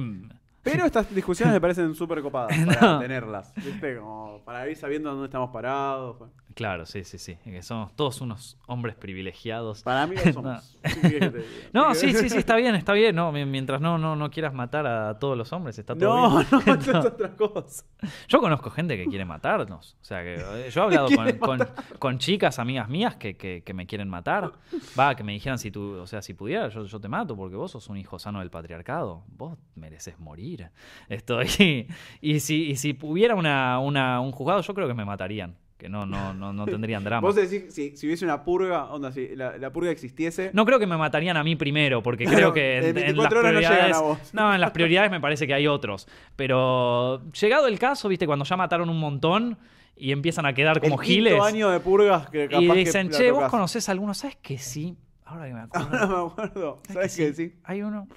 [0.66, 2.98] Pero estas discusiones me parecen súper copadas para No.
[2.98, 3.54] tenerlas.
[3.54, 3.98] ¿Viste?
[3.98, 6.16] Como para ir sabiendo dónde estamos parados.
[6.56, 7.36] Claro, sí, sí, sí.
[7.44, 9.82] Que somos todos unos hombres privilegiados.
[9.82, 10.74] Para mí lo somos.
[11.74, 13.14] No, ¿Qué sí, sí, sí, está bien, está bien.
[13.14, 16.36] No, Mi- mientras no, no, no quieras matar a todos los hombres, está todo No,
[16.38, 16.46] bien.
[16.66, 17.84] no, esto es otra cosa.
[18.26, 19.98] Yo conozco gente que quiere matarnos.
[20.00, 21.58] O sea, que eh, yo he hablado con, Quiere con-
[21.98, 24.50] con chicas, amigas mías, que, que- que me quieren matar.
[24.98, 27.56] Va, que me dijeran si tú, o sea, si pudiera, yo, yo te mato, porque
[27.56, 29.24] vos sos un hijo sano del patriarcado.
[29.28, 30.70] Vos mereces morir.
[31.10, 31.86] Estoy.
[32.22, 35.54] Y si, y si hubiera una, una- un juzgado, yo creo que me matarían.
[35.76, 37.20] Que no, no, no, no tendrían drama.
[37.26, 40.50] Vos decís, si, si hubiese una purga, onda, si la, la purga existiese.
[40.54, 42.94] No creo que me matarían a mí primero, porque Claro, creo que en, en en
[42.94, 44.00] 24 las no prioridades.
[44.00, 44.18] vos.
[44.34, 46.08] no, en las prioridades me parece que hay otros.
[46.34, 49.58] Pero llegado el caso, viste, cuando ya mataron un montón
[49.96, 51.40] y empiezan a quedar como el giles.
[51.42, 53.50] año de purgas que capaz Y que dicen, la che, vos tocas".
[53.50, 54.96] conocés a alguno, ¿sabes que sí?
[55.24, 55.88] Ahora que me acuerdo.
[55.98, 56.82] Ahora me acuerdo.
[56.90, 57.34] ¿Sabes qué?
[57.34, 57.54] Sí.
[57.64, 58.08] Hay uno.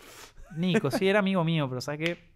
[0.55, 2.28] Nico, sí, era amigo mío, pero ¿sabes qué?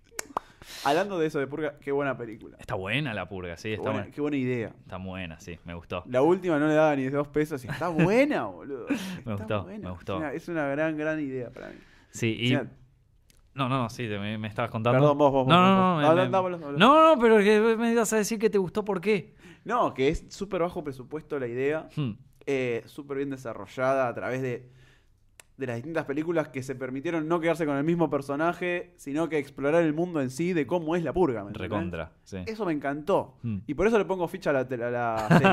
[0.84, 2.58] Hablando de eso de purga, qué buena película.
[2.60, 4.16] Está buena la purga, sí, Qué está buena, buena.
[4.16, 4.68] qué buena idea.
[4.80, 6.04] Está buena, sí, me gustó.
[6.08, 8.88] La última no le daba ni dos pesos y está buena, boludo.
[8.90, 9.88] Está gustó, buena.
[9.90, 10.14] me gustó.
[10.16, 11.76] Es una, es una gran, gran idea para mí.
[12.12, 12.48] Sí, O y.
[12.50, 12.68] sea,
[13.56, 15.00] No, no, no, sí, me, me estabas contando.
[15.00, 16.16] Perdón, vos, vos, No, vos, no, no.
[16.16, 16.58] me- me- dámelo.
[16.78, 19.36] No, no, pero que me ibas a decir que te gustó, ¿por qué?
[19.66, 22.12] No, que es súper bajo presupuesto la idea, Hmm.
[22.46, 24.70] eh, súper bien desarrollada a través de,
[25.58, 29.38] de las distintas películas que se permitieron no quedarse con el mismo personaje, sino que
[29.38, 31.44] explorar el mundo en sí de cómo es la purga.
[31.44, 31.52] ¿me?
[31.54, 32.38] Recontra, sí.
[32.48, 33.38] Eso me encantó.
[33.44, 33.60] Hmm.
[33.68, 35.52] Y por eso le pongo ficha a la, a la serie.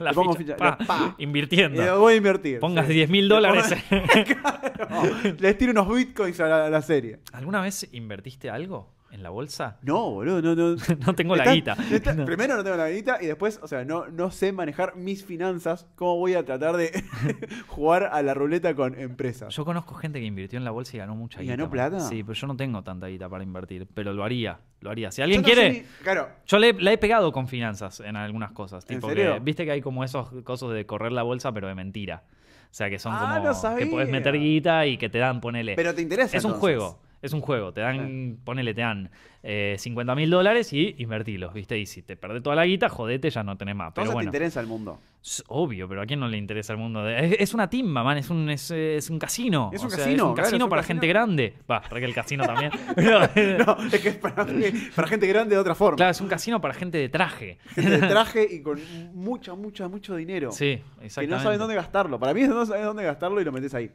[0.00, 1.14] La Le pongo ficha, ficha- pa, pa.
[1.18, 1.82] Y Invirtiendo.
[1.84, 2.60] lo voy a invertir.
[2.60, 2.92] Pongas sí.
[2.92, 3.74] 10 mil dólares.
[4.88, 7.20] pongo- Les tiro unos bitcoins a la, a la serie.
[7.32, 9.78] ¿Alguna vez invertiste algo en la bolsa?
[9.82, 10.76] No, boludo, no, no.
[11.06, 11.76] No tengo la guita.
[11.90, 12.24] está- No.
[12.26, 15.86] Primero no tengo la guita y después, o sea, no, no sé manejar mis finanzas.
[15.96, 16.90] ¿Cómo voy a tratar de
[17.68, 19.54] jugar a la ruleta con empresas?
[19.54, 21.52] Yo conozco gente que invirtió en la bolsa y ganó mucha ¿Y guita.
[21.54, 21.70] ganó man.
[21.72, 22.00] plata?
[22.00, 23.86] Sí, pero yo no tengo tanta guita para invertir.
[23.94, 25.10] Pero lo haría, lo haría.
[25.10, 28.16] Si Yo alguien no quiere, ni- claro, yo le, la he pegado con finanzas en
[28.16, 28.84] algunas cosas.
[28.88, 29.34] ¿En Tipo serio?
[29.34, 32.24] que, viste que hay como esos cosas de correr la bolsa, pero de mentira.
[32.70, 35.40] O sea, que son Ah, como no que podés meter guita y que te dan,
[35.40, 35.74] ponele.
[35.74, 36.36] pero te interesa.
[36.36, 37.00] es un juego.
[37.20, 37.72] Es un juego.
[37.72, 39.10] Te dan, ponele, te dan
[39.42, 41.76] eh, 50 mil dólares y invertilos, ¿viste?
[41.78, 43.92] Y si te perdés toda la guita, jodete, ya no tenés más.
[43.94, 44.30] Pero bueno.
[44.30, 45.00] te interesa el mundo.
[45.20, 47.02] Es obvio, pero ¿a quién no le interesa el mundo?
[47.02, 49.70] de- Es, es una timba, man, es un, es, es un casino.
[49.72, 50.94] Es O un sea, casino, Es un claro, casino un para casino.
[51.00, 51.54] gente grande.
[51.68, 52.70] Va, para que el casino también.
[52.96, 54.46] No, es que es para,
[54.94, 55.96] para gente grande de otra forma.
[55.96, 57.58] claro, es un casino para gente de traje.
[57.74, 58.78] Gente de traje y con
[59.12, 60.52] mucho, mucho, mucho dinero.
[60.52, 61.36] Sí, que exactamente.
[61.36, 62.18] no saben dónde gastarlo.
[62.20, 63.90] Para mí no sabes dónde gastarlo y lo metes ahí.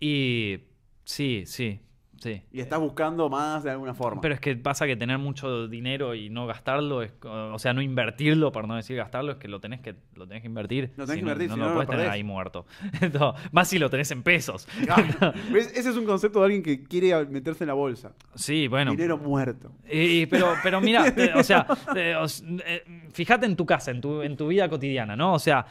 [0.00, 0.58] Y
[1.04, 1.80] sí, sí,
[2.20, 2.42] sí.
[2.52, 4.20] Y estás buscando más de alguna forma.
[4.20, 7.82] Pero es que pasa que tener mucho dinero y no gastarlo, es, o sea, no
[7.82, 10.92] invertirlo, para no decir gastarlo, es que lo tenés que, lo tenés que invertir.
[10.96, 12.66] Lo tenés Si que invertir, no, si no no, lo lo puedes tener ahí muerto.
[13.18, 14.66] No, más si lo tenés en pesos.
[15.54, 18.14] Ese es un concepto de alguien que quiere meterse en la bolsa.
[18.34, 18.90] Sí, bueno.
[18.92, 19.72] Dinero muerto.
[19.90, 21.66] Y- pero, pero mira, te- o sea,
[22.20, 25.34] os- eh, fíjate en tu casa, en tu, en tu vida cotidiana, ¿no?
[25.34, 25.66] O sea,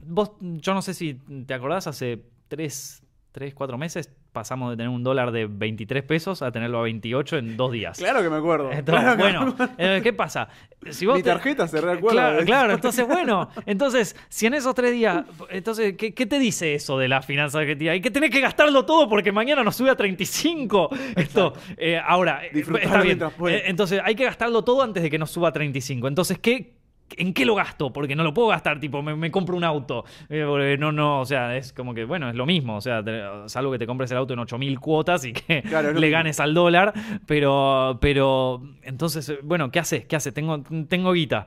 [0.00, 1.14] vos, yo no sé si
[1.46, 6.40] te acordás, hace tres, tres, cuatro meses pasamos de tener un dólar de 23 pesos
[6.42, 7.98] a tenerlo a 28 en dos días.
[7.98, 8.72] Claro que me acuerdo.
[8.72, 9.74] Entonces, Claro que me bueno, acuerdo.
[9.78, 10.48] eh, ¿qué pasa?
[10.90, 12.44] Si vos Mi te- tarjeta se recuerda.
[12.44, 16.98] Claro, entonces bueno, entonces si en esos tres días, entonces, ¿qué, qué te dice eso
[16.98, 17.92] de la finanza objetiva?
[17.92, 20.90] Hay que tener que gastarlo todo porque mañana nos sube a 35.
[21.16, 23.20] Esto, eh, ahora, eh, está bien.
[23.48, 26.08] Eh, entonces hay que gastarlo todo antes de que nos suba a 35.
[26.08, 26.81] Entonces, ¿qué?
[27.16, 27.92] ¿En qué lo gasto?
[27.92, 30.04] Porque no lo puedo gastar, tipo, me, me compro un auto.
[30.28, 32.76] Eh, no, no, o sea, es como que, bueno, es lo mismo.
[32.76, 35.92] O sea, te- salvo que te compres el auto en 8000 cuotas y que Claro,
[35.92, 36.92] le ganes al dólar.
[37.26, 40.04] Pero, pero, entonces, eh, bueno, ¿qué haces?
[40.06, 40.32] ¿Qué haces?
[40.34, 41.46] Tengo, tengo guita.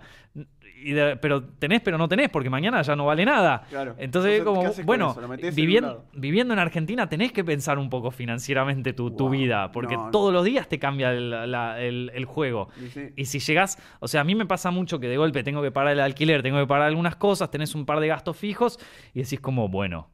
[0.87, 3.65] Y de- pero tenés, pero no tenés, porque mañana ya no vale nada.
[3.69, 3.95] Claro.
[3.97, 7.89] Entonces, Entonces, ¿qué como, bueno, metés en viviendo, viviendo en Argentina tenés que pensar un
[7.89, 10.11] poco financieramente tu, tu vida, porque No, no.
[10.11, 12.69] todos los días te cambia el, la- el- el juego.
[12.79, 13.09] Y sí.
[13.15, 15.71] Y si llegás, o sea, a mí me pasa mucho que de golpe tengo que
[15.71, 18.79] pagar el alquiler, tengo que pagar algunas cosas, tenés un par de gastos fijos
[19.15, 20.09] y decís como, bueno,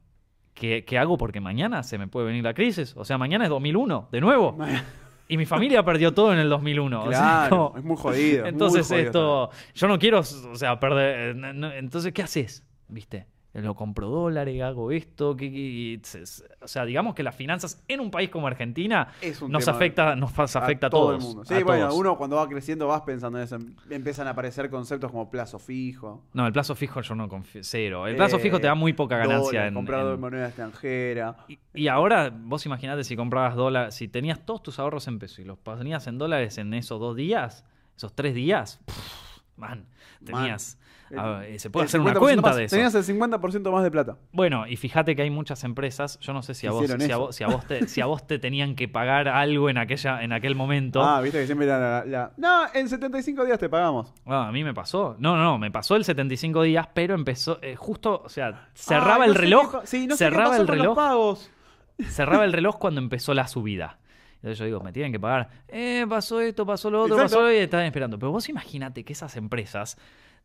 [0.53, 1.17] ¿qué, qué hago?
[1.17, 2.93] Porque mañana se me puede venir la crisis.
[2.95, 4.57] O sea, mañana es 2001, de nuevo.
[5.31, 7.03] Y mi familia perdió todo en el 2001.
[7.03, 8.41] o sea, Claro, como- es muy jodido.
[8.41, 11.29] muy entonces jodido esto, yo no quiero, o sea, perder.
[11.29, 12.63] eh, no- no- entonces, ¿qué haces?
[12.89, 13.25] ¿Viste?
[13.53, 16.01] Lo compro dólares, hago esto, que, que-
[16.61, 19.09] o sea, digamos que las finanzas en un país como Argentina
[19.49, 21.15] nos afecta, nos afecta a, todo todos.
[21.21, 21.43] el mundo.
[21.45, 21.99] Sí, a bueno, todos.
[21.99, 23.57] uno cuando va creciendo vas pensando en eso.
[23.89, 26.23] Empiezan a aparecer conceptos como plazo fijo.
[26.31, 28.07] No, el plazo fijo yo no confío, cero.
[28.07, 31.35] El plazo eh, fijo te da muy poca ganancia dólar, en, comprar en- moneda extranjera.
[31.49, 35.39] Y, y ahora, vos imaginate si comprabas dólares, si tenías todos tus ahorros en pesos
[35.39, 37.65] y los ponías en dólares en esos dos días,
[37.97, 39.85] esos tres días, pff, man,
[40.23, 40.77] tenías...
[41.17, 42.55] a ver, se puede hacer una 50% cuenta más.
[42.57, 42.75] de eso.
[42.75, 44.17] Tenías el 50% más de plata.
[44.31, 47.17] Bueno, y fíjate que hay muchas empresas, yo no sé si a vos, si a
[47.17, 50.21] vos, si a vos te, si a vos te tenían que pagar algo en aquella,
[50.23, 51.01] en aquel momento.
[51.03, 54.13] Ah, viste que siempre era la, la- No, en 75 días te pagamos.
[54.25, 55.15] Ah, a mí me pasó.
[55.19, 59.25] No, no, no, me pasó el 75 días, pero empezó eh, justo, o sea, cerraba
[59.25, 60.95] el no reloj, qué pa- sí, no sé qué cerraba pasó el con los reloj,
[60.95, 61.51] pagos.
[62.09, 63.97] cerraba el reloj cuando empezó la subida.
[64.35, 65.49] Entonces yo digo, me tienen que pagar.
[65.67, 67.35] Eh, pasó esto, pasó lo otro, Exacto.
[67.37, 68.17] pasó lo y están esperando.
[68.17, 69.99] Pero vos imagínate que esas empresas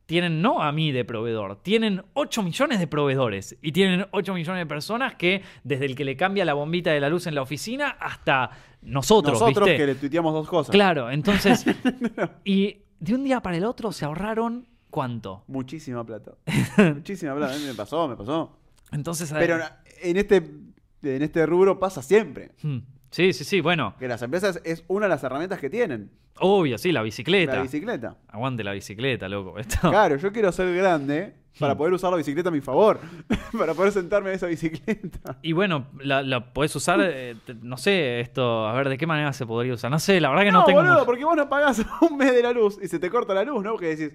[0.06, 4.60] tienen no a mí de proveedor, tienen 8 millones de proveedores y tienen 8 millones
[4.60, 7.42] de personas que desde el que le cambia la bombita de la luz en la
[7.42, 8.50] oficina hasta
[8.82, 9.76] nosotros, Nosotros ¿viste?
[9.76, 10.72] que le tuiteamos dos cosas.
[10.72, 11.66] Claro, entonces
[12.44, 15.44] y de un día para el otro se ahorraron ¿cuánto?
[15.48, 16.32] Muchísima plata.
[16.94, 17.54] Muchísima plata.
[17.54, 18.56] A mí me pasó, me pasó.
[18.92, 19.58] Entonces, Pero
[20.02, 22.52] en este, en este rubro pasa siempre.
[22.62, 22.78] Hmm.
[23.16, 26.10] Sí, sí, sí, bueno, Que las empresas es una de las herramientas que tienen.
[26.38, 27.56] obvio, sí, la bicicleta.
[27.56, 28.16] La bicicleta.
[28.28, 29.58] Aguante la bicicleta, loco.
[29.58, 29.88] Esto.
[29.88, 31.78] Claro, yo quiero ser grande para Hmm.
[31.78, 33.00] poder usar la bicicleta a mi favor.
[33.58, 35.38] para poder sentarme en esa bicicleta.
[35.40, 39.06] Y bueno, la, la podés usar, eh, te- no sé, esto, a ver, ¿de qué
[39.06, 39.90] manera se podría usar?
[39.90, 40.80] No sé, la verdad que no, No, tengo...
[40.80, 43.32] boludo, mucho- porque vos no pagás un mes de la luz y se te corta
[43.32, 43.78] la luz, ¿no?
[43.78, 44.12] Que decís,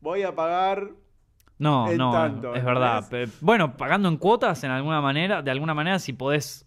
[0.00, 0.88] voy a pagar.
[1.58, 3.04] No, no, tanto, es verdad.
[3.42, 6.64] Bueno, pagando en cuotas, en alguna manera, de alguna manera, si podés...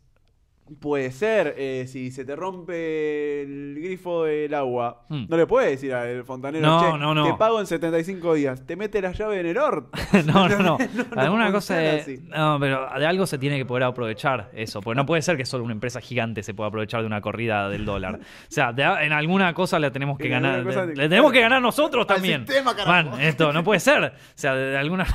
[0.79, 5.25] Puede ser, eh, si se te rompe el grifo del agua, Hmm.
[5.27, 7.25] no le puedes decir al fontanero, No, "Che, no, no.
[7.25, 9.89] te pago en 75 días, te mete la llave en el orto.
[10.25, 10.77] no, no, no.
[11.17, 12.21] Alguna cosa de...
[12.29, 14.81] No, pero de algo se tiene que poder aprovechar eso.
[14.81, 17.67] Porque no puede ser que solo una empresa gigante se pueda aprovechar de una corrida
[17.67, 18.19] del dólar.
[18.51, 20.65] O sea, de en alguna cosa le tenemos que En ganar.
[20.65, 22.47] le- te- le tenemos que ganar nosotros también.
[22.47, 22.73] sistema.
[22.85, 24.03] Man, esto no puede ser.
[24.05, 25.05] O sea, de, de alguna...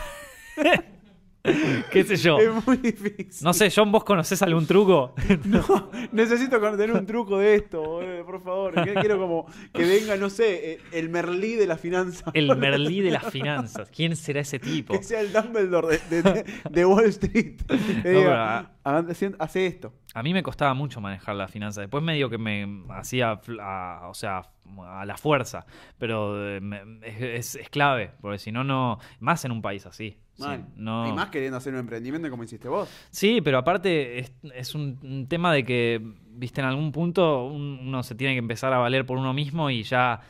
[1.90, 2.39] ¿Qué sé yo?
[2.39, 3.44] Es muy difícil.
[3.44, 5.14] No sé, John, ¿vos conocés algún truco?
[5.44, 8.74] No, necesito tener un truco de esto, boludo, por favor.
[9.01, 12.31] Quiero como que venga, no sé, eh, el Merlí de la finanza.
[12.35, 13.90] El Merlí de las finanzas.
[13.94, 14.94] ¿Quién será ese tipo?
[14.94, 17.60] Que sea el Dumbledore de, de- de Wall Street.
[17.68, 19.93] No, diga, "Hagan- hace- esto.
[20.14, 21.81] A mí me costaba mucho manejar la finanza.
[21.82, 24.43] Después medio que me hacía, a- o sea,
[24.89, 25.66] a la fuerza.
[25.98, 28.98] Pero eh, me- es, es- es clave, porque si no, no...
[29.20, 30.18] Más en un país así.
[30.37, 31.09] Sí, no...
[31.09, 32.89] Y más queriendo hacer un emprendimiento como hiciste vos.
[33.11, 36.01] Sí, pero aparte es, es un, tema de que,
[36.31, 39.71] viste, en algún punto un- uno se tiene que empezar a valer por uno mismo
[39.71, 40.21] y ya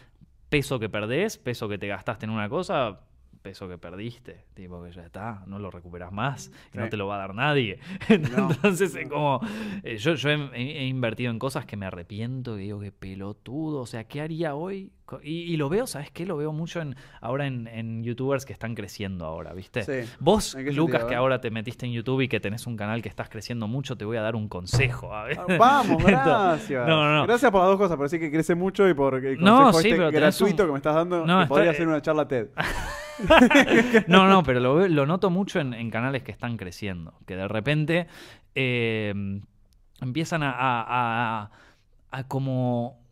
[0.48, 3.00] peso que perdés, peso que te gastaste en una cosa,
[3.46, 7.06] peso que perdiste, tipo que ya está, no lo recuperas más, y no te lo
[7.06, 7.78] va a dar nadie.
[8.36, 8.50] No.
[8.50, 9.40] Entonces es como,
[9.84, 13.86] eh, yo, yo he, invertido en cosas que me arrepiento, que digo que pelotudo, o
[13.86, 14.90] sea, ¿qué haría hoy?
[15.22, 16.26] Y, y lo veo, ¿sabes qué?
[16.26, 19.82] Lo veo mucho en, ahora en, en youtubers que están creciendo ahora, ¿viste?
[19.84, 20.10] Sí.
[20.18, 23.02] Vos, ¿En qué Lucas, que ahora te metiste en YouTube y que tenés un canal
[23.02, 25.14] que estás creciendo mucho, te voy a dar un consejo.
[25.14, 25.38] a ver.
[25.38, 26.88] Ah, Vamos, gracias.
[26.88, 27.26] No, no, no.
[27.26, 29.80] Gracias por las dos cosas, por decir que crece mucho y por el No, consejo
[29.82, 31.24] sí, este gratuito un- que me estás dando.
[31.24, 32.48] No, que podría hacer una charla TED.
[34.06, 37.14] No, no, pero lo, lo noto mucho en, en canales que están creciendo.
[37.26, 38.06] Que de repente
[38.54, 39.14] eh,
[40.00, 41.50] empiezan a, a- a-
[42.10, 43.04] a como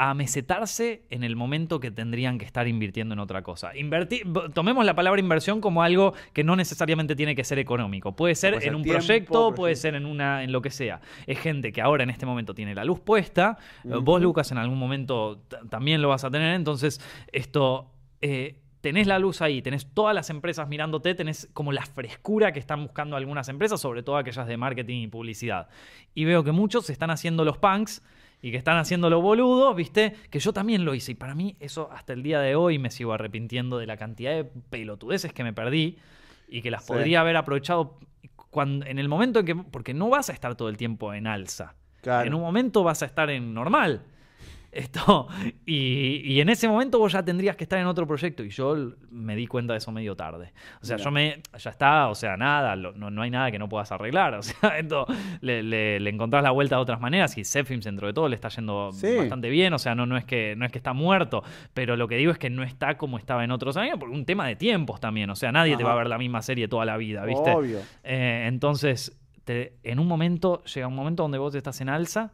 [0.00, 3.76] a mesetarse en el momento que tendrían que estar invirtiendo en otra cosa.
[3.76, 4.22] Invertir,
[4.54, 8.14] tomemos la palabra inversión como algo que no necesariamente tiene que ser económico.
[8.14, 10.70] Puede ser Puede ser en un tiempo, proyecto, puede ser en una, en lo que
[10.70, 11.00] sea.
[11.26, 13.58] Es gente que ahora en este momento tiene la luz puesta.
[13.82, 14.00] Ujú.
[14.02, 16.54] Vos, Lucas, en algún momento también lo vas a tener.
[16.54, 17.00] Entonces,
[17.32, 17.90] esto.
[18.20, 22.58] eh, tenés la luz ahí, tenés todas las empresas mirándote, tenés como la frescura que
[22.58, 25.68] están buscando algunas empresas, sobre todo aquellas de marketing y publicidad.
[26.14, 28.02] Y veo que muchos están haciendo los punks
[28.40, 30.14] y que están haciendo los boludos, ¿viste?
[30.30, 31.12] Que yo también lo hice.
[31.12, 34.30] Y para mí, eso hasta el día de hoy me sigo arrepintiendo de la cantidad
[34.32, 35.98] de pelotudeces que me perdí
[36.48, 36.92] y que las Sí.
[36.94, 37.98] podría haber aprovechado
[38.50, 39.54] cuando, en el momento en que.
[39.54, 41.74] Porque no vas a estar todo el tiempo en alza.
[42.00, 42.26] Claro.
[42.26, 44.00] En un momento vas a estar en normal.
[44.70, 45.28] Esto,
[45.64, 48.44] y, y en ese momento vos ya tendrías que estar en otro proyecto.
[48.44, 48.76] Y yo
[49.10, 50.52] me di cuenta de eso medio tarde.
[50.82, 51.04] O sea, Mira.
[51.04, 51.42] yo me.
[51.58, 54.34] Ya está, o sea, nada, lo- no, no hay nada que no puedas arreglar.
[54.34, 55.06] O sea, esto
[55.40, 57.36] le, le- le encontrás la vuelta de otras maneras.
[57.38, 59.16] Y Zepfilms, dentro de todo, le está yendo Sí.
[59.16, 59.72] bastante bien.
[59.72, 61.42] O sea, no, no, es que, no es que está muerto.
[61.72, 64.24] Pero lo que digo es que no está como estaba en otros años por un
[64.26, 65.30] tema de tiempos también.
[65.30, 67.50] O sea, nadie te va a ver la misma serie toda la vida, ¿viste?
[67.52, 67.78] Obvio.
[68.04, 72.32] Eh, entonces, te- en un momento, llega un momento donde vos estás en alza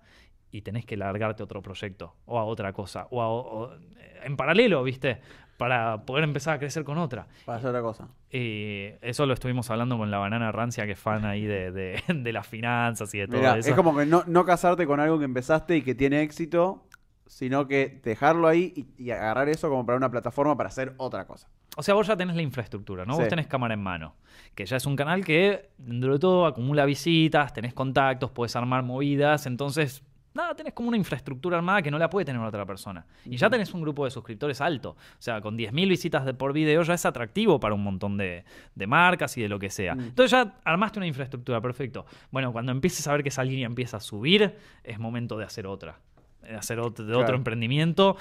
[0.57, 4.21] y tenés que largarte a otro proyecto o a otra cosa, o, a- o- eh,
[4.25, 5.21] en paralelo, ¿viste?
[5.57, 7.27] Para poder empezar a crecer con otra.
[7.45, 8.09] Para hacer otra cosa.
[8.31, 12.03] Y eso lo estuvimos hablando con la banana rancia, que es fan ahí de, de-
[12.15, 13.69] de las finanzas y de todo eso.
[13.71, 16.85] es como que no, no casarte con algo que empezaste y que tiene éxito,
[17.27, 21.27] sino que dejarlo ahí y, y agarrar eso como para una plataforma para hacer otra
[21.27, 21.49] cosa.
[21.77, 23.15] O sea, vos ya tenés la infraestructura, ¿no?
[23.15, 24.15] Vos tenés cámara en mano.
[24.55, 28.85] Que ya es un canal que, dentro de todo, acumula visitas, tenés contactos, puedes armar
[28.85, 29.47] movidas.
[29.47, 30.05] Entonces,
[30.35, 33.07] nada, tenés como una infraestructura armada que no la puede tener otra persona.
[33.25, 34.91] Y ya tenés un grupo de suscriptores alto.
[34.91, 38.45] O sea, con 10.000 visitas de por video ya es atractivo para un montón de,
[38.75, 39.95] de marcas y de lo que sea.
[39.95, 40.01] Mm.
[40.01, 42.05] Entonces ya armaste una infraestructura, perfecto.
[42.31, 45.67] Bueno, cuando empieces a ver que esa línea empieza a subir, es momento de hacer
[45.67, 46.01] otra.
[46.43, 48.17] De hacer otro, de otro emprendimiento.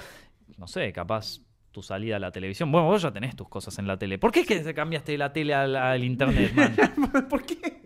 [0.56, 1.40] No sé, capaz
[1.72, 2.70] tu salida a la televisión.
[2.70, 4.16] Bueno, vos ya tenés tus cosas en la tele.
[4.16, 6.76] ¿Por qué es que te cambiaste de la tele al, al internet, man?
[7.28, 7.82] ¿Por qué?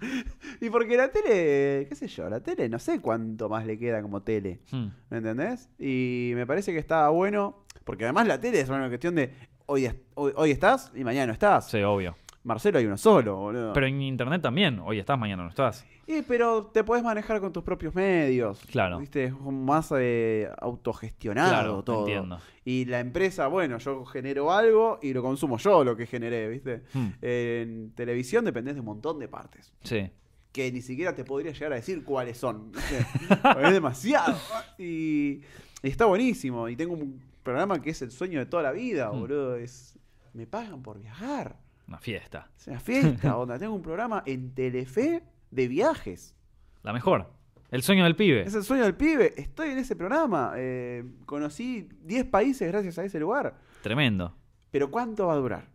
[0.60, 4.00] Y porque la tele, qué sé yo, la tele no sé cuánto más le queda
[4.02, 4.60] como tele.
[4.70, 4.86] Hmm.
[5.10, 5.68] ¿Me entendés?
[5.78, 9.32] Y me parece que estaba bueno, porque además la tele es una cuestión de
[9.66, 11.70] hoy, hoy, hoy estás y mañana no estás.
[11.70, 12.16] Sí, obvio.
[12.46, 13.72] Marcelo hay uno solo, boludo.
[13.72, 14.78] Pero en internet también.
[14.78, 15.84] Hoy estás, mañana no estás.
[16.06, 18.60] Y, pero te puedes manejar con tus propios medios.
[18.70, 18.98] Claro.
[19.00, 19.24] ¿Viste?
[19.24, 22.00] Es más eh, autogestionado Claro, todo.
[22.06, 22.38] entiendo.
[22.64, 26.82] Y la empresa, bueno, yo genero algo y lo consumo yo lo que generé, ¿viste?
[26.94, 27.08] Hmm.
[27.20, 29.72] En televisión dependés de un montón de partes.
[29.82, 30.08] Sí.
[30.52, 32.70] que ni siquiera te podría llegar a decir cuáles son.
[33.62, 34.36] es demasiado.
[34.78, 35.40] Y,
[35.82, 36.68] y está buenísimo.
[36.68, 39.20] Y tengo un programa que es el sueño de toda la vida, Mm.
[39.20, 39.56] boludo.
[39.56, 39.98] Es,
[40.32, 41.56] me pagan por viajar.
[41.88, 42.50] Una fiesta.
[42.56, 43.58] Es una fiesta, onda.
[43.58, 46.34] Tengo un programa en Telefe de viajes.
[46.82, 47.30] La mejor.
[47.70, 48.42] El sueño del pibe.
[48.42, 49.34] Es el sueño del pibe.
[49.36, 50.52] Estoy en ese programa.
[50.56, 53.56] Eh, conocí 10 países gracias a ese lugar.
[53.82, 54.34] Tremendo.
[54.70, 55.68] Pero ¿cuánto va a durar?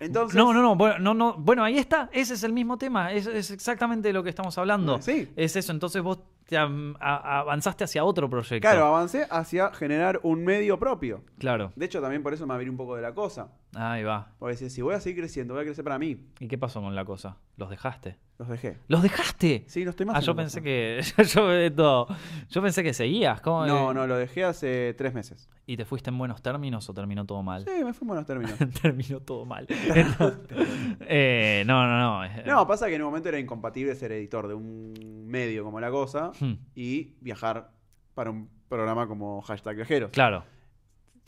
[0.00, 1.34] Entonces, No, no, no bueno, no, no.
[1.38, 2.08] Bueno, ahí está.
[2.12, 3.12] Ese es el mismo tema.
[3.12, 5.00] Es, es exactamente lo que estamos hablando.
[5.00, 5.28] Sí.
[5.36, 5.70] Es eso.
[5.72, 6.66] Entonces vos te a-
[7.40, 8.60] avanzaste hacia otro proyecto.
[8.68, 11.22] Claro, avancé hacia generar un medio propio.
[11.38, 11.72] Claro.
[11.76, 13.52] De hecho, también por eso me abrí un poco de la cosa.
[13.74, 14.32] Ahí va.
[14.38, 16.26] Porque decía, si voy a seguir creciendo, voy a crecer para mí.
[16.40, 17.38] ¿Y qué pasó con la cosa?
[17.56, 18.18] ¿Los dejaste?
[18.38, 18.76] Los dejé.
[18.88, 19.64] ¿Los dejaste?
[19.66, 20.16] Sí, no estoy más.
[20.16, 21.00] Ah, yo pensé que.
[21.32, 22.06] Yo,
[22.50, 23.40] yo pensé que seguías.
[23.40, 23.64] ¿Cómo?
[23.66, 25.48] No, no, lo dejé hace tres meses.
[25.64, 27.64] ¿Y te fuiste en buenos términos o terminó todo mal?
[27.64, 28.58] Sí, me fui en buenos términos.
[28.82, 29.66] terminó todo mal.
[31.14, 32.24] Eh, no, no, no.
[32.24, 35.80] eh, No, pasa que en un momento era incompatible ser editor de un medio como
[35.80, 37.70] La Cosa hmm, y viajar
[38.14, 40.10] para un programa como Hashtag Viajeros.
[40.10, 40.44] Claro.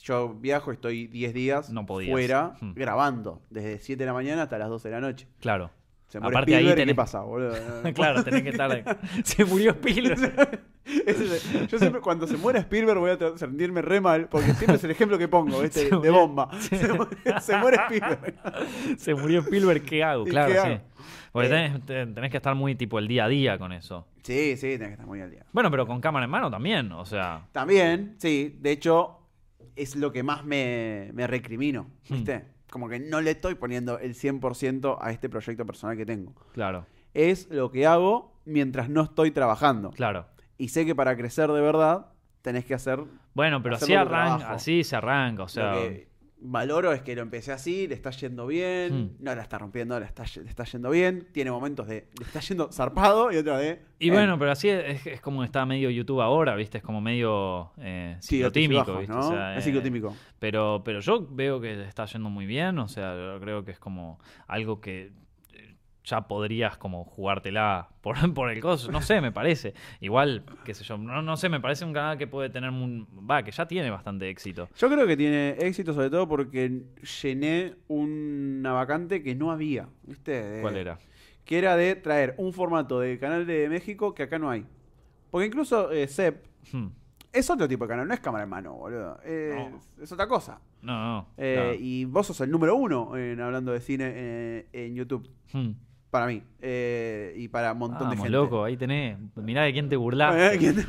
[0.03, 2.73] Yo viajo, estoy 10 días No fuera Hmm.
[2.75, 5.27] grabando, desde 7 de la mañana hasta las 12 de la noche.
[5.41, 5.71] Claro.
[6.09, 7.55] Se muere Aparte ahí Spielberg, ¿y tenés- ¿qué pasa, boludo?
[7.95, 8.99] claro, tenés que estar.
[9.25, 10.61] Se murió Spielberg.
[11.69, 14.91] Yo siempre, cuando se muera Spielberg, voy a sentirme re mal, porque siempre es el
[14.91, 15.67] ejemplo que pongo.
[15.69, 16.51] Se de bomba.
[16.61, 18.35] Se, muere, se muere Spielberg.
[18.99, 20.27] Se murió Spielberg, ¿qué hago?
[20.27, 20.67] ¿Y Claro, qué sí.
[20.67, 20.81] hago?
[21.33, 21.51] Porque Eh.
[21.51, 24.07] tenés, te- tenés que estar muy tipo el día a día con eso.
[24.23, 25.47] Sí, sí, tenés que estar muy al día.
[25.53, 27.47] Bueno, pero con cámara en mano también, o sea.
[27.53, 29.21] También, sí, de hecho,
[29.77, 32.15] es lo que más me, me recrimino, Hmm.
[32.15, 32.45] ¿viste?
[32.71, 36.35] Como que no le estoy poniendo el 100% a este proyecto personal que tengo.
[36.53, 39.91] Claro, Es lo que hago mientras no estoy trabajando.
[39.91, 40.27] claro.
[40.57, 42.07] Y sé que para crecer de verdad
[42.43, 43.01] tenés que hacer
[43.35, 45.75] Bueno, pero así, arranca, así se arranca, o sea.
[45.75, 46.09] lo que
[46.45, 49.25] valoro es que lo empecé así, le está yendo bien, Hmm.
[49.25, 52.41] no la está rompiendo, le está, le está yendo bien, tiene momentos de le está
[52.41, 53.81] yendo zarpado y otros de...
[53.99, 56.79] Y eh, bueno, pero así es, es como está medio YouTube ahora, ¿viste?
[56.79, 59.13] Es como medio eh, sí, bajos, ¿viste?
[59.13, 59.21] ¿no?
[59.21, 60.15] O sea, es eh, ciclotímico.
[60.39, 63.79] Pero, pero yo veo que está yendo muy bien, o sea, yo creo que es
[63.79, 65.13] como algo que eh,
[66.05, 69.75] ya podrías como jugártela por, por el coso, no sé, me parece.
[70.01, 73.07] Igual, qué sé yo, no, no sé, me parece un canal que puede tener un...
[73.29, 74.69] Va, que ya tiene bastante éxito.
[74.77, 76.83] Yo creo que tiene éxito sobre todo porque
[77.23, 80.31] llené una vacante que no había, ¿viste?
[80.43, 80.99] De- ¿Cuál era?
[81.45, 84.65] Que era de traer un formato de canal de México que acá no hay.
[85.31, 86.87] Porque incluso eh, CEP Hmm.
[87.33, 89.21] es otro tipo de canal, no es cámara en mano, boludo.
[89.23, 89.81] Es, No.
[90.03, 90.61] es otra cosa.
[90.81, 91.27] No, no.
[91.37, 91.77] Eh.
[91.79, 95.29] Y vos sos el número uno en hablando de cine eh, en YouTube.
[95.53, 95.73] Hmm.
[96.15, 96.45] Para mí.
[96.61, 98.31] Eh, y para un montón de Vamos, gente.
[98.31, 99.19] loco, ahí tenés.
[99.35, 100.33] Mirá de quién te burlás.
[100.55, 100.85] Eh, ¿quién te-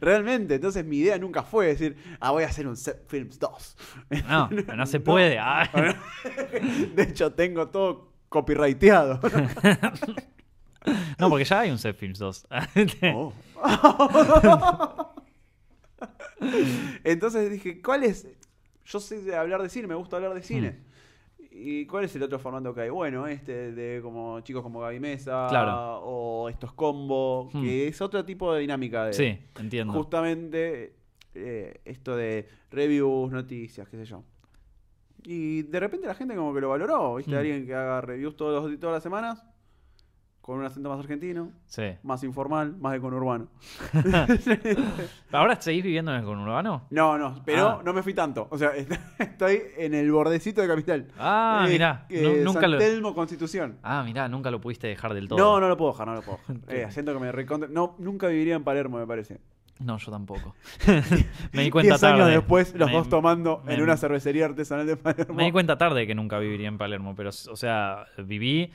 [0.00, 3.76] Realmente, entonces mi idea nunca fue decir, ah, voy a hacer un Set Films 2.
[4.28, 5.40] No, no se puede.
[5.40, 5.68] Ah.
[6.94, 9.18] De hecho, tengo todo copyrighteado.
[11.18, 12.46] No, porque ya hay un Set Films 2.
[13.12, 13.32] Oh.
[17.02, 18.24] Entonces dije, ¿cuál es?
[18.84, 20.68] Yo sé de hablar de cine, me gusta hablar de cine.
[20.70, 20.91] Hmm.
[21.54, 22.90] ¿Y cuál es el otro formato que hay?
[22.90, 26.00] Bueno, este de como chicos como Gaby Mesa Claro.
[26.02, 27.62] o estos combo, Hmm.
[27.62, 29.92] que es otro tipo de dinámica de Sí, entiendo.
[29.92, 30.94] justamente
[31.34, 34.22] eh, esto de reviews, noticias, qué sé yo.
[35.24, 37.32] Y de repente la gente como que lo valoró, ¿viste?
[37.32, 37.38] Hmm.
[37.38, 39.44] Alguien que haga reviews todos los, todas las semanas,
[40.42, 41.84] con un acento más argentino, Sí.
[42.02, 43.46] más informal, más de conurbano.
[45.32, 46.82] ¿Ahora seguís viviendo en el conurbano?
[46.90, 47.82] No, no, pero Ah.
[47.84, 48.48] no me fui tanto.
[48.50, 48.72] O sea,
[49.18, 51.08] estoy en el bordecito de Capital.
[51.18, 52.06] Ah, Eh, mirá.
[52.10, 52.78] eh, nunca San lo...
[52.78, 53.78] Telmo, Constitución.
[53.82, 55.38] Ah, mirá, nunca lo pudiste dejar del todo.
[55.38, 56.56] No, no lo puedo dejar, no lo puedo dejar.
[56.68, 57.68] Eh, que me recontra...
[57.70, 59.38] No, nunca viviría en Palermo, me parece.
[59.78, 60.54] No, yo tampoco.
[61.52, 62.22] me di cuenta Diez tarde.
[62.22, 65.34] años después, los Me- dos tomando me- en una cervecería artesanal de Palermo.
[65.34, 68.70] Me di cuenta tarde que nunca viviría en Palermo, pero, o sea, viví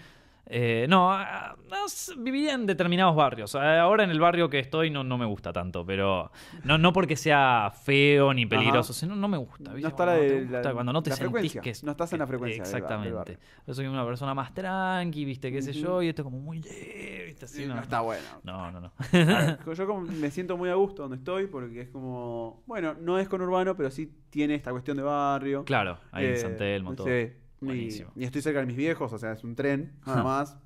[0.49, 1.75] Eh, no, no,
[2.19, 3.53] viviría en determinados barrios.
[3.55, 6.31] Ah, Ahora en el barrio que estoy no, no me gusta tanto, pero
[6.63, 9.73] no, no porque sea feo ni peligroso, sino no me gusta.
[9.73, 9.81] ¿viste?
[9.81, 11.61] No está cuando la te gusta, la- cuando no te la sentís frecuencia.
[11.61, 13.37] que es- No estás en la frecuencia Exactamente.
[13.67, 15.51] Yo soy una persona más tranqui, ¿viste?
[15.51, 16.01] ¿Qué sé yo?
[16.01, 16.61] Y esto como muy...
[16.65, 17.45] eh, ¿viste?
[17.45, 17.75] Así, Sí, no.
[17.75, 18.23] no está bueno.
[18.43, 18.93] No, no, no.
[19.11, 23.19] Ver, yo como me siento muy a gusto donde estoy porque es como, bueno, no
[23.19, 25.65] es conurbano, pero sí tiene esta cuestión de barrio.
[25.65, 27.07] Claro, ahí en Eh, San Telmo, todo.
[27.07, 30.57] sí, y- estoy cerca de mis viejos, o sea, es un tren, nada más.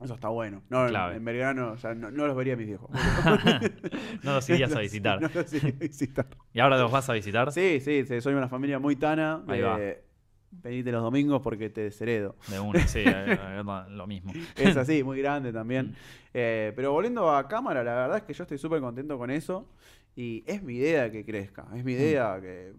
[0.00, 0.62] Eso está bueno.
[0.68, 1.16] No, en- Clave.
[1.16, 2.90] en Belgrano ya no, no los vería a mis viejos.
[4.22, 5.20] no los irías a visitar.
[5.22, 6.26] No los iría a visitar.
[6.52, 7.50] ¿Y ahora los vas a visitar?
[7.52, 9.42] Sí, sí, sí, soy una familia muy tana.
[9.46, 9.80] Ahí va.
[9.80, 10.02] eh,
[10.50, 12.36] venite los domingos porque te desheredo.
[12.48, 13.02] De una, sí,
[13.90, 14.32] lo mismo.
[14.56, 15.54] Es así, muy grande Mm.
[15.54, 15.94] también.
[16.34, 19.68] Eh, pero volviendo a cámara, la verdad es que yo estoy súper contento con eso.
[20.16, 21.66] Y es mi idea que crezca.
[21.74, 21.96] Es mi Mm.
[21.96, 22.72] idea que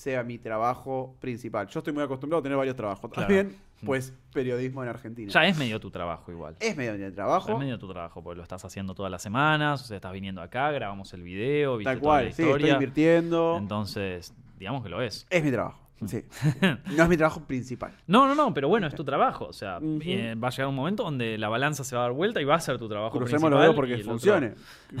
[0.00, 1.66] sea mi trabajo principal.
[1.68, 3.10] Yo estoy muy acostumbrado a tener varios trabajos.
[3.10, 3.26] Claro.
[3.28, 3.86] También, Mm.
[3.86, 5.30] pues, periodismo en Argentina.
[5.30, 6.56] Ya es medio tu trabajo igual.
[6.60, 7.52] Es medio mi trabajo.
[7.52, 10.40] Es medio tu trabajo, porque lo estás haciendo todas las semanas, o sea, estás viniendo
[10.40, 12.72] acá, grabamos el video, viste Tal toda cual, la sí, estoy historia.
[12.74, 13.56] invirtiendo.
[13.58, 15.26] Entonces, digamos que lo es.
[15.30, 15.78] Es mi trabajo.
[16.00, 16.06] Mm.
[16.08, 16.24] Sí.
[16.96, 17.92] No es mi trabajo principal.
[18.06, 19.44] No, no, no, pero bueno, es tu trabajo.
[19.46, 22.12] O sea, eh, va a llegar un momento donde la balanza se va a dar
[22.12, 23.62] vuelta y va a ser tu trabajo Crucemos los principal.
[23.62, 24.54] dedos y porque otro- funcione.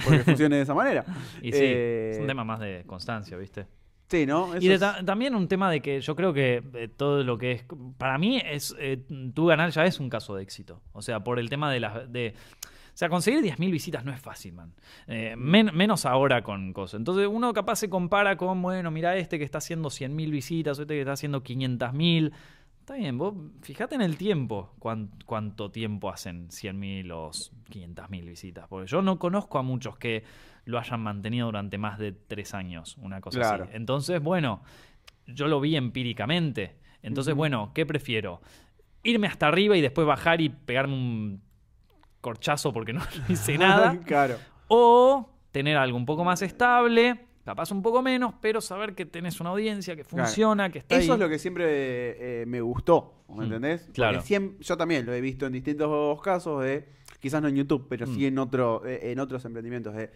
[0.04, 1.04] Porque funcione de esa manera.
[1.42, 3.66] Y sí, Eh, es un tema más de constancia, ¿viste?
[4.10, 4.56] Sí, ¿no?
[4.56, 7.52] Y de ta- también un tema de que yo creo que eh, todo lo que
[7.52, 7.64] es.
[7.96, 8.98] Para mí, es eh,
[9.34, 10.80] tu canal ya es un caso de éxito.
[10.92, 12.12] O sea, por el tema de las.
[12.12, 12.34] De,
[12.92, 14.74] o sea, conseguir 10.000 visitas no es fácil, man.
[15.06, 16.98] Eh, men- menos ahora con cosas.
[16.98, 20.82] Entonces, uno capaz se compara con, bueno, mira este que está haciendo 100.000 visitas, o
[20.82, 22.32] este que está haciendo 500.000.
[22.90, 27.30] Está bien, vos fíjate en el tiempo, cuán- cuánto tiempo hacen 100.000 o
[27.70, 28.66] 500.000 visitas.
[28.66, 30.24] Porque yo no conozco a muchos que
[30.64, 33.64] lo hayan mantenido durante más de tres años, una cosa Claro.
[33.66, 33.76] así.
[33.76, 34.64] Entonces, bueno,
[35.28, 36.78] yo lo vi empíricamente.
[37.00, 38.40] Entonces, bueno, ¿qué prefiero?
[39.04, 41.42] ¿Irme hasta arriba y después bajar y pegarme un
[42.20, 44.00] corchazo porque no hice nada?
[44.04, 44.38] claro.
[44.66, 49.40] ¿O tener algo un poco más estable, capaz un poco menos, pero saber que tenés
[49.40, 50.24] una audiencia que Claro.
[50.26, 51.16] funciona, que está Eso ahí?
[51.16, 53.88] es lo que siempre eh, me gustó, ¿me Mm, entendés?
[53.92, 54.20] Claro.
[54.60, 56.86] yo también lo he visto en distintos casos de,
[57.20, 58.24] quizás no en YouTube, pero sí Mm.
[58.24, 60.10] en, otro, eh, en otros emprendimientos de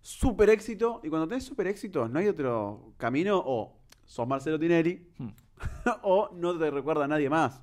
[0.00, 1.00] super éxito.
[1.02, 3.76] Y cuando tenés super éxito, no hay otro camino o
[4.06, 5.28] sos Marcelo Tinelli Mm.
[6.02, 7.60] o no te recuerda a nadie más.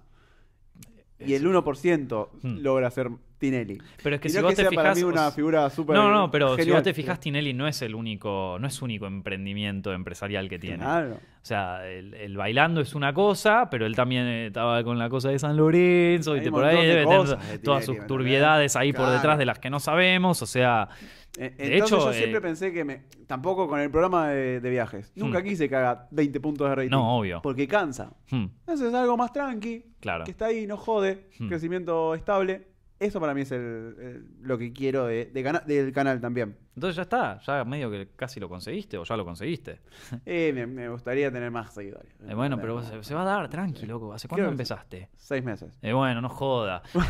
[1.17, 2.57] Y el 1% Mm.
[2.59, 3.78] logra ser Tinelli.
[4.03, 4.84] Pero es que y si no vos que te sea fijas...
[4.84, 7.82] para mí una figura súper No, no, pero si vos te fijas, Tinelli no es
[7.82, 10.78] el único, no es único emprendimiento empresarial que tiene.
[10.78, 11.16] Claro.
[11.16, 15.30] O sea, el, el bailando es una cosa, pero él también estaba con la cosa
[15.30, 19.10] de San Lorenzo, Hay un por ahí debe tener de todas sus turbiedades ahí por
[19.10, 20.90] detrás de las que no sabemos, o sea,
[21.38, 23.02] Eh, De Entonces hecho, yo siempre eh, pensé que me.
[23.28, 25.12] Tampoco con el programa de, de viajes.
[25.18, 25.44] Nunca Hmm.
[25.44, 26.90] quise que haga 20 puntos de rating.
[26.91, 27.41] no, obvio.
[27.44, 28.14] Porque cansa.
[28.32, 29.84] Hmm, Eso es algo más tranqui.
[29.99, 30.24] claro.
[30.24, 31.28] Que está ahí, no jode.
[31.38, 31.49] Hmm.
[31.49, 32.68] Crecimiento estable.
[32.97, 36.55] Eso para mí es el, el- lo que quiero de, de cana- del canal también.
[36.76, 39.80] Entonces ya está, ya medio que casi lo conseguiste o ya lo conseguiste.
[40.26, 42.13] Eh, me, me gustaría tener más seguidores.
[42.27, 44.13] Eh, bueno, pero se, se va a dar, tranqui, loco.
[44.13, 45.09] ¿Hace cuándo empezaste?
[45.17, 45.77] Seis meses.
[45.81, 46.81] Eh, bueno, no joda.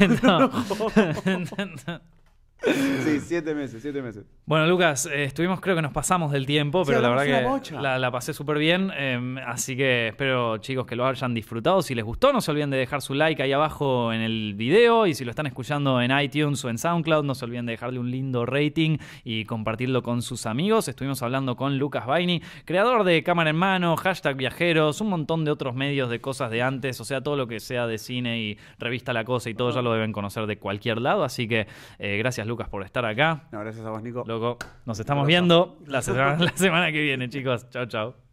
[2.64, 4.26] Sí, siete meses, siete meses.
[4.48, 7.74] Bueno, Lucas, eh, estuvimos, creo que nos pasamos del tiempo, Sí, pero la verdad que
[7.76, 8.92] la, la pasé súper bien.
[8.96, 11.82] eh, así que espero, chicos, que lo hayan disfrutado.
[11.84, 15.06] Si les gustó, no se olviden de dejar su like ahí abajo en el video.
[15.06, 18.00] Y si lo están escuchando en iTunes o en SoundCloud, no se olviden de dejarle
[18.00, 20.88] un lindo rating y compartirlo con sus amigos.
[20.88, 25.52] Estuvimos hablando con Lucas Baini, creador de Cámara en Mano, hashtag viajeros, un montón de
[25.52, 27.00] otros medios de cosas de antes.
[27.00, 29.82] O sea, todo lo que sea de cine y revista La Cosa y todo ya
[29.84, 31.24] lo deben conocer de cualquier lado.
[31.24, 31.68] Así que
[32.00, 33.48] eh, gracias, Lucas, por estar acá.
[33.52, 34.24] No, gracias a vos, Nico.
[34.26, 37.70] Loco, nos estamos viendo la semana, la semana que viene, chicos.
[37.70, 38.25] Chao, chao.